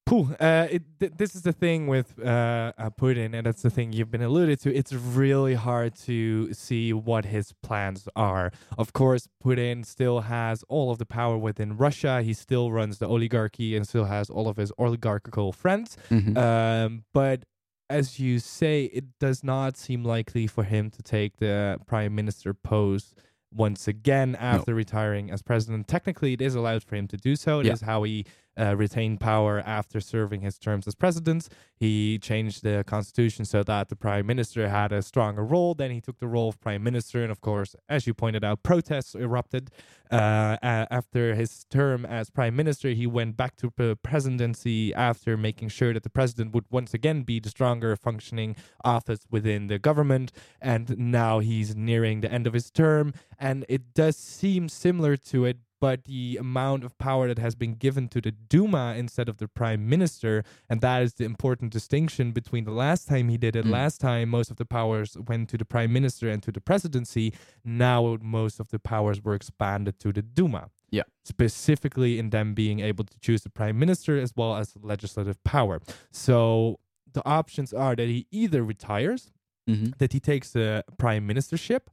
phew, 0.10 0.36
uh, 0.39 0.67
th- 1.00 1.13
this 1.17 1.36
is 1.36 1.43
the 1.43 1.54
thing 1.54 1.88
with 1.88 2.19
uh, 2.19 2.74
uh, 2.78 2.89
Putin, 2.89 3.34
and 3.34 3.45
that's 3.45 3.62
the 3.62 3.69
thing 3.69 3.93
you've 3.93 4.12
been 4.12 4.22
alluded 4.22 4.60
to. 4.62 4.74
It's 4.76 4.91
really 4.93 5.54
hard 5.54 5.95
to 6.08 6.54
see 6.54 6.91
what 6.93 7.26
his 7.26 7.54
plans 7.63 8.08
are. 8.15 8.52
Of 8.78 8.91
course, 8.93 9.28
Putin 9.43 9.86
still 9.86 10.22
has 10.22 10.63
all 10.67 10.91
of 10.91 10.98
the 10.98 11.06
power 11.06 11.38
within 11.38 11.78
Russia. 11.78 12.22
He 12.22 12.34
still 12.34 12.72
runs 12.72 12.98
the 12.98 13.08
oligarchy 13.08 13.76
and 13.78 13.88
still 13.88 14.06
has 14.06 14.30
all 14.30 14.48
of 14.48 14.58
his 14.58 14.72
oligarchical 14.78 15.52
friends. 15.54 15.95
Mhm. 16.10 16.38
Um, 16.38 17.04
but 17.13 17.43
as 17.89 18.19
you 18.19 18.39
say, 18.39 18.86
it 18.86 19.06
does 19.19 19.43
not 19.43 19.78
seem 19.78 20.04
likely 20.04 20.45
for 20.48 20.63
him 20.63 20.89
to 20.91 21.02
take 21.02 21.38
the 21.38 21.80
prime 21.88 22.13
minister 22.13 22.54
post 22.54 23.15
once 23.52 23.88
again 23.88 24.36
after 24.36 24.76
retiring 24.76 25.32
as 25.32 25.41
president. 25.41 25.88
Technically, 25.88 26.34
it 26.34 26.41
is 26.41 26.54
allowed 26.54 26.84
for 26.84 26.95
him 26.95 27.08
to 27.08 27.17
do 27.17 27.36
so. 27.36 27.62
It 27.62 27.65
is 27.65 27.82
Yeah. 27.82 27.86
how 27.88 28.04
he 28.04 28.26
uh, 28.57 28.75
retained 28.75 29.19
power 29.19 29.62
after 29.65 29.99
serving 29.99 30.41
his 30.41 30.57
terms 30.57 30.88
as 30.88 30.95
president. 30.95 31.47
He 31.75 32.19
changed 32.19 32.63
the 32.63 32.83
constitution 32.85 33.45
so 33.45 33.63
that 33.63 33.89
the 33.89 33.95
prime 33.95 34.25
minister 34.25 34.67
had 34.67 34.91
a 34.91 35.01
stronger 35.01 35.45
role. 35.45 35.73
Then 35.73 35.91
he 35.91 36.01
took 36.01 36.19
the 36.19 36.27
role 36.27 36.49
of 36.49 36.59
prime 36.59 36.83
minister, 36.83 37.21
and 37.23 37.31
of 37.31 37.41
course, 37.41 37.75
as 37.88 38.05
you 38.05 38.13
pointed 38.13 38.43
out, 38.43 38.63
protests 38.63 39.15
erupted. 39.15 39.71
Uh, 40.12 40.57
after 40.62 41.35
his 41.35 41.65
term 41.69 42.05
as 42.05 42.29
prime 42.31 42.55
minister, 42.55 42.89
he 42.89 43.05
went 43.05 43.38
back 43.38 43.55
to 43.57 43.71
the 43.77 43.97
presidency 44.01 44.93
after 44.93 45.38
making 45.38 45.69
sure 45.69 45.93
that 45.93 46.03
the 46.03 46.09
president 46.09 46.53
would 46.53 46.65
once 46.71 46.93
again 46.93 47.21
be 47.21 47.39
the 47.39 47.49
stronger 47.49 47.95
functioning 47.95 48.55
office 48.83 49.19
within 49.29 49.67
the 49.67 49.77
government. 49.77 50.31
And 50.62 50.97
now 50.97 51.39
he's 51.39 51.75
nearing 51.75 52.21
the 52.21 52.31
end 52.31 52.47
of 52.47 52.53
his 52.53 52.71
term, 52.71 53.13
and 53.38 53.65
it 53.69 53.93
does 53.93 54.17
seem 54.17 54.67
similar 54.67 55.15
to 55.15 55.45
it. 55.45 55.57
But 55.81 56.03
the 56.05 56.37
amount 56.37 56.83
of 56.83 56.97
power 56.97 57.27
that 57.29 57.39
has 57.39 57.55
been 57.55 57.75
given 57.75 58.09
to 58.09 58.19
the 58.19 58.31
Duma 58.31 58.95
instead 58.97 59.29
of 59.29 59.37
the 59.37 59.47
prime 59.47 59.87
minister, 59.87 60.43
and 60.69 60.81
that 60.81 61.01
is 61.03 61.13
the 61.13 61.23
important 61.23 61.71
distinction 61.71 62.31
between 62.31 62.65
the 62.65 62.71
last 62.71 63.07
time 63.07 63.29
he 63.29 63.37
did 63.37 63.55
it. 63.55 63.65
Mm. 63.65 63.71
Last 63.71 64.01
time, 64.01 64.29
most 64.29 64.51
of 64.51 64.57
the 64.57 64.65
powers 64.65 65.15
went 65.27 65.47
to 65.49 65.57
the 65.57 65.65
prime 65.65 65.93
minister 65.93 66.29
and 66.29 66.43
to 66.43 66.51
the 66.51 66.59
presidency. 66.59 67.33
Now, 67.63 68.17
most 68.21 68.59
of 68.59 68.67
the 68.69 68.79
powers 68.79 69.23
were 69.23 69.35
expanded 69.35 69.99
to 69.99 70.11
the 70.11 70.21
Duma 70.21 70.69
Yeah. 70.91 71.03
specifically 71.23 72.19
in 72.19 72.29
them 72.31 72.53
being 72.53 72.79
able 72.81 73.05
to 73.05 73.17
choose 73.19 73.43
the 73.43 73.49
prime 73.49 73.79
minister 73.79 74.19
as 74.19 74.33
well 74.35 74.55
as 74.57 74.75
legislative 74.81 75.41
power. 75.43 75.79
So 76.11 76.79
the 77.13 77.25
options 77.25 77.73
are 77.73 77.95
that 77.95 78.07
he 78.07 78.27
either 78.31 78.63
retires, 78.63 79.31
Mhm. 79.69 79.97
that 79.99 80.11
he 80.13 80.19
takes 80.19 80.51
the 80.51 80.83
prime 80.97 81.25
ministership, 81.27 81.83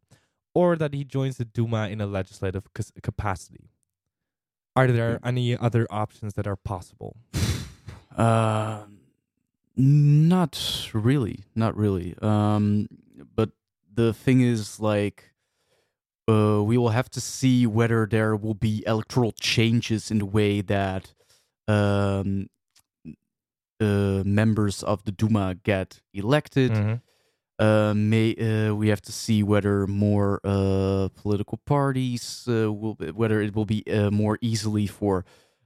or 0.55 0.75
that 0.77 0.93
he 0.95 1.05
joins 1.05 1.37
the 1.37 1.45
Duma 1.45 1.89
in 1.89 2.01
a 2.01 2.07
legislative 2.07 2.65
capacity. 3.03 3.69
Are 4.77 4.87
there 4.87 5.19
any 5.25 5.57
other 5.57 5.87
options 5.91 6.35
that 6.35 6.47
are 6.47 6.57
possible? 6.57 7.17
Uh, 8.17 8.87
not 9.77 10.89
really, 10.95 11.45
not 11.55 11.77
really. 11.77 12.15
Um, 12.23 12.89
but 13.35 13.51
the 13.93 14.15
thing 14.15 14.41
is, 14.41 14.81
like, 14.81 15.35
uh, 16.27 16.63
we 16.65 16.79
will 16.79 16.89
have 16.91 17.11
to 17.11 17.21
see 17.21 17.67
whether 17.67 18.07
there 18.07 18.35
will 18.35 18.55
be 18.55 18.83
electoral 18.87 19.33
changes 19.33 20.11
in 20.11 20.19
the 20.19 20.25
way 20.25 20.63
that 20.63 21.13
um, 21.69 22.49
uh, 23.81 24.23
members 24.25 24.83
of 24.83 25.05
the 25.05 25.13
Duma 25.13 25.57
get 25.63 26.01
elected. 26.15 26.73
Mhm. 26.73 27.03
Uh, 27.59 27.95
may 27.97 28.35
uh, 28.37 28.75
we 28.75 28.89
have 28.89 29.01
to 29.01 29.13
see 29.13 29.43
whether 29.43 29.87
more 29.87 30.41
uh, 30.45 31.09
political 31.15 31.59
parties 31.65 32.47
uh, 32.49 32.71
will 32.71 32.95
be, 32.95 33.11
whether 33.11 33.41
it 33.41 33.55
will 33.55 33.65
be 33.65 33.83
uh, 33.91 34.11
more 34.11 34.37
easily 34.43 34.87
for 34.87 35.25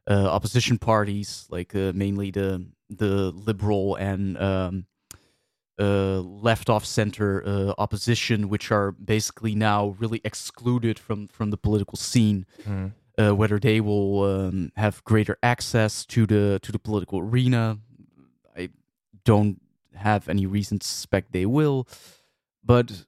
uh, 0.08 0.28
opposition 0.28 0.78
parties 0.78 1.46
like 1.50 1.74
uh, 1.74 1.92
mainly 1.94 2.30
the 2.30 2.64
the 2.88 3.30
liberal 3.32 3.96
and 3.96 4.36
um, 4.38 4.86
uh, 5.80 6.20
left 6.20 6.68
off 6.68 6.84
center 6.84 7.42
uh, 7.46 7.72
opposition, 7.78 8.48
which 8.48 8.70
are 8.70 8.92
basically 8.92 9.54
now 9.54 9.96
really 9.98 10.20
excluded 10.24 10.98
from 10.98 11.28
from 11.28 11.50
the 11.50 11.56
political 11.56 11.96
scene. 11.96 12.46
Uh, 13.18 13.34
whether 13.34 13.58
they 13.58 13.80
will 13.80 14.22
um, 14.24 14.72
have 14.76 15.02
greater 15.04 15.36
access 15.42 16.06
to 16.06 16.24
the 16.26 16.58
to 16.62 16.72
the 16.72 16.78
political 16.78 17.18
arena, 17.18 17.78
I 18.56 18.70
don't 19.24 19.59
have 19.94 20.28
any 20.28 20.46
reason 20.46 20.78
to 20.78 20.86
suspect 20.86 21.32
they 21.32 21.46
will, 21.46 21.86
but 22.64 23.04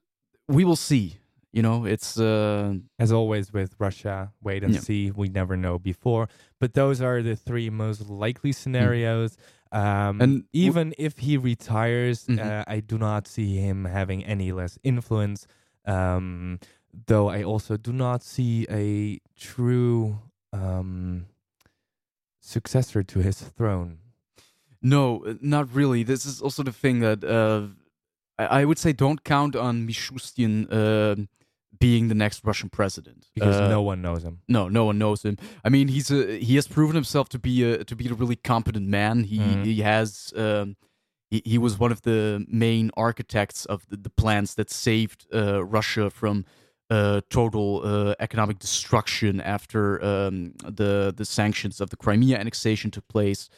we 0.47 0.63
will 0.65 0.75
see. 0.75 1.17
You 1.51 1.61
know, 1.61 1.85
it's 1.85 2.17
uh, 2.19 2.75
As 2.97 3.11
always 3.11 3.53
with 3.53 3.75
Russia, 3.79 4.33
wait 4.41 4.63
and 4.63 4.73
Yeah. 4.73 4.79
see. 4.81 5.11
We 5.11 5.29
never 5.29 5.55
know 5.55 5.77
before. 5.77 6.27
But 6.59 6.73
those 6.73 6.99
are 6.99 7.21
the 7.21 7.35
three 7.35 7.69
most 7.69 8.09
likely 8.09 8.51
scenarios. 8.51 9.37
Um, 9.71 10.19
And 10.19 10.19
w- 10.19 10.43
even 10.53 10.93
if 10.97 11.19
he 11.19 11.37
retires, 11.37 12.25
Mhm. 12.25 12.39
uh, 12.39 12.63
I 12.67 12.79
do 12.79 12.97
not 12.97 13.27
see 13.27 13.57
him 13.57 13.85
having 13.85 14.23
any 14.25 14.51
less 14.51 14.79
influence. 14.83 15.45
Um, 15.85 16.59
though 17.07 17.29
I 17.29 17.43
also 17.43 17.77
do 17.77 17.93
not 17.93 18.23
see 18.23 18.65
a 18.69 19.19
true 19.35 20.19
um, 20.53 21.25
successor 22.39 23.03
to 23.03 23.19
his 23.19 23.41
throne. 23.41 23.99
No, 24.83 25.23
uh, 25.25 25.33
not 25.41 25.73
really. 25.73 26.03
This 26.03 26.25
is 26.25 26.41
also 26.41 26.61
the 26.63 26.71
thing 26.73 26.99
that 26.99 27.23
uh, 27.23 27.67
I, 28.37 28.61
I 28.61 28.65
would 28.65 28.77
say 28.77 28.93
don't 28.93 29.23
count 29.23 29.55
on 29.55 29.87
Mishustin 29.87 30.67
uh, 30.71 31.15
being 31.79 32.07
the 32.09 32.15
next 32.15 32.43
Russian 32.45 32.69
president 32.69 33.27
Because 33.33 33.55
Uh, 33.61 33.69
no 33.69 33.81
one 33.81 34.01
knows 34.01 34.23
him. 34.23 34.41
No, 34.47 34.67
no 34.69 34.85
one 34.85 34.97
knows 34.97 35.23
him. 35.23 35.37
I 35.65 35.69
mean, 35.69 35.87
he's 35.87 36.11
a, 36.11 36.37
he 36.39 36.55
has 36.55 36.67
proven 36.67 36.95
himself 36.95 37.29
to 37.29 37.39
be 37.39 37.63
a 37.63 37.83
to 37.83 37.95
be 37.95 38.07
a 38.07 38.13
really 38.13 38.35
competent 38.35 38.87
man. 38.87 39.23
He 39.23 39.39
Mhm. 39.39 39.65
he 39.65 39.81
has 39.81 40.33
um, 40.35 40.75
he, 41.31 41.41
he 41.45 41.57
was 41.57 41.79
one 41.79 41.91
of 41.91 42.01
the 42.01 42.45
main 42.47 42.91
architects 42.95 43.65
of 43.65 43.85
the, 43.89 43.97
the 43.97 44.09
plans 44.11 44.53
that 44.55 44.69
saved 44.69 45.25
uh, 45.33 45.63
Russia 45.65 46.09
from 46.09 46.45
uh, 46.89 47.21
total 47.29 47.81
uh, 47.83 48.13
economic 48.19 48.59
destruction 48.59 49.41
after 49.41 49.81
um, 50.03 50.53
the 50.79 51.11
the 51.15 51.25
sanctions 51.25 51.81
of 51.81 51.89
the 51.89 51.97
Crimea 51.97 52.37
annexation 52.37 52.91
took 52.91 53.07
place. 53.07 53.49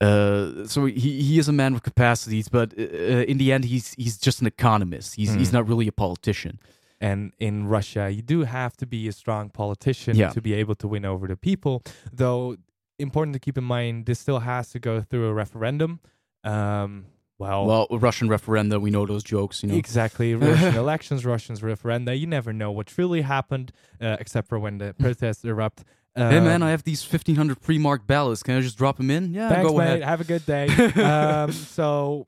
Uh, 0.00 0.66
so 0.66 0.84
he, 0.84 1.22
he 1.22 1.38
is 1.38 1.48
a 1.48 1.52
man 1.52 1.72
with 1.74 1.82
capacities, 1.82 2.48
but 2.48 2.74
uh, 2.78 2.82
in 2.82 3.38
the 3.38 3.50
end, 3.52 3.64
he's 3.64 3.94
he's 3.94 4.18
just 4.18 4.40
an 4.40 4.46
economist. 4.46 5.14
He's 5.14 5.32
he's 5.34 5.50
Mm. 5.50 5.54
not 5.54 5.68
really 5.68 5.88
a 5.88 5.92
politician. 5.92 6.58
And 7.00 7.32
in 7.38 7.66
Russia, 7.68 8.10
you 8.10 8.22
do 8.22 8.44
have 8.44 8.76
to 8.78 8.86
be 8.86 9.06
a 9.08 9.12
strong 9.12 9.50
politician 9.50 10.16
Yeah. 10.16 10.30
to 10.32 10.40
be 10.40 10.54
able 10.54 10.74
to 10.76 10.88
win 10.88 11.04
over 11.04 11.26
the 11.26 11.36
people. 11.36 11.82
Though, 12.12 12.56
important 12.98 13.34
to 13.34 13.38
keep 13.40 13.58
in 13.58 13.64
mind, 13.64 14.06
this 14.06 14.18
still 14.18 14.40
has 14.40 14.70
to 14.70 14.78
go 14.78 15.02
through 15.02 15.26
a 15.28 15.34
referendum. 15.34 16.00
Um, 16.44 17.06
well, 17.38 17.66
Well, 17.66 17.86
Russian 17.90 18.28
referenda, 18.28 18.80
we 18.80 18.90
know 18.90 19.04
those 19.04 19.22
jokes, 19.22 19.62
you 19.62 19.68
know. 19.68 19.76
exactly. 19.76 20.34
Russian 20.34 20.74
elections, 20.84 21.26
Russians 21.26 21.60
referenda. 21.60 22.18
You 22.18 22.26
never 22.26 22.52
know 22.54 22.70
what 22.72 22.86
truly 22.86 23.20
happened, 23.22 23.72
uh, 24.00 24.16
except 24.18 24.48
for 24.48 24.58
when 24.58 24.78
the 24.78 24.94
protests 24.98 25.44
erupt. 25.44 25.84
Hey 26.16 26.40
man, 26.40 26.62
Um, 26.62 26.68
I 26.68 26.70
have 26.70 26.82
these 26.84 27.02
fifteen 27.02 27.36
hundred 27.36 27.60
pre-marked 27.60 28.06
ballots. 28.06 28.42
Can 28.42 28.56
I 28.56 28.60
just 28.60 28.76
drop 28.78 28.96
them 28.96 29.10
in? 29.10 29.32
Yeah, 29.34 29.48
Thanks, 29.50 29.70
go 29.70 29.76
mate. 29.78 29.84
ahead. 29.84 30.02
Have 30.02 30.20
a 30.20 30.24
good 30.24 30.44
day. 30.46 30.66
um, 31.02 31.52
so 31.52 32.26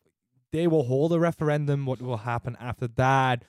they 0.52 0.66
will 0.66 0.84
hold 0.84 1.12
a 1.12 1.18
referendum. 1.18 1.86
What 1.86 2.00
will 2.02 2.18
happen 2.18 2.56
after 2.60 2.86
that? 2.96 3.44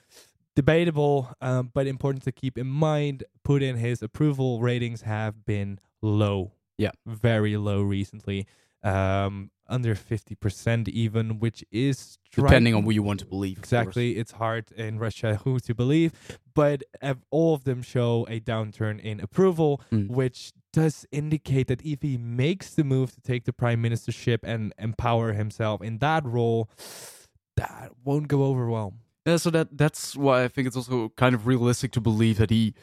Debatable, 0.56 1.32
um, 1.40 1.70
but 1.72 1.86
important 1.86 2.24
to 2.24 2.32
keep 2.32 2.58
in 2.58 2.66
mind. 2.66 3.24
Putin, 3.46 3.76
his 3.78 4.02
approval 4.02 4.60
ratings 4.60 5.02
have 5.02 5.44
been 5.44 5.78
low. 6.02 6.52
Yeah. 6.76 6.90
very 7.06 7.56
low 7.58 7.82
recently. 7.82 8.46
Um, 8.82 9.50
under 9.68 9.94
fifty 9.94 10.34
percent, 10.34 10.88
even, 10.88 11.38
which 11.38 11.64
is 11.70 12.18
Depending 12.32 12.74
on 12.74 12.82
who 12.84 12.90
you 12.90 13.02
want 13.02 13.20
to 13.20 13.26
believe. 13.26 13.58
Exactly. 13.58 14.16
It's 14.16 14.32
hard 14.32 14.72
in 14.72 14.98
Russia 14.98 15.36
who 15.44 15.60
to 15.60 15.74
believe, 15.74 16.12
but 16.54 16.82
all 17.30 17.54
of 17.54 17.64
them 17.64 17.82
show 17.82 18.26
a 18.28 18.40
downturn 18.40 18.98
in 19.00 19.20
approval, 19.20 19.80
Mm. 19.92 20.08
which 20.08 20.52
does 20.72 21.04
indicate 21.12 21.66
that 21.66 21.82
if 21.84 22.02
he 22.02 22.16
makes 22.16 22.74
the 22.74 22.84
move 22.84 23.12
to 23.12 23.20
take 23.20 23.44
the 23.44 23.52
prime 23.52 23.82
ministership 23.82 24.38
and 24.44 24.72
empower 24.78 25.32
himself 25.32 25.82
in 25.82 25.98
that 25.98 26.24
role, 26.24 26.68
that 27.56 27.90
won't 28.04 28.28
go 28.28 28.44
over 28.44 28.68
well. 28.70 28.94
Yeah, 29.26 29.36
so 29.36 29.50
that 29.50 29.76
that's 29.76 30.16
why 30.16 30.44
I 30.44 30.48
think 30.48 30.66
it's 30.68 30.76
also 30.76 31.10
kind 31.16 31.34
of 31.34 31.46
realistic 31.46 31.92
to 31.92 32.00
believe 32.00 32.38
that 32.38 32.50
he 32.50 32.74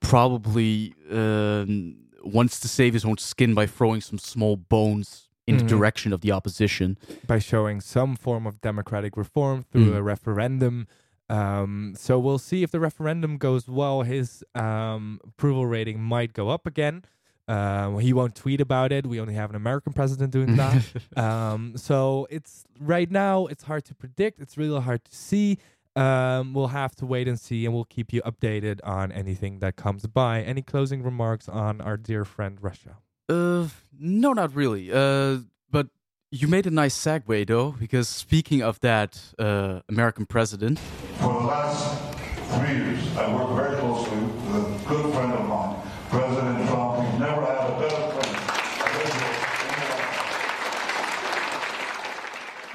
probably 0.00 0.94
um, 1.10 1.96
wants 2.24 2.60
to 2.60 2.68
save 2.68 2.92
his 2.94 3.04
own 3.04 3.18
skin 3.18 3.54
by 3.54 3.66
throwing 3.66 4.00
some 4.00 4.18
small 4.18 4.56
bones 4.56 5.23
in 5.46 5.56
Mhm. 5.56 5.58
the 5.60 5.64
direction 5.66 6.12
of 6.12 6.20
the 6.22 6.32
opposition. 6.32 6.96
by 7.26 7.38
showing 7.38 7.80
some 7.80 8.16
form 8.16 8.46
of 8.46 8.60
democratic 8.60 9.16
reform 9.16 9.64
through 9.70 9.90
Mm. 9.92 9.96
a 9.96 10.02
referendum. 10.02 10.86
Um, 11.28 11.94
so 11.96 12.18
we'll 12.18 12.38
see 12.38 12.62
if 12.62 12.70
the 12.70 12.80
referendum 12.80 13.38
goes 13.38 13.68
well. 13.68 14.02
His 14.02 14.44
um, 14.54 15.20
approval 15.24 15.66
rating 15.66 16.00
might 16.02 16.32
go 16.34 16.48
up 16.50 16.66
again. 16.66 17.02
Um, 17.46 17.98
he 17.98 18.12
won't 18.14 18.34
tweet 18.34 18.60
about 18.60 18.90
it. 18.92 19.06
We 19.06 19.20
only 19.20 19.34
have 19.34 19.50
an 19.50 19.56
American 19.56 19.92
president 19.92 20.32
doing 20.32 20.56
that. 20.56 20.82
um, 21.16 21.76
so 21.76 22.26
it's 22.30 22.64
right 22.80 23.10
now 23.10 23.46
it's 23.46 23.64
hard 23.64 23.84
to 23.86 23.94
predict. 23.94 24.40
It's 24.40 24.56
really 24.56 24.80
hard 24.80 25.04
to 25.04 25.14
see. 25.14 25.58
Um, 25.96 26.54
we'll 26.54 26.68
have 26.68 26.94
to 26.96 27.06
wait 27.06 27.28
and 27.28 27.38
see, 27.38 27.64
and 27.66 27.74
we'll 27.74 27.84
keep 27.84 28.12
you 28.12 28.20
updated 28.22 28.80
on 28.82 29.12
anything 29.12 29.60
that 29.60 29.76
comes 29.76 30.06
by. 30.06 30.42
Any 30.42 30.60
closing 30.62 31.02
remarks 31.02 31.48
on 31.48 31.80
our 31.80 31.96
dear 31.96 32.24
friend 32.24 32.58
Russia? 32.60 32.96
Uh, 33.28 33.68
no, 33.98 34.32
not 34.32 34.54
really. 34.54 34.92
Uh, 34.92 35.38
but 35.70 35.88
you 36.30 36.48
made 36.48 36.66
a 36.66 36.70
nice 36.70 36.96
segue 36.96 37.46
though, 37.46 37.72
because 37.72 38.08
speaking 38.08 38.62
of 38.62 38.80
that 38.80 39.18
uh, 39.38 39.80
American 39.88 40.26
president, 40.26 40.78
For 40.78 41.32
the 41.32 41.46
last 41.46 42.14
three 42.52 42.76
years, 42.76 43.16
I 43.16 43.34
worked 43.34 43.52
very 43.54 43.76
closely 43.78 44.18
with 44.18 44.84
a 44.84 44.88
good 44.88 45.14
friend 45.14 45.32
of 45.32 45.48
mine, 45.48 45.76
President 46.10 46.68
Trump. 46.68 46.98
We've 47.00 47.20
never 47.20 47.40
had 47.46 47.70
a 47.70 47.78
better 47.80 48.10
friend. 48.12 48.40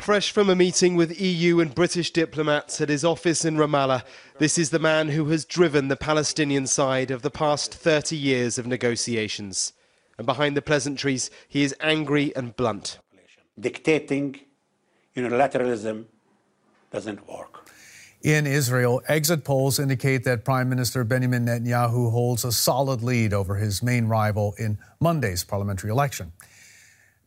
Fresh 0.01 0.31
from 0.31 0.49
a 0.49 0.55
meeting 0.55 0.95
with 0.95 1.21
EU 1.21 1.59
and 1.59 1.75
British 1.75 2.09
diplomats 2.09 2.81
at 2.81 2.89
his 2.89 3.05
office 3.05 3.45
in 3.45 3.57
Ramallah, 3.57 4.01
this 4.39 4.57
is 4.57 4.71
the 4.71 4.79
man 4.79 5.09
who 5.09 5.25
has 5.25 5.45
driven 5.45 5.87
the 5.87 5.95
Palestinian 5.95 6.65
side 6.65 7.11
of 7.11 7.21
the 7.21 7.29
past 7.29 7.75
30 7.75 8.15
years 8.15 8.57
of 8.57 8.65
negotiations. 8.65 9.73
And 10.19 10.25
behind 10.25 10.57
the 10.57 10.61
pleasantries, 10.61 11.31
he 11.47 11.63
is 11.63 11.73
angry 11.79 12.35
and 12.35 12.53
blunt. 12.53 12.99
Dictating 13.57 14.41
unilateralism 15.15 16.05
doesn't 16.91 17.25
work. 17.25 17.69
In 18.21 18.45
Israel, 18.45 19.01
exit 19.07 19.45
polls 19.45 19.79
indicate 19.79 20.25
that 20.25 20.43
Prime 20.43 20.67
Minister 20.67 21.05
Benjamin 21.05 21.45
Netanyahu 21.45 22.11
holds 22.11 22.43
a 22.43 22.51
solid 22.51 23.01
lead 23.01 23.33
over 23.33 23.55
his 23.55 23.81
main 23.81 24.07
rival 24.07 24.55
in 24.57 24.77
Monday's 24.99 25.45
parliamentary 25.45 25.89
election. 25.89 26.33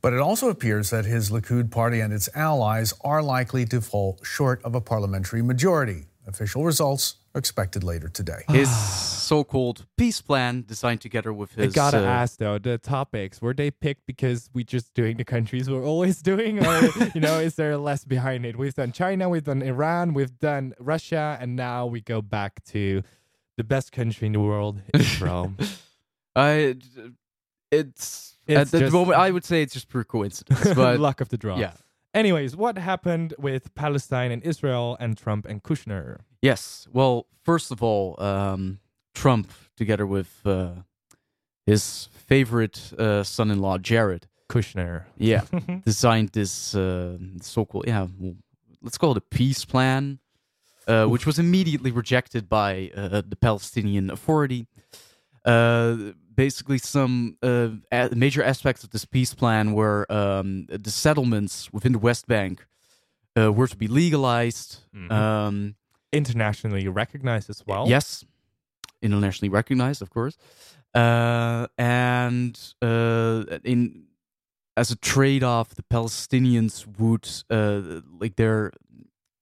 But 0.03 0.13
it 0.13 0.19
also 0.19 0.51
appears 0.51 0.91
that 0.91 1.07
his 1.07 1.31
Likud 1.31 1.71
party 1.71 2.01
and 2.01 2.13
its 2.13 2.29
allies 2.35 2.93
are 3.03 3.23
likely 3.23 3.65
to 3.67 3.81
fall 3.81 4.19
short 4.23 4.63
of 4.65 4.75
a 4.75 4.83
parliamentary 4.83 5.41
majority. 5.41 6.09
Official 6.27 6.63
results 6.63 7.15
are 7.15 7.22
expected 7.35 7.83
later 7.85 8.09
today. 8.09 8.43
his 8.49 8.71
so-called 8.71 9.87
peace 9.97 10.21
plan, 10.21 10.65
designed 10.67 11.01
together 11.01 11.33
with 11.33 11.53
his. 11.55 11.73
I 11.73 11.75
gotta 11.75 11.99
uh, 11.99 12.07
ask 12.07 12.39
though, 12.39 12.59
the 12.59 12.79
topics 12.79 13.41
were 13.41 13.55
they 13.55 13.71
picked 13.71 14.07
because 14.07 14.51
we 14.53 14.65
just 14.65 14.93
doing 14.95 15.17
the 15.17 15.25
countries 15.25 15.71
we're 15.71 15.85
always 15.85 16.21
doing, 16.33 16.65
or 16.65 16.91
you 17.15 17.21
know, 17.21 17.39
is 17.39 17.55
there 17.57 17.77
less 17.77 18.05
behind 18.05 18.45
it? 18.45 18.57
We've 18.57 18.75
done 18.75 18.93
China, 18.93 19.29
we've 19.29 19.45
done 19.45 19.63
Iran, 19.63 20.15
we've 20.15 20.39
done 20.39 20.75
Russia, 20.79 21.39
and 21.41 21.57
now 21.57 21.87
we 21.87 22.01
go 22.01 22.21
back 22.23 22.63
to 22.67 23.03
the 23.57 23.65
best 23.65 23.93
country 23.93 24.27
in 24.27 24.33
the 24.33 24.41
world, 24.41 24.81
Israel. 24.95 25.55
I, 26.37 26.77
it's, 27.71 28.37
It's 28.47 28.75
at 28.75 28.81
the 28.81 28.91
moment 28.91 29.19
I 29.19 29.31
would 29.31 29.45
say 29.45 29.63
it's 29.63 29.75
just 29.75 29.89
pure 29.89 30.05
coincidence, 30.05 30.75
but 30.75 30.99
luck 31.01 31.21
of 31.21 31.29
the 31.29 31.37
draw. 31.37 31.59
Yeah. 31.59 31.73
Anyways, 32.15 32.55
what 32.55 32.77
happened 32.77 33.35
with 33.39 33.75
Palestine 33.75 34.31
and 34.31 34.43
Israel 34.43 34.97
and 35.01 35.17
Trump 35.17 35.47
and 35.47 35.63
Kushner? 35.63 36.21
Yes. 36.43 36.87
Well, 36.93 37.27
first 37.43 37.71
of 37.71 37.83
all, 37.83 38.23
um, 38.23 38.81
Trump, 39.15 39.51
together 39.77 40.07
with 40.07 40.41
uh, 40.45 40.73
his 41.65 42.09
favorite 42.13 42.93
uh, 42.99 43.23
son-in-law 43.23 43.79
Jared 43.79 44.27
Kushner, 44.49 45.05
yeah, 45.17 45.43
designed 45.85 46.31
this 46.31 46.75
uh, 46.75 47.17
so-called 47.41 47.85
yeah, 47.87 48.07
well, 48.19 48.35
let's 48.83 48.99
call 48.99 49.13
it 49.13 49.17
a 49.17 49.23
peace 49.23 49.65
plan, 49.65 50.19
uh, 50.87 51.07
which 51.07 51.25
was 51.25 51.39
immediately 51.39 51.91
rejected 51.91 52.49
by 52.49 52.91
uh, 52.95 53.23
the 53.27 53.37
Palestinian 53.37 54.11
Authority. 54.11 54.67
Uh, 55.45 56.13
basically, 56.35 56.79
some 56.79 57.37
uh, 57.43 57.69
a- 57.91 58.15
major 58.15 58.43
aspects 58.43 58.85
of 58.85 58.91
this 58.91 59.05
peace 59.05 59.35
plan 59.35 59.73
were 59.73 60.07
um, 60.11 60.67
the 60.69 60.91
settlements 60.91 61.73
within 61.73 61.93
the 61.93 61.99
West 61.99 62.27
Bank 62.27 62.67
uh, 63.37 63.53
were 63.53 63.67
to 63.69 63.77
be 63.77 63.89
legalized. 63.89 64.81
Mhm. 64.95 65.11
Um, 65.11 65.75
Internationally 66.13 66.87
recognized 66.89 67.49
as 67.49 67.65
well. 67.67 67.89
Yes, 67.89 68.23
internationally 69.01 69.49
recognized, 69.49 70.03
of 70.03 70.11
course, 70.11 70.37
uh, 70.95 71.67
and 71.79 72.59
uh, 72.83 73.45
in 73.65 74.05
as 74.77 74.91
a 74.91 74.97
trade-off, 74.97 75.75
the 75.75 75.83
Palestinians 75.83 76.87
would 76.99 77.27
uh, 77.51 78.03
like 78.21 78.37
they're 78.37 78.73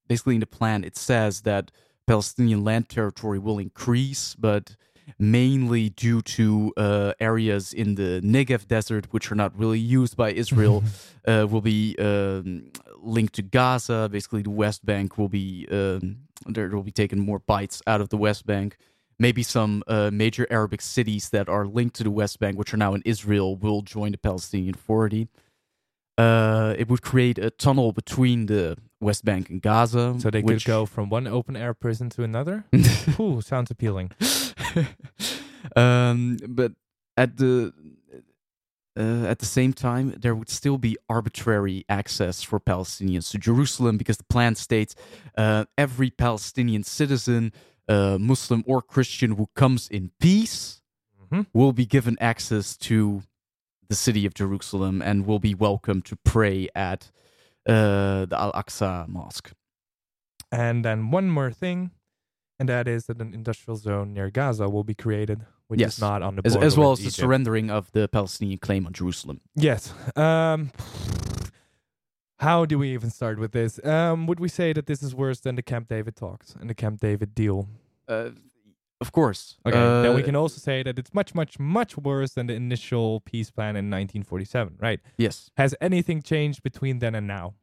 basically 0.09 0.35
in 0.35 0.41
the 0.41 0.47
plan. 0.47 0.85
It 0.85 0.97
says 0.97 1.41
that 1.43 1.73
Palestinian 2.07 2.63
land 2.65 2.89
territory 2.89 3.39
will 3.41 3.59
increase, 3.59 4.37
but 4.37 4.77
mainly 5.19 5.91
due 5.91 6.23
to 6.23 6.73
uh, 6.77 7.13
areas 7.21 7.73
in 7.73 7.95
the 7.95 8.21
Negev 8.23 8.67
desert, 8.67 9.07
which 9.11 9.31
are 9.31 9.35
not 9.35 9.57
really 9.59 9.79
used 9.79 10.17
by 10.17 10.33
Israel, 10.33 10.83
uh, 11.27 11.47
will 11.49 11.61
be 11.61 11.97
um, 11.99 12.71
linked 12.99 13.35
to 13.35 13.43
Gaza. 13.43 14.09
Basically, 14.11 14.43
the 14.43 14.51
West 14.51 14.85
Bank 14.85 15.19
will 15.19 15.29
be 15.29 15.67
um, 15.71 16.19
there 16.47 16.69
will 16.69 16.83
be 16.83 16.93
taken 16.93 17.19
more 17.19 17.39
bites 17.39 17.83
out 17.87 18.01
of 18.01 18.09
the 18.09 18.17
West 18.17 18.47
Bank. 18.47 18.77
Maybe 19.19 19.43
some 19.43 19.83
uh, 19.87 20.11
major 20.11 20.47
Arabic 20.51 20.81
cities 20.81 21.29
that 21.29 21.49
are 21.49 21.67
linked 21.67 21.95
to 21.97 22.05
the 22.05 22.11
West 22.11 22.39
Bank, 22.39 22.59
which 22.59 22.73
are 22.73 22.79
now 22.79 22.95
in 22.95 23.03
Israel, 23.05 23.55
will 23.55 23.83
join 23.83 24.13
the 24.13 24.19
Palestinian 24.19 24.75
Authority. 24.75 25.29
Uh, 26.17 26.75
it 26.79 26.89
would 26.89 27.03
create 27.03 27.39
a 27.39 27.51
tunnel 27.51 27.93
between 27.93 28.47
the 28.47 28.77
West 29.01 29.25
Bank 29.25 29.49
and 29.49 29.63
Gaza, 29.63 30.17
So 30.19 30.31
they 30.31 30.43
which 30.43 30.65
could 30.65 30.71
go 30.71 30.87
from 30.87 31.09
one 31.09 31.27
open 31.27 31.57
air 31.57 31.73
prison 31.73 32.11
to 32.11 32.23
another. 32.23 32.65
Ooh, 33.21 33.41
sounds 33.41 33.71
appealing. 33.71 34.11
um, 35.77 36.39
but 36.49 36.73
at 37.17 37.37
the 37.37 37.73
uh, 38.99 39.25
at 39.27 39.39
the 39.39 39.47
same 39.47 39.73
time, 39.73 40.15
there 40.19 40.35
would 40.35 40.49
still 40.51 40.77
be 40.79 40.97
arbitrary 41.09 41.85
access 41.89 42.43
for 42.43 42.59
Palestinians 42.61 43.31
to 43.31 43.39
Jerusalem 43.39 43.97
because 43.97 44.17
the 44.17 44.25
plan 44.25 44.55
states 44.57 44.95
uh, 45.39 45.65
every 45.79 46.11
Palestinian 46.11 46.83
citizen, 46.83 47.53
uh, 47.89 48.19
Muslim 48.21 48.65
or 48.67 48.83
Christian, 48.83 49.33
who 49.37 49.49
comes 49.55 49.89
in 49.89 50.11
peace 50.21 50.77
Mhm. 51.33 51.47
will 51.53 51.73
be 51.73 51.87
given 51.87 52.17
access 52.21 52.77
to 52.77 53.23
the 53.89 53.95
city 53.95 54.27
of 54.27 54.35
Jerusalem 54.35 55.01
and 55.01 55.25
will 55.27 55.39
be 55.39 55.55
welcome 55.55 56.03
to 56.03 56.17
pray 56.17 56.69
at 56.75 57.13
uh, 57.69 58.25
the 58.27 58.37
Al 58.37 58.53
Aqsa 58.53 59.07
Mosque. 59.07 59.53
And 60.51 60.85
then 60.85 61.11
one 61.13 61.31
more 61.31 61.53
thing, 61.53 61.93
and 62.61 62.69
that 62.69 62.87
is 62.87 63.07
that 63.07 63.21
an 63.21 63.33
industrial 63.33 63.77
zone 63.77 64.13
near 64.13 64.31
Gaza 64.31 64.69
will 64.69 64.85
be 64.85 64.95
created, 64.95 65.47
which 65.69 65.81
yes, 65.81 65.95
is 65.95 66.01
not 66.01 66.21
on 66.23 66.37
the 66.37 66.43
as, 66.45 66.53
border 66.53 66.67
as 66.67 66.77
well 66.77 66.93
as 66.93 66.99
with 66.99 67.07
the 67.07 67.11
surrendering 67.23 67.71
of 67.71 67.91
the 67.93 68.07
Palestinian 68.07 68.59
claim 68.59 68.87
on 68.87 68.93
Jerusalem. 68.93 69.41
Yes. 69.57 69.95
Um, 70.15 70.71
how 72.39 72.67
do 72.67 72.79
we 72.79 72.93
even 72.93 73.09
start 73.11 73.39
with 73.39 73.53
this? 73.53 73.85
Um, 73.85 74.27
would 74.27 74.39
we 74.41 74.49
say 74.49 74.75
that 74.75 74.87
this 74.87 75.03
is 75.03 75.15
worse 75.15 75.41
than 75.41 75.57
the 75.57 75.63
Camp 75.63 75.89
David 75.89 76.17
talks 76.17 76.55
and 76.61 76.69
the 76.69 76.75
Camp 76.75 77.01
David 77.01 77.35
deal? 77.35 77.67
Uh, 78.07 78.31
of 79.01 79.11
course. 79.13 79.57
Okay. 79.65 79.79
then 79.79 80.15
we 80.15 80.23
Uh, 80.23 80.27
can 80.27 80.37
also 80.37 80.59
say 80.59 80.83
that 80.83 80.99
it's 80.99 81.15
much, 81.15 81.35
much, 81.35 81.59
much 81.59 81.97
worse 81.97 82.35
than 82.35 82.47
the 82.47 82.55
initial 82.55 83.21
peace 83.21 83.51
plan 83.51 83.71
in 83.71 83.87
1947, 83.91 84.77
right? 84.79 85.01
Yes. 85.17 85.51
Has 85.57 85.75
anything 85.81 86.21
changed 86.21 86.63
between 86.63 86.99
then 86.99 87.15
and 87.15 87.27
now? 87.27 87.55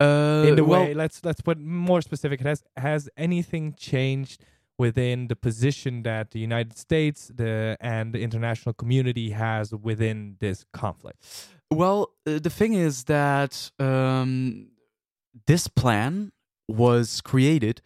Uh, 0.00 0.44
in 0.46 0.54
the 0.56 0.64
well, 0.64 0.84
way, 0.84 0.94
let's 0.94 1.24
let's 1.24 1.40
put 1.40 1.58
more 1.58 2.00
specific. 2.02 2.40
Has 2.40 2.62
has 2.76 3.08
anything 3.16 3.74
changed 3.76 4.44
within 4.78 5.26
the 5.26 5.34
position 5.34 6.02
that 6.04 6.30
the 6.30 6.38
United 6.38 6.76
States, 6.78 7.30
the 7.34 7.76
and 7.80 8.12
the 8.14 8.20
international 8.22 8.72
community 8.72 9.30
has 9.30 9.72
within 9.74 10.36
this 10.38 10.64
conflict? 10.72 11.48
Well, 11.70 12.12
uh, 12.26 12.38
the 12.38 12.50
thing 12.50 12.74
is 12.74 13.04
that 13.04 13.70
um, 13.78 14.68
this 15.46 15.66
plan 15.68 16.32
was 16.68 17.20
created 17.20 17.82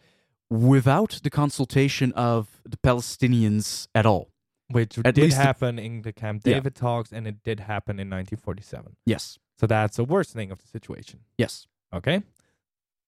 without 0.49 1.19
the 1.23 1.29
consultation 1.31 2.11
of 2.13 2.61
the 2.63 2.77
Palestinians 2.77 3.87
at 3.95 4.05
all. 4.05 4.29
Which 4.69 4.97
At 4.99 5.15
did 5.15 5.23
least 5.25 5.37
the- 5.37 5.43
happen 5.43 5.79
in 5.79 6.03
the 6.03 6.13
Camp 6.13 6.43
Yeah. 6.45 6.53
David 6.55 6.75
talks, 6.75 7.11
and 7.11 7.27
it 7.27 7.43
did 7.43 7.59
happen 7.61 7.99
in 7.99 8.07
1947. 8.09 8.95
Yes. 9.05 9.37
So 9.59 9.67
that's 9.67 9.99
a 9.99 10.03
worsening 10.03 10.51
of 10.51 10.59
the 10.61 10.67
situation. 10.67 11.21
Yes. 11.37 11.67
Okay. 11.93 12.23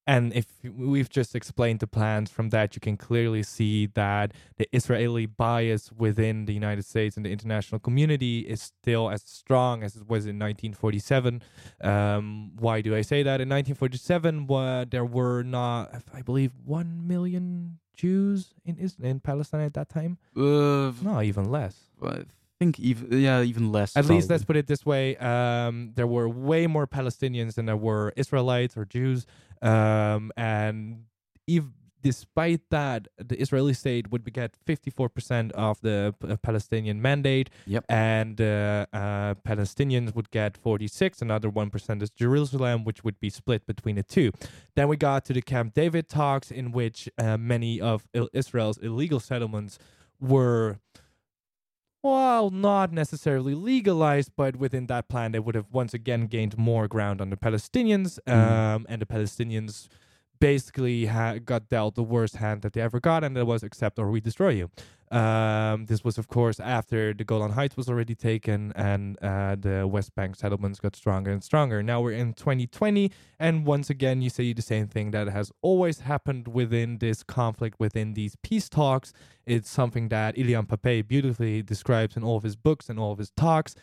And 0.07 0.33
if 0.33 0.45
we've 0.63 1.09
just 1.09 1.35
explained 1.35 1.79
the 1.79 1.87
plans 1.87 2.29
from 2.29 2.49
that, 2.49 2.75
you 2.75 2.79
can 2.79 2.95
clearly 2.95 3.41
see 3.41 3.87
that 3.87 4.33
the 4.57 4.67
Israeli 4.71 5.25
bias 5.25 5.91
within 5.91 6.45
the 6.45 6.53
United 6.53 6.85
States 6.85 7.17
and 7.17 7.25
the 7.25 7.31
international 7.31 7.79
community 7.79 8.41
is 8.41 8.61
still 8.61 9.09
as 9.09 9.23
strong 9.25 9.81
as 9.81 9.95
it 9.95 10.07
was 10.07 10.27
in 10.27 10.37
1947. 10.37 11.41
Um, 11.81 12.51
why 12.57 12.81
do 12.81 12.95
I 12.95 13.01
say 13.01 13.23
that? 13.23 13.41
In 13.41 13.49
1947, 13.49 14.45
wa- 14.45 14.85
there 14.87 15.05
were 15.05 15.41
not, 15.41 16.03
I 16.13 16.21
believe, 16.21 16.51
1 16.63 17.07
million 17.07 17.79
Jews 17.97 18.53
in, 18.63 18.77
Is- 18.77 18.97
in 19.01 19.21
Palestine 19.21 19.61
at 19.61 19.73
that 19.73 19.89
time. 19.89 20.19
Uh, 20.37 20.91
no, 21.01 21.19
even 21.23 21.45
less. 21.49 21.75
Think 22.65 22.79
even 22.79 23.21
yeah, 23.21 23.41
even 23.41 23.71
less. 23.71 23.95
At 23.95 24.05
least 24.05 24.29
let's 24.29 24.45
put 24.45 24.57
it 24.57 24.67
this 24.67 24.85
way: 24.85 25.15
um, 25.17 25.91
there 25.95 26.07
were 26.07 26.27
way 26.29 26.67
more 26.67 26.87
Palestinians 26.87 27.55
than 27.55 27.65
there 27.65 27.77
were 27.77 28.13
Israelites 28.15 28.75
or 28.77 28.85
Jews, 28.85 29.25
um, 29.61 30.31
and 30.37 31.05
if, 31.47 31.63
despite 32.01 32.61
that, 32.69 33.07
the 33.17 33.37
Israeli 33.41 33.73
state 33.73 34.11
would 34.11 34.31
get 34.33 34.51
54% 34.67 35.51
of 35.53 35.81
the 35.81 36.13
P- 36.19 36.27
uh, 36.31 36.37
Palestinian 36.37 37.01
mandate, 37.01 37.49
Yep. 37.65 37.85
and 37.89 38.39
uh, 38.41 38.85
uh, 38.93 39.33
Palestinians 39.51 40.13
would 40.15 40.29
get 40.31 40.57
46. 40.57 41.21
Another 41.21 41.49
one 41.49 41.69
percent 41.69 42.01
is 42.03 42.09
Jerusalem, 42.09 42.83
which 42.83 43.03
would 43.03 43.19
be 43.19 43.29
split 43.29 43.65
between 43.65 43.95
the 43.95 44.03
two. 44.03 44.31
Then 44.75 44.87
we 44.87 44.97
got 44.97 45.25
to 45.25 45.33
the 45.33 45.41
Camp 45.41 45.73
David 45.73 46.09
talks, 46.09 46.51
in 46.51 46.71
which 46.71 47.09
uh, 47.17 47.37
many 47.37 47.81
of 47.81 48.07
Israel's 48.33 48.77
illegal 48.77 49.19
settlements 49.19 49.77
were 50.19 50.79
well, 52.05 52.51
not 52.51 52.93
necessarily 52.93 53.55
legalized, 53.55 54.31
but 54.35 54.55
within 54.55 54.85
that 54.87 55.09
plan, 55.09 55.31
they 55.31 55.39
would 55.39 55.55
have 55.55 55.65
once 55.71 55.93
again 55.93 56.27
gained 56.27 56.55
more 56.57 56.87
ground 56.87 57.19
on 57.19 57.31
the 57.31 57.37
Palestinians, 57.37 58.19
um, 58.27 58.85
and 58.87 59.01
the 59.01 59.07
Palestinians 59.07 59.87
basically 60.39 61.05
ha- 61.05 61.37
got 61.43 61.69
dealt 61.69 61.95
the 61.95 62.03
worst 62.03 62.37
hand 62.37 62.61
that 62.63 62.73
they 62.73 62.81
ever 62.81 62.99
got, 62.99 63.23
and 63.23 63.35
that 63.35 63.45
was 63.45 63.63
accept 63.63 63.99
or 63.99 64.09
we 64.09 64.21
destroy 64.21 64.49
you. 64.49 64.69
Um, 65.11 65.85
this 65.85 66.03
was, 66.03 66.17
of 66.17 66.27
course, 66.27 66.59
after 66.59 67.13
the 67.13 67.23
Golan 67.23 67.51
Heights 67.51 67.77
was 67.77 67.87
already 67.87 68.15
taken 68.15 68.73
and 68.75 69.21
uh, 69.23 69.55
the 69.55 69.87
West 69.87 70.15
Bank 70.15 70.35
settlements 70.35 70.79
got 70.79 70.95
stronger 70.95 71.31
and 71.31 71.43
stronger. 71.43 71.83
Now 71.83 72.01
we're 72.01 72.13
in 72.13 72.33
2020, 72.33 73.11
and 73.39 73.65
once 73.65 73.89
again, 73.89 74.21
you 74.21 74.29
see 74.29 74.51
the 74.53 74.63
same 74.63 74.87
thing 74.87 75.11
that 75.11 75.27
has 75.27 75.51
always 75.61 76.01
happened 76.01 76.47
within 76.47 76.97
this 76.97 77.21
conflict, 77.21 77.79
within 77.79 78.13
these 78.13 78.35
peace 78.37 78.67
talks. 78.67 79.13
It's 79.45 79.69
something 79.69 80.09
that 80.09 80.35
Ilan 80.35 80.67
Pappé 80.67 81.07
beautifully 81.07 81.61
describes 81.61 82.17
in 82.17 82.23
all 82.23 82.37
of 82.37 82.43
his 82.43 82.55
books 82.55 82.89
and 82.89 82.99
all 82.99 83.11
of 83.11 83.19
his 83.19 83.29
talks 83.31 83.75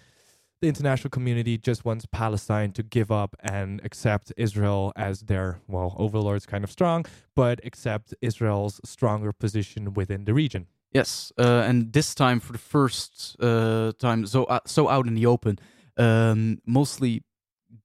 the 0.63 0.69
international 0.69 1.11
community 1.11 1.59
just 1.59 1.85
wants 1.85 2.07
Palestine 2.07 2.71
to 2.73 2.83
give 2.83 3.11
up 3.11 3.37
and 3.41 3.81
accept 3.85 4.33
Israel 4.37 4.93
as 4.97 5.21
their, 5.23 5.61
well, 5.69 5.95
overlords 5.99 6.47
kind 6.47 6.65
of 6.65 6.71
strong, 6.71 7.05
but 7.37 7.61
accept 7.65 8.15
Israel's 8.23 8.81
stronger 8.85 9.33
position 9.33 9.93
within 9.93 10.25
the 10.25 10.33
region. 10.33 10.67
Yes, 10.93 11.33
uh, 11.39 11.65
and 11.69 11.93
this 11.93 12.15
time 12.15 12.39
for 12.41 12.53
the 12.53 12.59
first 12.77 13.37
uh, 13.41 13.93
time, 13.99 14.27
so 14.27 14.45
uh, 14.45 14.61
so 14.67 14.89
out 14.89 15.07
in 15.07 15.15
the 15.15 15.27
open, 15.27 15.59
um, 15.97 16.59
mostly 16.67 17.23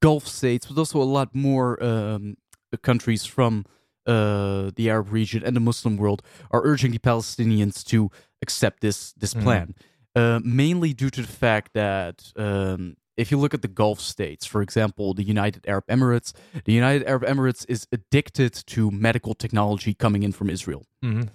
Gulf 0.02 0.28
states, 0.28 0.68
but 0.68 0.78
also 0.78 1.02
a 1.02 1.10
lot 1.18 1.34
more 1.34 1.82
um, 1.84 2.36
countries 2.84 3.26
from 3.26 3.66
uh, 4.06 4.72
the 4.76 4.90
Arab 4.90 5.12
region 5.12 5.42
and 5.44 5.56
the 5.56 5.62
Muslim 5.62 5.98
world 5.98 6.22
are 6.52 6.62
urging 6.64 6.92
the 6.92 7.00
Palestinians 7.00 7.84
to 7.86 8.12
accept 8.42 8.82
this 8.82 9.14
this 9.14 9.34
Mhm. 9.34 9.44
plan, 9.44 9.76
uh, 10.20 10.40
mainly 10.44 10.92
due 11.02 11.10
to 11.18 11.22
the 11.22 11.34
fact 11.46 11.70
that. 11.74 12.16
Um, 12.36 12.96
if 13.24 13.32
you 13.32 13.40
look 13.44 13.56
at 13.56 13.64
the 13.64 13.74
Gulf 13.82 14.00
states, 14.00 14.46
for 14.54 14.62
example, 14.62 15.06
the 15.20 15.24
United 15.36 15.62
Arab 15.74 15.86
Emirates, 15.96 16.30
the 16.66 16.74
United 16.82 17.04
Arab 17.12 17.24
Emirates 17.34 17.66
is 17.68 17.82
addicted 17.98 18.54
to 18.74 18.92
medical 19.08 19.34
technology 19.44 19.94
coming 20.04 20.22
in 20.28 20.32
from 20.38 20.48
Israel. 20.58 20.84
Mhm. 21.04 21.28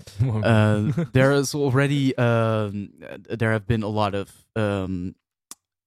uh, 0.52 1.04
there 1.18 1.32
is 1.42 1.48
already 1.62 2.04
um, 2.28 2.74
there 3.40 3.52
have 3.56 3.66
been 3.72 3.82
a 3.90 3.92
lot 4.00 4.12
of 4.22 4.26
um, 4.64 5.14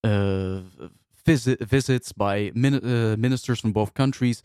uh, 0.03 0.59
visit 1.25 1.59
visits 1.75 2.11
by 2.25 2.51
min- 2.53 2.83
uh, 2.83 3.15
ministers 3.17 3.59
from 3.61 3.71
both 3.71 3.91
countries 3.93 4.37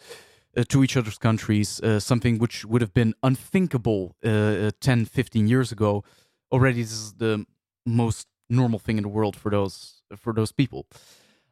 uh, 0.57 0.62
to 0.68 0.82
each 0.84 0.96
other's 0.96 1.18
countries, 1.18 1.80
uh, 1.80 1.98
something 2.01 2.38
which 2.38 2.64
would 2.64 2.80
have 2.86 2.94
been 2.94 3.12
unthinkable 3.22 4.03
uh, 4.24 4.70
10, 4.80 5.05
15 5.07 5.48
years 5.48 5.72
ago. 5.72 6.05
Already, 6.53 6.82
this 6.82 6.92
is 6.92 7.12
the 7.14 7.44
most 7.86 8.26
normal 8.51 8.78
thing 8.78 8.96
in 8.98 9.03
the 9.03 9.09
world 9.09 9.36
for 9.36 9.51
those 9.51 10.03
for 10.16 10.32
those 10.32 10.53
people. 10.53 10.86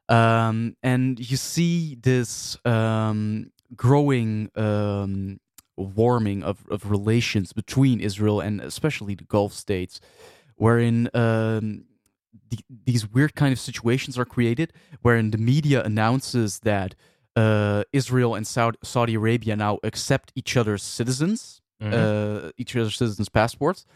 Um, 0.08 0.76
and 0.82 1.18
you 1.18 1.36
see 1.36 1.96
this 2.00 2.56
um, 2.64 3.52
growing 3.76 4.50
um, 4.56 5.38
warming 5.76 6.42
of, 6.42 6.64
of 6.70 6.90
relations 6.90 7.52
between 7.52 8.00
Israel 8.00 8.40
and 8.40 8.60
especially 8.60 9.14
the 9.14 9.24
Gulf 9.24 9.52
states, 9.52 10.00
wherein 10.56 11.08
um, 11.14 11.84
the, 12.50 12.58
these 12.84 13.06
weird 13.08 13.34
kind 13.34 13.52
of 13.52 13.60
situations 13.60 14.18
are 14.18 14.24
created, 14.24 14.72
wherein 15.02 15.30
the 15.30 15.38
media 15.38 15.82
announces 15.84 16.60
that 16.60 16.94
uh, 17.36 17.84
Israel 17.92 18.34
and 18.34 18.46
Saudi, 18.46 18.78
Saudi 18.82 19.14
Arabia 19.14 19.54
now 19.56 19.78
accept 19.84 20.32
each 20.34 20.56
other's 20.56 20.82
citizens, 20.82 21.60
Mhm. 21.80 21.92
uh, 21.94 22.50
each 22.56 22.74
other's 22.74 22.96
citizens' 22.96 23.28
passports. 23.28 23.86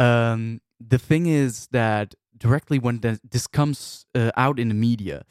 Um, 0.00 0.60
the 0.80 0.98
thing 0.98 1.26
is 1.26 1.68
that 1.70 2.16
directly 2.42 2.78
when 2.78 3.00
this 3.30 3.46
comes 3.46 4.04
uh, 4.16 4.32
out 4.36 4.58
in 4.58 4.68
the 4.68 4.74
media, 4.74 5.24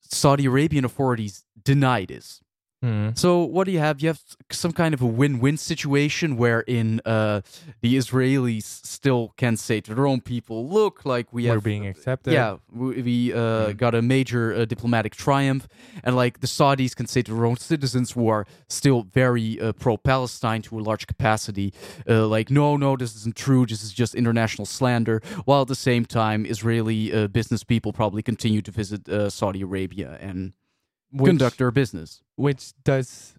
Saudi 0.00 0.46
Arabian 0.46 0.84
authorities 0.86 1.44
deny 1.62 2.06
this. 2.06 2.40
Mhm. 2.82 3.18
So 3.18 3.42
what 3.42 3.64
do 3.64 3.72
you 3.72 3.78
have? 3.78 4.00
You 4.00 4.08
have 4.08 4.22
some 4.50 4.72
kind 4.72 4.94
of 4.94 5.02
a 5.02 5.06
win-win 5.06 5.58
situation 5.58 6.38
wherein 6.38 7.00
uh, 7.04 7.42
the 7.82 7.96
Israelis 7.96 8.62
still 8.62 9.34
can 9.36 9.58
say 9.58 9.82
to 9.82 9.94
their 9.94 10.06
own 10.06 10.22
people, 10.22 10.66
"Look, 10.66 11.04
like 11.04 11.30
we 11.30 11.44
We're 11.44 11.54
have 11.54 11.64
being 11.64 11.86
accepted." 11.86 12.32
Yeah, 12.32 12.56
we, 12.72 13.02
we 13.02 13.32
uh, 13.34 13.72
got 13.72 13.94
a 13.94 14.00
major 14.00 14.54
uh, 14.54 14.64
diplomatic 14.64 15.14
triumph, 15.14 15.68
and 16.02 16.16
like 16.16 16.40
the 16.40 16.46
Saudis 16.46 16.96
can 16.96 17.06
say 17.06 17.20
to 17.20 17.34
their 17.34 17.44
own 17.44 17.58
citizens 17.58 18.12
who 18.12 18.28
are 18.28 18.46
still 18.68 19.02
very 19.02 19.60
uh, 19.60 19.72
pro-Palestine 19.72 20.62
to 20.62 20.78
a 20.78 20.82
large 20.82 21.06
capacity, 21.06 21.74
uh, 22.08 22.26
like, 22.26 22.50
"No, 22.50 22.78
no, 22.78 22.96
this 22.96 23.14
isn't 23.14 23.36
true. 23.36 23.66
This 23.66 23.82
is 23.82 23.92
just 23.92 24.14
international 24.14 24.64
slander." 24.64 25.20
While 25.44 25.62
at 25.62 25.68
the 25.68 25.74
same 25.74 26.06
time, 26.06 26.46
Israeli 26.46 27.12
uh, 27.12 27.28
business 27.28 27.62
people 27.62 27.92
probably 27.92 28.22
continue 28.22 28.62
to 28.62 28.70
visit 28.70 29.06
uh, 29.06 29.28
Saudi 29.28 29.60
Arabia 29.60 30.16
and 30.18 30.54
Which- 31.12 31.28
conduct 31.30 31.58
their 31.58 31.70
business. 31.70 32.22
Which 32.36 32.72
does 32.84 33.34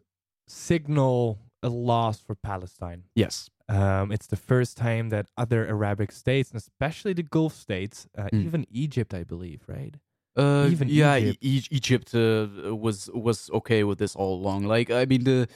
signal 0.47 1.39
a 1.63 1.69
loss 1.69 2.19
for 2.19 2.35
Palestine. 2.35 3.03
Yes. 3.15 3.49
Um, 3.69 4.11
it's 4.11 4.27
the 4.27 4.35
first 4.35 4.75
time 4.77 5.09
that 5.09 5.27
other 5.37 5.65
Arabic 5.67 6.11
states, 6.11 6.49
and 6.51 6.57
especially 6.57 7.13
the 7.13 7.23
Gulf 7.23 7.53
states, 7.55 8.07
uh, 8.17 8.23
Mm. 8.33 8.45
even 8.45 8.65
Egypt, 8.69 9.13
I 9.13 9.23
believe, 9.23 9.61
right? 9.67 9.95
Uh, 10.35 10.67
Even 10.71 10.87
yeah, 10.89 11.17
Egypt. 11.17 11.37
E- 11.41 11.67
Egypt 11.71 12.15
uh, 12.15 12.75
was 12.75 13.09
was 13.13 13.49
okay 13.51 13.83
with 13.83 13.97
this 13.99 14.15
all 14.15 14.33
along. 14.41 14.63
Like, 14.63 14.89
I 14.89 15.05
mean, 15.05 15.23
the 15.23 15.47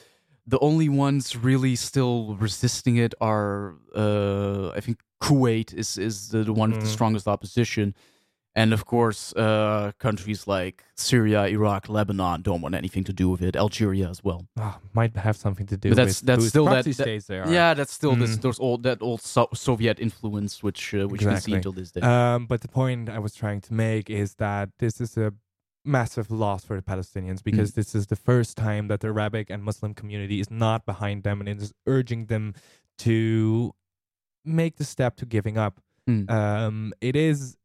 the 0.46 0.58
only 0.60 0.88
ones 0.88 1.34
really 1.34 1.74
still 1.76 2.36
resisting 2.36 2.96
it 2.96 3.14
are, 3.20 3.74
uh, 3.96 4.68
I 4.76 4.80
think, 4.80 4.98
Kuwait 5.20 5.74
is 5.74 5.96
is 5.98 6.28
the, 6.28 6.44
the 6.44 6.52
one 6.52 6.70
with 6.72 6.80
the 6.80 6.86
Mhm. 6.86 6.92
strongest 6.92 7.26
opposition, 7.26 7.94
and 8.60 8.72
of 8.72 8.82
course, 8.84 9.20
uh, 9.36 9.92
countries 10.06 10.40
like 10.56 10.76
Syria, 10.94 11.40
Iraq, 11.56 11.82
Lebanon 11.96 12.42
don't 12.42 12.62
want 12.64 12.74
anything 12.82 13.04
to 13.04 13.12
do 13.22 13.26
with 13.32 13.42
it. 13.48 13.54
Algeria 13.64 14.08
as 14.14 14.20
well. 14.24 14.40
Ah, 14.58 14.78
might 14.98 15.14
have 15.26 15.36
something 15.36 15.66
to 15.72 15.76
do 15.76 15.88
But 15.90 15.96
that's 16.00 16.20
with 16.20 16.26
that's 16.28 16.46
still 16.48 16.64
that, 16.74 16.84
that- 16.84 16.94
states 16.94 17.26
they 17.30 17.38
are. 17.42 17.48
yeah 17.58 17.70
that's 17.78 17.92
still 18.00 18.14
this 18.22 18.32
Mm. 18.36 18.40
those 18.46 18.58
old 18.66 18.80
that 18.88 18.98
old 19.08 19.20
so- 19.34 19.52
Soviet 19.68 19.96
influence 20.06 20.52
which 20.66 20.82
uh, 20.94 21.06
which 21.10 21.20
you 21.22 21.28
can 21.28 21.40
see 21.40 21.54
until 21.58 21.72
this 21.80 21.90
day. 21.94 22.00
Um, 22.00 22.46
but 22.50 22.58
the 22.66 22.72
point 22.80 23.02
I 23.18 23.20
was 23.26 23.32
trying 23.42 23.60
to 23.68 23.72
make 23.74 24.06
is 24.22 24.28
that 24.44 24.66
this 24.78 25.00
is 25.04 25.16
a 25.26 25.28
massive 26.00 26.28
loss 26.44 26.64
for 26.68 26.74
the 26.80 26.82
Palestinians 26.94 27.40
because 27.50 27.70
Mm. 27.70 27.74
this 27.80 27.90
is 27.98 28.04
the 28.14 28.16
first 28.30 28.52
time 28.56 28.84
that 28.90 28.98
the 29.02 29.08
Arabic 29.14 29.46
and 29.52 29.60
Muslim 29.70 29.92
community 30.00 30.36
is 30.44 30.50
not 30.50 30.80
behind 30.92 31.22
them 31.22 31.36
and 31.40 31.48
is 31.64 31.72
urging 31.86 32.26
them 32.32 32.44
to 33.06 33.16
make 34.44 34.74
the 34.80 34.84
step 34.94 35.12
to 35.20 35.26
giving 35.26 35.56
up. 35.58 35.74
Mm. 36.08 36.30
Um, 36.30 36.92
it 37.00 37.14
is. 37.16 37.56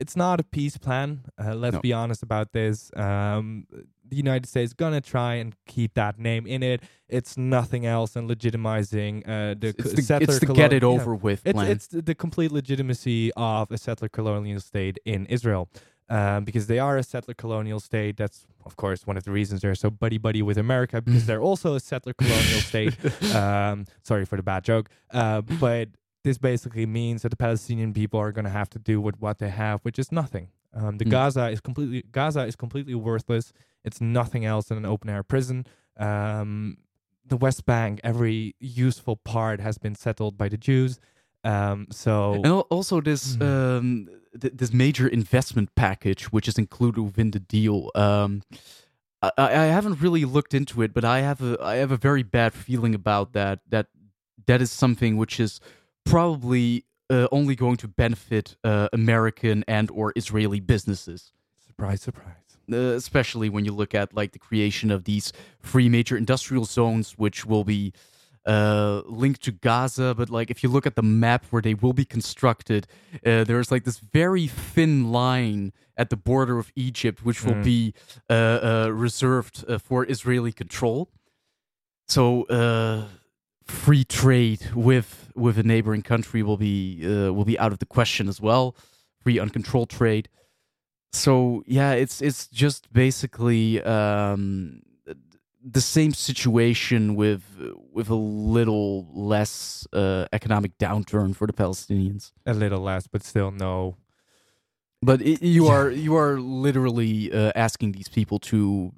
It's 0.00 0.16
not 0.16 0.40
a 0.40 0.42
peace 0.44 0.78
plan. 0.78 1.20
Uh, 1.38 1.54
let's 1.54 1.74
No. 1.74 1.80
be 1.80 1.92
honest 1.92 2.22
about 2.22 2.52
this. 2.52 2.90
Um, 2.96 3.66
the 4.08 4.16
United 4.16 4.46
States 4.48 4.70
is 4.70 4.74
gonna 4.74 5.00
try 5.00 5.34
and 5.34 5.54
keep 5.66 5.94
that 5.94 6.18
name 6.18 6.46
in 6.46 6.62
it. 6.62 6.82
It's 7.08 7.36
nothing 7.36 7.86
else 7.86 8.12
than 8.14 8.26
legitimizing 8.26 9.22
uh, 9.28 9.54
the 9.60 9.68
It's 9.68 9.82
co- 9.82 9.88
the- 9.90 10.02
settler 10.02 10.30
it's 10.34 10.40
the 10.40 10.46
colon- 10.46 10.56
get 10.56 10.72
it 10.72 10.82
yeah. 10.82 10.88
over 10.88 11.14
with 11.14 11.42
It's, 11.44 11.52
plan. 11.54 11.70
it's 11.70 11.86
the 11.88 12.02
the 12.02 12.14
complete 12.14 12.50
legitimacy 12.50 13.30
of 13.36 13.70
a 13.70 13.78
settler 13.78 14.08
colonial 14.08 14.60
state 14.60 14.98
in 15.04 15.26
Israel. 15.26 15.68
Um, 16.08 16.44
because 16.44 16.66
they 16.66 16.80
are 16.80 16.96
a 16.98 17.04
settler 17.04 17.34
colonial 17.34 17.78
state. 17.78 18.16
That's, 18.16 18.44
of 18.66 18.74
course, 18.74 19.06
one 19.06 19.16
of 19.16 19.22
the 19.22 19.30
reasons 19.30 19.60
they're 19.60 19.76
so 19.76 19.90
buddy 19.90 20.18
buddy 20.18 20.42
with 20.42 20.58
America, 20.58 21.00
because 21.00 21.24
they're 21.28 21.40
also 21.50 21.74
a 21.76 21.80
settler 21.80 22.14
colonial 22.14 22.60
state. 22.72 22.96
Um, 23.42 23.86
sorry 24.02 24.24
for 24.24 24.36
the 24.36 24.42
bad 24.42 24.64
joke. 24.64 24.90
Uh, 25.12 25.40
but 25.42 25.88
this 26.24 26.38
basically 26.38 26.86
means 26.86 27.22
that 27.22 27.30
the 27.30 27.36
Palestinian 27.36 27.92
people 27.92 28.20
are 28.20 28.32
going 28.32 28.44
to 28.44 28.50
have 28.50 28.68
to 28.70 28.78
do 28.78 29.00
with 29.00 29.20
what 29.20 29.38
they 29.38 29.48
have, 29.50 29.80
which 29.82 29.98
is 29.98 30.12
nothing. 30.12 30.48
Um, 30.74 30.98
the 30.98 31.04
Mm. 31.04 31.10
Gaza 31.10 31.48
is 31.48 31.60
completely 31.60 32.04
Gaza 32.12 32.44
is 32.46 32.56
completely 32.56 32.94
worthless. 32.94 33.52
It's 33.84 34.00
nothing 34.00 34.44
else 34.44 34.66
than 34.68 34.78
an 34.78 34.84
open 34.84 35.08
air 35.10 35.22
prison. 35.22 35.66
Um, 35.96 36.78
the 37.26 37.36
West 37.36 37.64
Bank, 37.66 38.00
every 38.04 38.54
useful 38.60 39.16
part 39.16 39.60
has 39.60 39.78
been 39.78 39.94
settled 39.94 40.36
by 40.36 40.48
the 40.48 40.56
Jews. 40.58 40.98
Um, 41.44 41.86
so 41.90 42.34
And 42.34 42.46
also 42.46 43.00
this 43.00 43.36
Mm. 43.36 43.42
um, 43.42 44.08
th- 44.40 44.52
this 44.56 44.72
major 44.72 45.08
investment 45.08 45.74
package, 45.74 46.24
which 46.32 46.46
is 46.46 46.58
included 46.58 47.02
within 47.02 47.30
the 47.30 47.40
deal. 47.40 47.90
Um, 47.94 48.42
I, 49.22 49.30
I 49.38 49.64
haven't 49.66 50.00
really 50.00 50.24
looked 50.24 50.54
into 50.54 50.82
it, 50.82 50.92
but 50.94 51.04
I 51.04 51.20
have 51.20 51.42
a 51.42 51.56
I 51.62 51.76
have 51.76 51.90
a 51.90 51.96
very 51.96 52.22
bad 52.22 52.52
feeling 52.52 52.94
about 52.94 53.32
that. 53.32 53.60
That 53.68 53.86
that 54.46 54.60
is 54.62 54.70
something 54.70 55.16
which 55.16 55.40
is 55.40 55.60
probably 56.10 56.84
uh, 57.08 57.26
only 57.32 57.54
going 57.56 57.76
to 57.78 57.88
benefit 57.88 58.56
uh, 58.64 58.88
American 58.92 59.64
and 59.66 59.90
or 59.90 60.12
Israeli 60.16 60.60
businesses. 60.60 61.32
surprise, 61.66 62.00
surprise. 62.02 62.34
Uh, 62.72 62.76
especially 63.02 63.48
when 63.48 63.64
you 63.64 63.72
look 63.72 63.94
at 63.94 64.14
like 64.14 64.30
the 64.32 64.38
creation 64.38 64.90
of 64.90 65.04
these 65.04 65.32
three 65.62 65.88
major 65.88 66.16
industrial 66.16 66.64
zones, 66.64 67.06
which 67.18 67.44
will 67.44 67.64
be 67.64 67.92
uh, 68.46 69.02
linked 69.06 69.42
to 69.42 69.52
Gaza. 69.52 70.14
But 70.16 70.30
like, 70.30 70.50
if 70.50 70.62
you 70.62 70.68
look 70.68 70.86
at 70.86 70.94
the 70.94 71.02
map 71.02 71.44
where 71.50 71.62
they 71.62 71.74
will 71.74 71.92
be 71.92 72.04
constructed, 72.04 72.86
uh, 73.26 73.44
there's 73.44 73.70
like 73.74 73.84
this 73.84 73.98
very 73.98 74.46
thin 74.46 75.10
line 75.10 75.72
at 75.96 76.10
the 76.10 76.16
border 76.16 76.58
of 76.58 76.70
Egypt, 76.76 77.24
which 77.24 77.44
will 77.44 77.54
Mm. 77.54 77.64
be 77.64 77.94
uh, 78.28 78.32
uh, 78.32 78.90
reserved 78.92 79.64
uh, 79.68 79.78
for 79.78 79.98
Israeli 80.08 80.52
control. 80.52 81.10
So 82.08 82.44
uh, 82.44 83.04
free 83.70 84.04
trade 84.04 84.70
with 84.74 85.30
with 85.34 85.58
a 85.58 85.62
neighboring 85.62 86.02
country 86.02 86.42
will 86.42 86.56
be 86.56 87.00
uh, 87.04 87.32
will 87.32 87.44
be 87.44 87.58
out 87.58 87.72
of 87.72 87.78
the 87.78 87.86
question 87.86 88.28
as 88.28 88.40
well. 88.40 88.74
Free 89.22 89.38
uncontrolled 89.38 89.90
trade. 89.90 90.28
So 91.12 91.62
yeah, 91.66 91.92
it's 91.92 92.20
it's 92.22 92.46
just 92.48 92.92
basically 92.92 93.82
um, 93.82 94.82
the 95.62 95.80
same 95.80 96.12
situation 96.12 97.16
with 97.16 97.42
with 97.92 98.08
a 98.10 98.14
little 98.14 99.08
less 99.12 99.86
uh, 99.92 100.26
economic 100.32 100.78
downturn 100.78 101.34
for 101.34 101.46
the 101.46 101.52
Palestinians. 101.52 102.32
A 102.46 102.54
little 102.54 102.80
less, 102.80 103.06
but 103.06 103.22
still 103.24 103.50
no. 103.50 103.96
But 105.02 105.20
i 105.22 105.36
you 105.40 105.66
are 105.68 105.90
you 105.90 106.14
are 106.16 106.38
literally 106.40 107.32
uh, 107.32 107.52
asking 107.54 107.92
these 107.92 108.08
people 108.08 108.38
to 108.50 108.92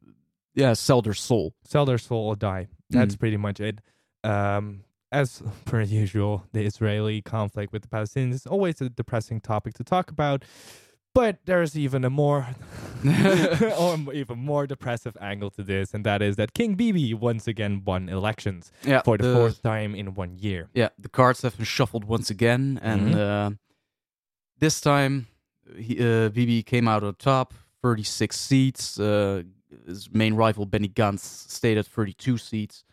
yeah 0.55 0.75
sell 0.75 1.01
their 1.03 1.15
soul. 1.15 1.55
Sell 1.65 1.85
their 1.87 1.99
soul 1.99 2.27
or 2.29 2.37
die. 2.37 2.69
That's 2.91 3.15
Mm. 3.17 3.21
pretty 3.21 3.37
much 3.39 3.59
it. 3.61 3.81
Um, 4.25 4.85
as 5.11 5.43
per 5.65 5.83
usual, 5.83 6.45
the 6.53 6.63
Israeli 6.65 7.21
conflict 7.23 7.73
with 7.73 7.83
the 7.83 7.89
Palestinians 7.89 8.35
is 8.35 8.47
always 8.47 8.81
a 8.81 8.89
depressing 8.89 9.41
topic 9.41 9.75
to 9.75 9.85
talk 9.85 10.11
about. 10.11 10.45
But 11.15 11.41
there's 11.45 11.77
even 11.77 12.07
a 12.07 12.11
more, 12.11 12.47
or 13.79 13.99
even 14.15 14.39
more 14.39 14.67
depressive 14.67 15.15
angle 15.21 15.51
to 15.51 15.63
this, 15.63 15.93
and 15.93 16.07
that 16.07 16.23
is 16.23 16.37
that 16.37 16.55
King 16.55 16.75
Bibi 16.75 17.13
once 17.13 17.47
again 17.47 17.83
won 17.85 18.09
elections 18.09 18.73
Yeah, 18.83 19.03
for 19.03 19.19
the, 19.19 19.25
the- 19.25 19.35
fourth 19.35 19.63
time 19.63 19.95
in 19.95 20.15
one 20.15 20.39
year. 20.39 20.71
Yeah, 20.73 20.89
the 20.99 21.11
cards 21.11 21.43
have 21.43 21.55
been 21.59 21.67
shuffled 21.67 22.05
once 22.05 22.31
again, 22.31 22.81
and 22.83 23.15
Mhm. 23.15 23.19
uh, 23.19 23.51
this 24.59 24.81
time 24.81 25.27
he, 25.77 25.99
uh, 26.01 26.31
Bibi 26.31 26.63
came 26.63 26.89
out 26.89 27.05
on 27.05 27.15
top, 27.17 27.53
36 27.83 28.39
seats. 28.39 28.99
Uh, 28.99 29.43
his 29.87 30.09
main 30.13 30.33
rival 30.35 30.65
Benny 30.65 30.89
Gantz 30.89 31.21
stayed 31.51 31.77
at 31.77 31.85
32 31.87 32.39
seats, 32.39 32.85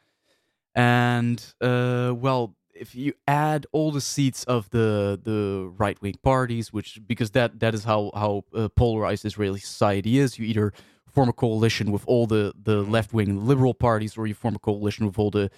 and 0.76 1.54
uh, 1.62 2.14
well, 2.16 2.56
if 2.74 2.96
you 2.96 3.14
add 3.28 3.66
all 3.72 3.92
the 3.92 4.02
seats 4.02 4.44
of 4.46 4.70
the 4.70 5.20
the 5.22 5.72
right 5.78 6.02
wing 6.02 6.16
parties, 6.24 6.72
which 6.72 7.00
because 7.06 7.32
that 7.32 7.60
that 7.60 7.74
is 7.74 7.84
how 7.84 8.12
how 8.16 8.44
uh, 8.56 8.70
polarized 8.70 9.26
Israeli 9.26 9.60
society 9.60 10.18
is, 10.18 10.40
you 10.40 10.46
either 10.46 10.74
form 11.12 11.30
a 11.30 11.34
coalition 11.34 11.92
with 11.92 12.04
all 12.08 12.26
the 12.28 12.54
the 12.62 12.82
left 12.84 13.14
wing 13.14 13.46
liberal 13.46 13.74
parties, 13.74 14.18
or 14.18 14.28
you 14.28 14.34
form 14.34 14.56
a 14.56 14.60
coalition 14.60 15.06
with 15.06 15.20
all 15.20 15.32
the 15.32 15.50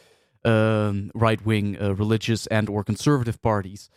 um, 0.44 1.12
right 1.14 1.44
wing 1.46 1.78
uh, 1.80 1.94
religious 1.94 2.48
and 2.48 2.70
or 2.70 2.84
conservative 2.84 3.42
parties, 3.42 3.90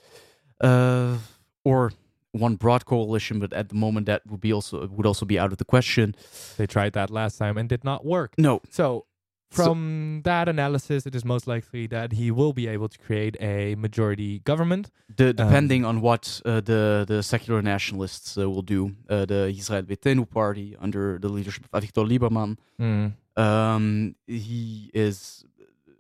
uh, 0.61 1.17
or 1.65 1.93
one 2.33 2.57
broad 2.57 2.85
coalition. 2.85 3.39
But 3.39 3.53
at 3.53 3.69
the 3.69 3.75
moment, 3.75 4.07
that 4.07 4.23
would 4.27 4.41
be 4.41 4.53
also 4.53 4.87
would 4.89 5.07
also 5.07 5.25
be 5.25 5.39
out 5.39 5.53
of 5.53 5.59
the 5.59 5.65
question. 5.65 6.15
They 6.57 6.67
tried 6.67 6.93
that 6.93 7.11
last 7.11 7.39
time 7.39 7.57
and 7.57 7.69
did 7.69 7.85
not 7.85 8.05
work. 8.05 8.35
No. 8.37 8.61
So, 8.71 9.07
So- 9.55 9.65
from 9.65 10.21
that 10.25 10.47
analysis, 10.49 11.07
it 11.07 11.15
is 11.15 11.25
most 11.25 11.47
likely 11.55 11.87
that 11.89 12.09
he 12.21 12.31
will 12.39 12.53
be 12.53 12.67
able 12.75 12.89
to 12.95 12.99
create 13.07 13.37
a 13.41 13.75
majority 13.87 14.33
government. 14.51 14.85
The, 15.17 15.29
Um, 15.31 15.37
depending 15.43 15.83
on 15.91 16.01
what 16.07 16.25
uh, 16.45 16.61
the 16.71 16.83
the 17.13 17.19
secular 17.23 17.61
nationalists 17.63 18.29
uh, 18.37 18.41
will 18.53 18.67
do, 18.77 18.81
uh, 19.09 19.25
the 19.33 19.41
Israel 19.61 19.85
Beiteinu 19.91 20.25
party 20.39 20.69
under 20.87 21.05
the 21.25 21.29
leadership 21.37 21.63
of 21.67 21.71
Avigdor 21.79 22.05
Lieberman, 22.11 22.51
Mm. 22.81 23.07
um, 23.47 23.85
he 24.27 24.91
is 25.07 25.45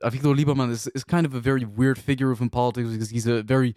Avigdor 0.08 0.34
Lieberman 0.38 0.70
is, 0.76 0.82
is 0.98 1.02
kind 1.14 1.24
of 1.28 1.32
a 1.34 1.40
very 1.50 1.64
weird 1.80 1.98
figure 2.08 2.28
within 2.32 2.50
politics 2.50 2.88
because 2.94 3.10
he's 3.14 3.26
a 3.26 3.42
very 3.54 3.72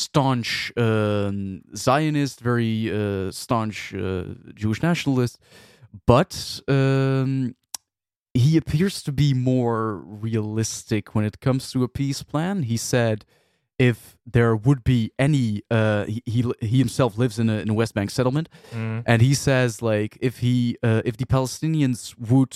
staunch 0.00 0.72
um, 0.76 1.62
Zionist, 1.74 2.40
very 2.40 2.72
uh, 2.90 3.30
staunch 3.30 3.94
uh, 3.94 4.24
Jewish 4.54 4.80
nationalist, 4.82 5.38
but 6.06 6.60
um, 6.68 7.54
he 8.36 8.56
appears 8.56 9.02
to 9.02 9.12
be 9.12 9.34
more 9.34 9.96
realistic 10.26 11.14
when 11.14 11.24
it 11.24 11.36
comes 11.40 11.70
to 11.72 11.82
a 11.82 11.88
peace 11.88 12.22
plan. 12.22 12.62
He 12.64 12.76
said 12.76 13.24
if 13.78 14.16
there 14.24 14.54
would 14.56 14.82
be 14.84 15.12
any, 15.18 15.62
uh, 15.70 16.04
he, 16.06 16.22
he 16.24 16.40
he 16.60 16.78
himself 16.78 17.18
lives 17.18 17.38
in 17.38 17.48
a 17.50 17.58
in 17.64 17.68
a 17.70 17.74
West 17.74 17.94
Bank 17.94 18.10
settlement, 18.10 18.48
Mm. 18.72 19.02
and 19.06 19.22
he 19.22 19.34
says 19.34 19.82
like 19.82 20.16
if 20.20 20.38
he 20.38 20.76
uh, 20.82 21.02
if 21.04 21.16
the 21.16 21.26
Palestinians 21.26 22.14
would 22.30 22.54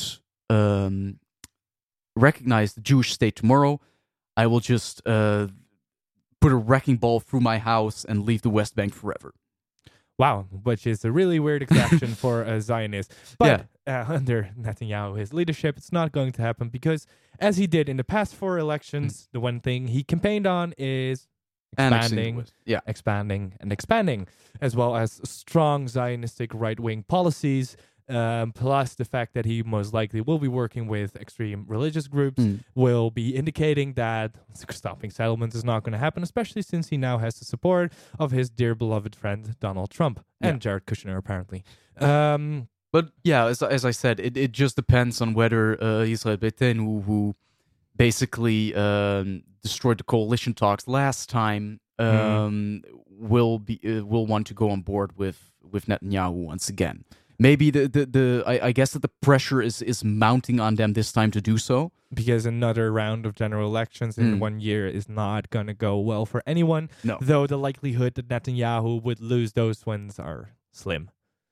um, 0.49 1.19
recognize 2.17 2.73
the 2.75 2.81
Jewish 2.81 3.13
state 3.13 3.37
tomorrow, 3.37 3.81
I 4.37 4.47
will 4.47 4.61
just 4.61 5.03
uh, 5.07 5.49
put 6.41 6.53
a 6.53 6.57
wrecking 6.57 6.97
ball 6.97 7.21
through 7.21 7.41
my 7.41 7.59
house 7.59 8.05
and 8.05 8.25
leave 8.25 8.43
the 8.43 8.51
West 8.51 8.75
Bank 8.75 8.95
forever. 8.95 9.33
Wow, 10.21 10.47
which 10.65 10.87
is 10.87 11.03
a 11.03 11.11
really 11.11 11.41
weird 11.41 11.63
exception 11.63 12.15
for 12.25 12.43
a 12.43 12.61
Zionist. 12.61 13.15
But 13.39 13.67
uh, 13.87 14.05
under 14.09 14.51
Netanyahu, 14.61 15.19
his 15.19 15.33
leadership, 15.33 15.79
it's 15.79 15.93
not 15.93 16.13
going 16.13 16.33
to 16.33 16.43
happen 16.43 16.69
because, 16.69 17.07
as 17.39 17.57
he 17.57 17.67
did 17.67 17.89
in 17.89 17.97
the 17.97 18.05
past 18.05 18.35
four 18.35 18.59
elections, 18.59 19.29
the 19.33 19.41
one 19.41 19.61
thing 19.61 19.89
he 19.89 20.03
campaigned 20.03 20.47
on 20.47 20.75
is 20.77 21.27
expanding, 21.73 22.45
Yeah. 22.67 22.81
expanding, 22.87 23.55
and 23.61 23.73
expanding, 23.73 24.29
as 24.61 24.77
well 24.77 24.95
as 24.95 25.23
strong 25.25 25.87
Zionistic 25.87 26.51
right-wing 26.53 27.05
policies. 27.05 27.77
Um, 28.11 28.53
plus 28.53 28.95
the 28.95 29.05
fact 29.05 29.35
that 29.35 29.45
he 29.45 29.63
most 29.63 29.95
likely 29.95 30.21
will 30.21 30.39
be 30.39 30.49
working 30.49 30.89
with 30.89 31.15
extreme 31.17 31.65
religious 31.69 32.07
groups 32.09 32.43
Mm. 32.43 32.59
will 32.75 33.11
be 33.11 33.27
indicating 33.41 33.95
that 33.95 34.31
stopping 34.71 35.11
settlements 35.11 35.55
is 35.55 35.65
not 35.65 35.85
going 35.85 35.93
to 35.93 35.99
happen, 36.07 36.23
especially 36.23 36.63
since 36.63 36.89
he 36.89 36.97
now 36.97 37.19
has 37.19 37.35
the 37.39 37.45
support 37.45 37.93
of 38.19 38.31
his 38.33 38.51
dear 38.51 38.75
beloved 38.75 39.15
friend 39.15 39.41
Donald 39.61 39.91
Trump 39.91 40.17
and 40.41 40.55
Yeah. 40.57 40.59
Jared 40.65 40.87
Kushner, 40.87 41.17
apparently. 41.17 41.63
Um, 42.01 42.69
But 42.93 43.13
yeah, 43.23 43.45
as, 43.47 43.63
as 43.63 43.85
I 43.85 43.93
said, 43.93 44.19
it, 44.19 44.37
it 44.37 44.51
just 44.53 44.75
depends 44.75 45.21
on 45.21 45.33
whether 45.35 45.63
uh, 45.81 46.03
Israel 46.15 46.37
Beiteinu, 46.39 47.05
who 47.05 47.35
basically 47.97 48.75
um, 48.75 49.43
destroyed 49.63 49.99
the 49.99 50.05
coalition 50.05 50.55
talks 50.55 50.89
last 50.89 51.29
time, 51.31 51.81
um, 51.99 52.83
will 53.07 53.59
be 53.59 53.79
uh, 53.85 54.05
will 54.05 54.27
want 54.27 54.47
to 54.47 54.55
go 54.55 54.71
on 54.71 54.81
board 54.81 55.17
with 55.17 55.53
with 55.73 55.87
Netanyahu 55.87 56.33
once 56.53 56.69
again. 56.69 57.05
Maybe 57.49 57.67
the 57.77 57.89
the, 57.97 58.03
the 58.17 58.27
I, 58.53 58.69
I 58.69 58.73
guess 58.79 58.91
that 58.95 59.03
the 59.03 59.15
pressure 59.29 59.61
is 59.69 59.77
is 59.83 60.05
mounting 60.05 60.61
on 60.61 60.73
them 60.77 60.93
this 60.93 61.11
time 61.19 61.31
to 61.37 61.41
do 61.41 61.57
so. 61.59 61.79
because 62.23 62.45
another 62.57 62.87
round 63.03 63.25
of 63.27 63.33
general 63.43 63.67
elections 63.73 64.19
in 64.19 64.27
Mm. 64.35 64.41
one 64.49 64.57
year 64.69 64.85
is 64.99 65.07
not 65.09 65.43
going 65.55 65.69
to 65.73 65.75
go 65.87 65.93
well 66.11 66.25
for 66.33 66.41
anyone. 66.55 66.85
No. 67.11 67.17
Though 67.31 67.47
the 67.53 67.57
likelihood 67.69 68.13
that 68.17 68.27
Netanyahu 68.33 68.91
would 69.05 69.21
lose 69.21 69.51
those 69.53 69.79
ones 69.95 70.19
are 70.19 70.43
slim. 70.83 71.03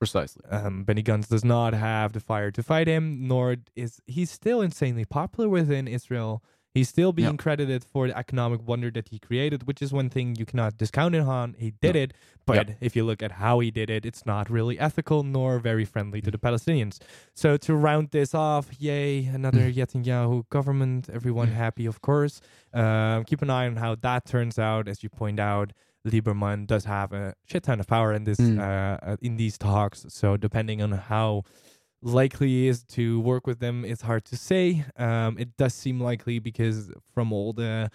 Precisely. 0.02 0.42
Um, 0.56 0.74
Benny 0.86 1.02
Gantz 1.08 1.28
does 1.34 1.44
not 1.44 1.72
have 1.74 2.08
the 2.12 2.20
fire 2.30 2.50
to 2.58 2.62
fight 2.72 2.88
him, 2.94 3.04
nor 3.30 3.44
is 3.84 3.92
he's 4.16 4.30
still 4.40 4.60
insanely 4.68 5.04
popular 5.18 5.48
within 5.58 5.84
Israel. 5.98 6.32
He's 6.78 6.88
still 6.96 7.12
being 7.12 7.36
credited 7.44 7.82
for 7.92 8.02
the 8.08 8.16
economic 8.24 8.60
wonder 8.70 8.90
that 8.96 9.06
he 9.12 9.18
created, 9.28 9.66
which 9.68 9.80
is 9.82 9.90
one 9.92 10.08
thing 10.14 10.26
you 10.40 10.46
cannot 10.50 10.70
discount 10.82 11.14
it 11.20 11.24
on. 11.40 11.46
He 11.58 11.70
did 11.84 11.94
No. 11.96 12.02
it, 12.04 12.10
but 12.50 12.66
if 12.80 12.94
you 12.96 13.02
look 13.10 13.20
at 13.26 13.32
how 13.42 13.54
he 13.64 13.70
did 13.80 13.88
it, 13.96 14.02
it's 14.10 14.24
not 14.24 14.44
really 14.56 14.76
ethical 14.88 15.20
nor 15.36 15.58
very 15.70 15.84
friendly 15.84 16.20
to 16.26 16.30
the 16.30 16.38
Palestinians. 16.38 16.94
So 17.34 17.48
to 17.66 17.74
round 17.88 18.04
this 18.16 18.30
off, 18.34 18.66
yay, 18.86 19.24
another 19.40 19.64
Netanyahu 19.78 20.48
government, 20.56 21.08
everyone 21.18 21.48
happy, 21.48 21.86
of 21.92 22.00
course. 22.00 22.34
Um, 22.72 23.24
keep 23.24 23.42
an 23.42 23.50
eye 23.50 23.66
on 23.66 23.76
how 23.84 23.92
that 24.06 24.24
turns 24.34 24.56
out. 24.58 24.86
As 24.92 25.02
you 25.02 25.08
point 25.08 25.40
out, 25.40 25.72
Lieberman 26.06 26.66
does 26.66 26.84
have 26.84 27.12
a 27.12 27.34
shit 27.50 27.64
ton 27.64 27.80
of 27.80 27.86
power 27.86 28.10
in 28.18 28.22
this 28.24 28.38
Mm. 28.38 28.58
uh, 28.60 28.98
uh, 29.10 29.16
in 29.20 29.36
these 29.36 29.58
talks. 29.58 30.06
So 30.08 30.36
depending 30.36 30.80
on 30.86 30.92
how 30.92 31.42
likely 32.02 32.68
is 32.68 32.84
to 32.84 33.20
work 33.20 33.46
with 33.46 33.58
them, 33.60 33.84
it's 33.84 34.02
hard 34.02 34.24
to 34.26 34.36
say. 34.36 34.84
Um, 34.96 35.38
it 35.38 35.56
does 35.56 35.74
seem 35.74 36.00
likely 36.00 36.38
because 36.38 36.92
from 37.12 37.32
all 37.32 37.52
the 37.52 37.90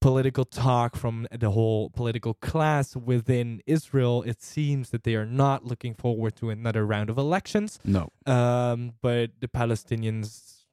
political 0.00 0.44
talk 0.44 0.96
from 0.96 1.26
the 1.30 1.50
whole 1.50 1.88
political 1.90 2.34
class 2.34 2.96
within 2.96 3.62
Israel, 3.66 4.22
it 4.26 4.42
seems 4.42 4.90
that 4.90 5.04
they 5.04 5.14
are 5.14 5.24
not 5.24 5.64
looking 5.64 5.94
forward 5.94 6.36
to 6.36 6.50
another 6.50 6.84
round 6.84 7.08
of 7.08 7.16
elections. 7.16 7.78
No. 7.84 8.10
Um, 8.26 8.94
but 9.00 9.30
the 9.40 9.48
Palestinians, 9.48 10.64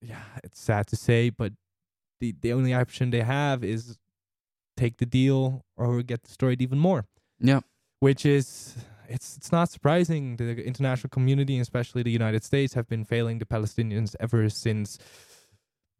yeah, 0.00 0.22
it's 0.44 0.60
sad 0.60 0.86
to 0.88 0.96
say, 0.96 1.30
but 1.30 1.52
the 2.20 2.34
the 2.40 2.52
only 2.52 2.72
option 2.72 3.10
they 3.10 3.22
have 3.22 3.64
is 3.64 3.98
take 4.76 4.98
the 4.98 5.06
deal 5.06 5.64
or 5.76 6.02
get 6.02 6.22
destroyed 6.22 6.62
even 6.62 6.78
more. 6.78 7.06
Yeah. 7.40 7.60
Which 8.00 8.24
is 8.24 8.76
it's 9.08 9.36
it's 9.36 9.52
not 9.52 9.70
surprising. 9.70 10.36
The 10.36 10.64
international 10.64 11.10
community, 11.10 11.58
especially 11.58 12.02
the 12.02 12.10
United 12.10 12.44
States, 12.44 12.74
have 12.74 12.88
been 12.88 13.04
failing 13.04 13.38
the 13.38 13.46
Palestinians 13.46 14.14
ever 14.20 14.48
since 14.48 14.98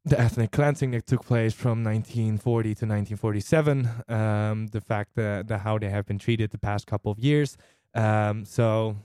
the 0.05 0.19
ethnic 0.21 0.53
cleansing 0.53 0.93
that 0.93 1.07
took 1.07 1.25
place 1.27 1.53
from 1.53 1.83
1940 1.83 2.69
to 2.69 2.87
1947. 2.87 3.89
Um, 4.09 4.69
the 4.69 4.81
fact 4.81 5.17
that 5.17 5.49
the 5.49 5.59
how 5.59 5.79
they 5.79 5.91
have 5.91 6.07
been 6.07 6.19
treated 6.19 6.51
the 6.51 6.59
past 6.59 6.87
couple 6.87 7.11
of 7.11 7.19
years. 7.19 7.57
Um, 7.95 8.45
so 8.45 8.97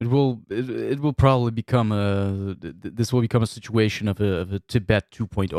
It 0.00 0.06
will 0.08 0.40
it, 0.48 0.70
it 0.70 1.00
will 1.00 1.12
probably 1.12 1.50
become 1.50 1.92
a 1.92 2.54
th- 2.60 2.76
th- 2.82 2.94
this 2.94 3.12
will 3.12 3.20
become 3.20 3.42
a 3.42 3.46
situation 3.46 4.08
of 4.08 4.20
a 4.20 4.32
of 4.42 4.52
a 4.52 4.60
Tibet 4.60 5.10
2.0 5.10 5.50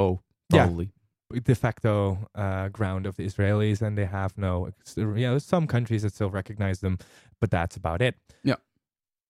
probably. 0.49 0.85
yeah, 0.85 0.91
de 1.33 1.55
facto 1.55 2.29
uh, 2.35 2.69
ground 2.69 3.05
of 3.05 3.15
the 3.15 3.25
Israelis, 3.25 3.81
and 3.81 3.97
they 3.97 4.05
have 4.05 4.37
no. 4.37 4.71
you 4.95 5.05
know, 5.05 5.37
some 5.37 5.67
countries 5.67 6.01
that 6.03 6.13
still 6.13 6.29
recognize 6.29 6.79
them, 6.79 6.97
but 7.39 7.51
that's 7.51 7.75
about 7.75 8.01
it. 8.01 8.15
Yeah. 8.43 8.55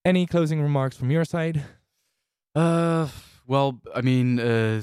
Any 0.06 0.26
closing 0.26 0.62
remarks 0.62 0.96
from 0.96 1.12
your 1.12 1.26
side? 1.26 1.64
Uh, 2.56 3.08
well, 3.46 3.82
I 3.94 4.02
mean, 4.02 4.40
uh, 4.40 4.82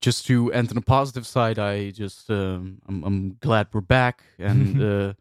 just 0.00 0.26
to 0.26 0.52
end 0.52 0.70
on 0.70 0.76
a 0.78 0.82
positive 0.82 1.26
side, 1.26 1.58
I 1.58 1.90
just 1.90 2.30
um, 2.30 2.80
I'm, 2.88 3.04
I'm 3.04 3.36
glad 3.40 3.68
we're 3.72 3.80
back, 3.82 4.22
and 4.38 4.82
uh, 4.82 5.12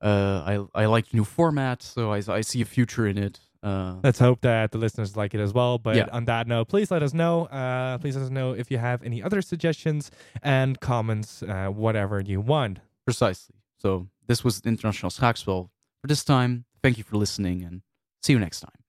uh, 0.00 0.66
I 0.74 0.82
I 0.82 0.86
like 0.86 1.08
the 1.10 1.16
new 1.16 1.24
format, 1.24 1.82
so 1.82 2.12
I 2.12 2.22
I 2.28 2.40
see 2.42 2.62
a 2.62 2.64
future 2.64 3.06
in 3.06 3.18
it. 3.18 3.40
Uh, 3.62 3.96
Let's 4.02 4.18
hope 4.18 4.40
that 4.40 4.70
the 4.72 4.78
listeners 4.78 5.16
like 5.16 5.34
it 5.34 5.40
as 5.40 5.52
well. 5.52 5.78
But 5.78 5.96
Yeah. 5.96 6.06
on 6.12 6.24
that 6.24 6.46
note, 6.46 6.68
please 6.68 6.90
let 6.90 7.02
us 7.02 7.12
know. 7.12 7.44
Uh, 7.46 7.98
please 7.98 8.16
let 8.16 8.24
us 8.24 8.30
know 8.30 8.52
if 8.52 8.70
you 8.70 8.78
have 8.78 9.02
any 9.02 9.22
other 9.22 9.42
suggestions 9.42 10.10
and 10.42 10.80
comments, 10.80 11.42
uh, 11.42 11.68
whatever 11.68 12.20
you 12.20 12.40
want. 12.40 12.80
Precisely. 13.04 13.56
So 13.78 14.08
this 14.26 14.42
was 14.42 14.60
International 14.64 15.10
Schaakspel 15.10 15.68
for 16.00 16.06
this 16.08 16.24
time. 16.24 16.64
Thank 16.82 16.96
you 16.96 17.04
for 17.04 17.16
listening, 17.18 17.62
and 17.62 17.82
see 18.22 18.32
you 18.32 18.38
next 18.38 18.60
time. 18.60 18.79